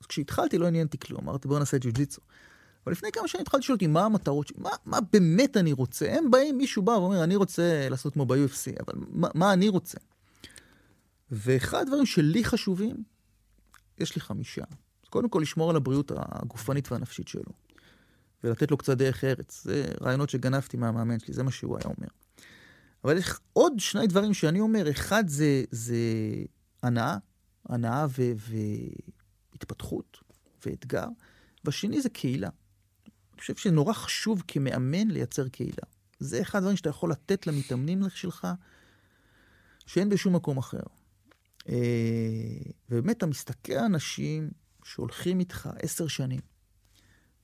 [0.00, 2.20] אז כשהתחלתי לא עניין אותי כלום, אמרתי בוא נעשה ג'ו-ג'יצו.
[2.84, 6.12] אבל לפני כמה שנים התחלתי לשאול אותי מה המטרות שלי, מה, מה באמת אני רוצה.
[6.12, 9.98] הם באים, מישהו בא ואומר, אני רוצה לעשות כמו ב-UFC, אבל מה, מה אני רוצה?
[11.30, 12.96] ואחד הדברים שלי חשובים,
[13.98, 14.64] יש לי חמישה.
[15.10, 17.52] קודם כל לשמור על הבריאות הגופנית והנפשית שלו,
[18.44, 19.62] ולתת לו קצת דרך ארץ.
[19.64, 22.08] זה רעיונות שגנבתי מהמאמן שלי, זה מה שהוא היה אומר.
[23.04, 25.96] אבל יש עוד שני דברים שאני אומר, אחד זה, זה
[26.82, 27.16] הנאה,
[27.68, 28.22] הנאה ו,
[29.52, 30.18] והתפתחות
[30.66, 31.06] ואתגר,
[31.64, 32.48] והשני זה קהילה.
[33.34, 35.82] אני חושב שנורא חשוב כמאמן לייצר קהילה.
[36.18, 38.48] זה אחד הדברים שאתה יכול לתת למתאמנים שלך,
[39.86, 40.82] שאין בשום מקום אחר.
[41.68, 41.74] אה,
[42.90, 44.50] ובאמת, אתה מסתכל על אנשים
[44.84, 46.40] שהולכים איתך עשר שנים,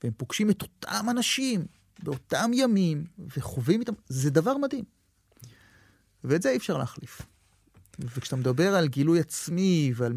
[0.03, 1.65] והם פוגשים את אותם אנשים
[2.03, 4.96] באותם ימים, וחווים איתם, זה דבר מדהים.
[6.29, 7.21] ואת זה אי אפשר להחליף.
[7.99, 10.13] וכשאתה מדבר על גילוי עצמי ועל...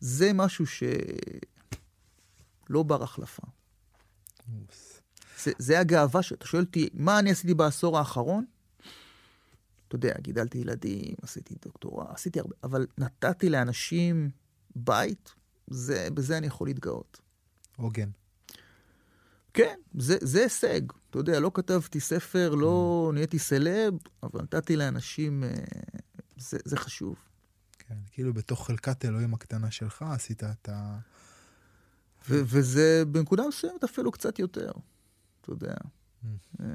[0.00, 0.92] זה משהו שלא
[2.82, 3.42] בר החלפה.
[5.44, 8.44] זה, זה הגאווה שאתה שואל אותי, מה אני עשיתי בעשור האחרון?
[9.88, 14.30] אתה יודע, גידלתי ילדים, עשיתי דוקטורט, עשיתי הרבה, אבל נתתי לאנשים
[14.76, 15.34] בית,
[15.66, 17.20] זה, בזה אני יכול להתגאות.
[17.76, 18.08] עוגן.
[19.54, 20.80] כן, זה, זה הישג.
[21.10, 23.14] אתה יודע, לא כתבתי ספר, לא mm.
[23.14, 25.50] נהייתי סלב, אבל נתתי לאנשים, אה,
[26.36, 27.16] זה, זה חשוב.
[27.78, 30.98] כן, כאילו בתוך חלקת אלוהים הקטנה שלך עשית את ה...
[32.28, 34.70] ו- וזה בנקודה מסוימת אפילו קצת יותר,
[35.40, 35.74] אתה יודע.
[35.74, 36.26] Mm.
[36.60, 36.66] אה,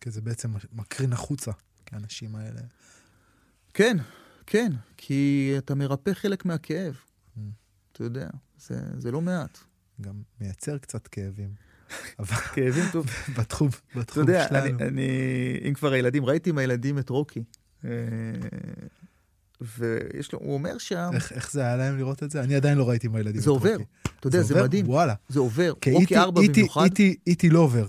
[0.00, 1.52] כי זה בעצם מקרין החוצה,
[1.86, 2.60] כאנשים האלה.
[3.74, 3.96] כן,
[4.46, 6.94] כן, כי אתה מרפא חלק מהכאב.
[6.94, 7.40] Mm.
[7.92, 8.28] אתה יודע,
[8.58, 9.58] זה, זה לא מעט.
[10.00, 11.54] גם מייצר קצת כאבים.
[12.54, 13.06] כאבים טוב.
[13.38, 14.46] בתחום, בתחום שלנו.
[14.46, 15.08] אתה יודע, אני,
[15.68, 17.44] אם כבר הילדים, ראיתי עם הילדים את רוקי.
[17.84, 17.90] אה,
[19.60, 21.10] ויש לו, הוא אומר שם...
[21.14, 22.40] איך, איך זה היה להם לראות את זה?
[22.40, 23.76] אני עדיין לא ראיתי עם הילדים זה עובר,
[24.20, 24.88] אתה יודע, זה, זה מדהים.
[24.88, 25.14] וואלה.
[25.28, 25.72] זה עובר.
[25.92, 26.88] רוקי 4 במיוחד.
[27.26, 27.86] איתי לא עובר.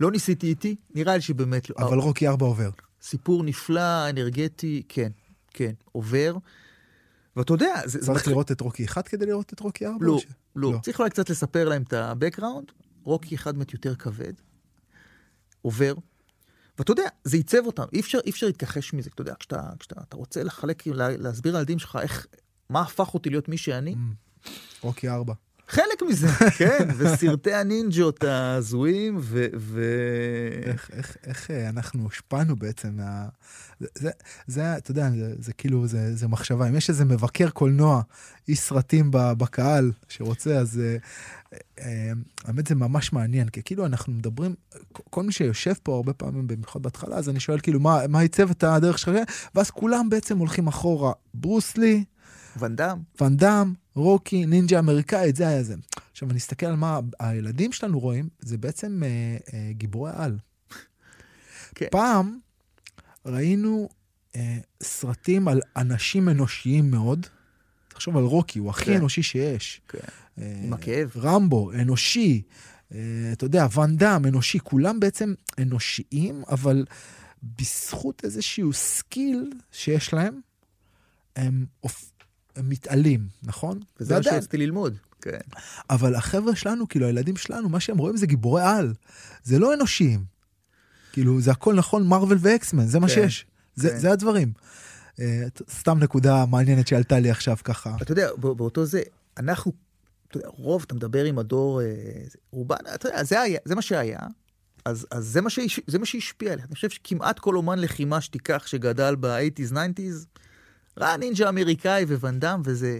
[0.00, 1.74] לא ניסיתי איתי, נראה לי שבאמת לא.
[1.78, 2.70] אבל רוקי 4 עובר.
[3.02, 5.10] סיפור נפלא, אנרגטי, כן,
[5.50, 6.36] כן, עובר.
[7.36, 7.98] ואתה יודע, זה...
[7.98, 8.30] צריך זה...
[8.30, 9.96] לראות את רוקי 1 כדי לראות את רוקי 4?
[10.00, 10.26] לא, ש...
[10.56, 10.78] לא, לא.
[10.82, 12.72] צריך אולי קצת לספר להם את ה-background.
[13.04, 14.32] רוקי 1 באמת יותר כבד,
[15.62, 15.94] עובר,
[16.78, 20.00] ואתה יודע, זה עיצב אותם, אי אפשר, אי אפשר להתכחש מזה, אתה יודע, כשאתה, כשאתה
[20.08, 22.26] אתה רוצה לחלק, לה, להסביר לילדים שלך איך,
[22.70, 23.94] מה הפך אותי להיות מי שאני.
[23.94, 24.48] Mm.
[24.82, 25.34] רוקי 4.
[25.70, 26.28] חלק מזה,
[26.58, 29.46] כן, וסרטי הנינג'ות ההזויים, ו...
[29.56, 29.82] ו...
[30.62, 33.28] איך, איך, איך אה, אנחנו הושפענו בעצם מה...
[33.80, 34.10] זה, זה,
[34.46, 36.68] זה אתה יודע, זה, זה כאילו, זה, זה מחשבה.
[36.68, 38.02] אם יש איזה מבקר קולנוע,
[38.48, 40.96] איש סרטים בקהל שרוצה, אז אה,
[42.44, 44.54] האמת זה ממש מעניין, כי כאילו אנחנו מדברים,
[44.92, 48.50] כל מי שיושב פה הרבה פעמים, במיוחד בהתחלה, אז אני שואל כאילו, מה, מה עיצב
[48.50, 49.16] את הדרך שלך?
[49.54, 51.12] ואז כולם בעצם הולכים אחורה.
[51.34, 52.04] ברוסלי,
[52.56, 52.98] ואנדאם.
[53.20, 55.74] ואנדאם, רוקי, נינג'ה אמריקאית, זה היה זה.
[56.10, 59.08] עכשיו, אני אסתכל על מה הילדים שלנו רואים, זה בעצם אה,
[59.54, 60.38] אה, גיבורי על.
[61.74, 61.86] כן.
[61.90, 62.38] פעם
[63.26, 63.88] ראינו
[64.36, 67.26] אה, סרטים על אנשים אנושיים מאוד.
[68.00, 68.96] תחשוב על רוקי, הוא הכי כן.
[68.96, 69.80] אנושי שיש.
[69.88, 69.98] כן.
[70.38, 71.12] אה, עם הכאב.
[71.16, 72.42] רמבו, אנושי.
[72.94, 72.98] אה,
[73.32, 74.58] אתה יודע, ואנדאם, אנושי.
[74.58, 76.84] כולם בעצם אנושיים, אבל
[77.42, 80.40] בזכות איזשהו skill שיש להם,
[81.36, 81.64] הם
[82.56, 83.80] הם מתעלים, נכון?
[84.00, 84.96] וזה מה שרציתי ללמוד.
[85.20, 85.38] כן.
[85.90, 88.94] אבל החבר'ה שלנו, כאילו, הילדים שלנו, מה שהם רואים זה גיבורי על.
[89.42, 90.24] זה לא אנושיים.
[91.12, 93.46] כאילו, זה הכל נכון, Marvel ו X-Men, זה מה כן, שיש.
[93.74, 93.98] זה, כן.
[93.98, 94.52] זה הדברים.
[95.16, 95.22] Uh,
[95.70, 97.96] סתם נקודה מעניינת שעלתה לי עכשיו ככה.
[98.02, 99.02] אתה יודע, באותו זה,
[99.38, 99.72] אנחנו,
[100.28, 103.82] אתה יודע, רוב, אתה מדבר עם הדור, uh, רובן, אתה יודע, זה, היה, זה מה
[103.82, 104.18] שהיה,
[104.84, 106.66] אז, אז זה, מה שיש, זה מה שהשפיע עליך.
[106.66, 110.40] אני חושב שכמעט כל אומן לחימה שתיקח, שגדל ב-80's, 90's,
[110.98, 112.98] ראה נינג'ה אמריקאי וואנדאם, וזה...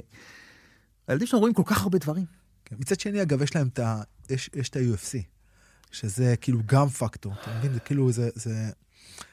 [1.08, 2.24] הילדים שלנו רואים כל כך הרבה דברים.
[2.64, 2.76] כן.
[2.78, 4.02] מצד שני, אגב, יש להם את ה...
[4.30, 5.18] יש, יש את ה-UFC,
[5.90, 7.72] שזה כאילו גם פקטור, אתה מבין?
[7.72, 8.28] זה כאילו, זה...
[8.34, 8.70] זה...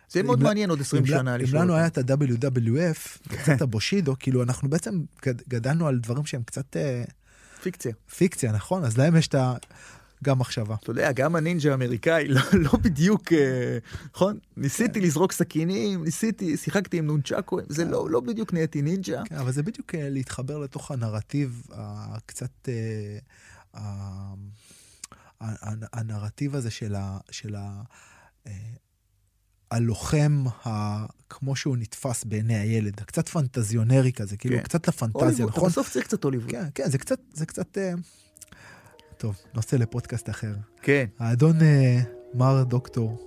[0.10, 4.70] זה מאוד מעניין עוד 20 שנה אם לנו היה את ה-WWF, קצת הבושידו, כאילו אנחנו
[4.70, 5.02] בעצם
[5.50, 6.78] גדלנו על דברים שהם קצת...
[6.78, 7.04] אה,
[7.64, 7.94] פיקציה.
[8.16, 8.84] פיקציה, נכון?
[8.84, 9.54] אז להם יש את ה...
[10.24, 10.76] גם מחשבה.
[10.76, 13.78] אתה יודע, גם הנינג'ה האמריקאי לא, לא בדיוק, אה,
[14.14, 14.38] נכון?
[14.58, 15.02] ניסיתי.
[15.02, 17.86] לזרוק סכינים, ניסיתי, שיחקתי עם נונצ'קו, זה.
[17.86, 19.22] לא, לא בדיוק נהייתי נינג'ה.
[19.26, 22.70] כן, אבל זה בדיוק אה, להתחבר לתוך הנרטיב הקצת...
[25.94, 26.96] הנרטיב הזה של
[27.56, 27.82] ה...
[29.72, 31.06] הלוחם, ה...
[31.30, 34.64] כמו שהוא נתפס בעיני הילד, הקצת פנטזיונרי כזה, כאילו, כן.
[34.64, 35.70] קצת לפנטזיה, הוליווד, נכון?
[35.70, 36.52] בסוף צריך קצת הוליווד.
[36.52, 37.78] כן, כן, זה קצת, זה קצת...
[39.18, 40.54] טוב, נושא לפודקאסט אחר.
[40.82, 41.06] כן.
[41.20, 42.00] האדון אה,
[42.34, 43.24] מר דוקטור.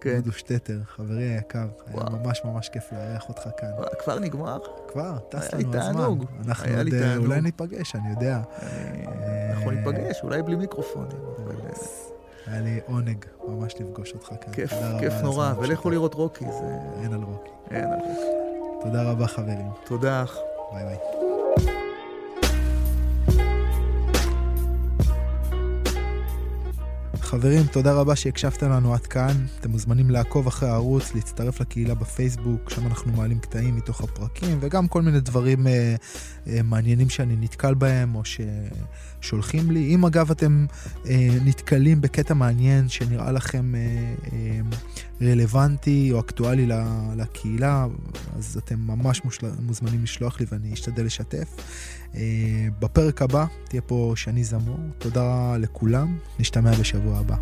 [0.00, 0.20] כן.
[0.20, 2.06] דודו שטטר, חברי היקר, וואו.
[2.08, 3.68] היה ממש ממש כיף לארח אותך כאן.
[3.78, 4.58] וואו, כבר נגמר?
[4.88, 5.92] כבר, טס לנו הזמן.
[5.92, 6.24] תענוג.
[6.46, 8.42] אנחנו היה עוד, אה, אולי ניפגש, אני יודע.
[8.62, 9.52] אני...
[9.52, 11.18] אנחנו ניפגש, אולי בלי מיקרופונים.
[11.44, 11.54] אבל...
[12.46, 14.52] היה לי עונג ממש לפגוש אותך כאן.
[14.52, 16.44] כיף, כיף נורא, ולכו לראות רוקי.
[16.44, 16.78] זה...
[17.02, 17.50] אין על רוקי.
[17.70, 18.30] אין על רוקי.
[18.82, 19.70] תודה רבה חברים.
[19.86, 20.24] תודה.
[20.72, 20.96] ביי ביי.
[27.30, 29.46] חברים, תודה רבה שהקשבתם לנו עד כאן.
[29.60, 34.88] אתם מוזמנים לעקוב אחרי הערוץ, להצטרף לקהילה בפייסבוק, שם אנחנו מעלים קטעים מתוך הפרקים, וגם
[34.88, 35.94] כל מיני דברים אה,
[36.46, 38.24] אה, מעניינים שאני נתקל בהם, או
[39.20, 39.94] ששולחים לי.
[39.94, 40.66] אם אגב אתם
[41.06, 43.80] אה, נתקלים בקטע מעניין שנראה לכם אה,
[44.32, 44.60] אה,
[45.22, 46.68] רלוונטי או אקטואלי
[47.16, 47.86] לקהילה,
[48.38, 49.46] אז אתם ממש מושל...
[49.60, 51.48] מוזמנים לשלוח לי ואני אשתדל לשתף.
[52.78, 54.78] בפרק הבא תהיה פה שני זמור.
[54.98, 57.36] תודה לכולם, נשתמע בשבוע הבא.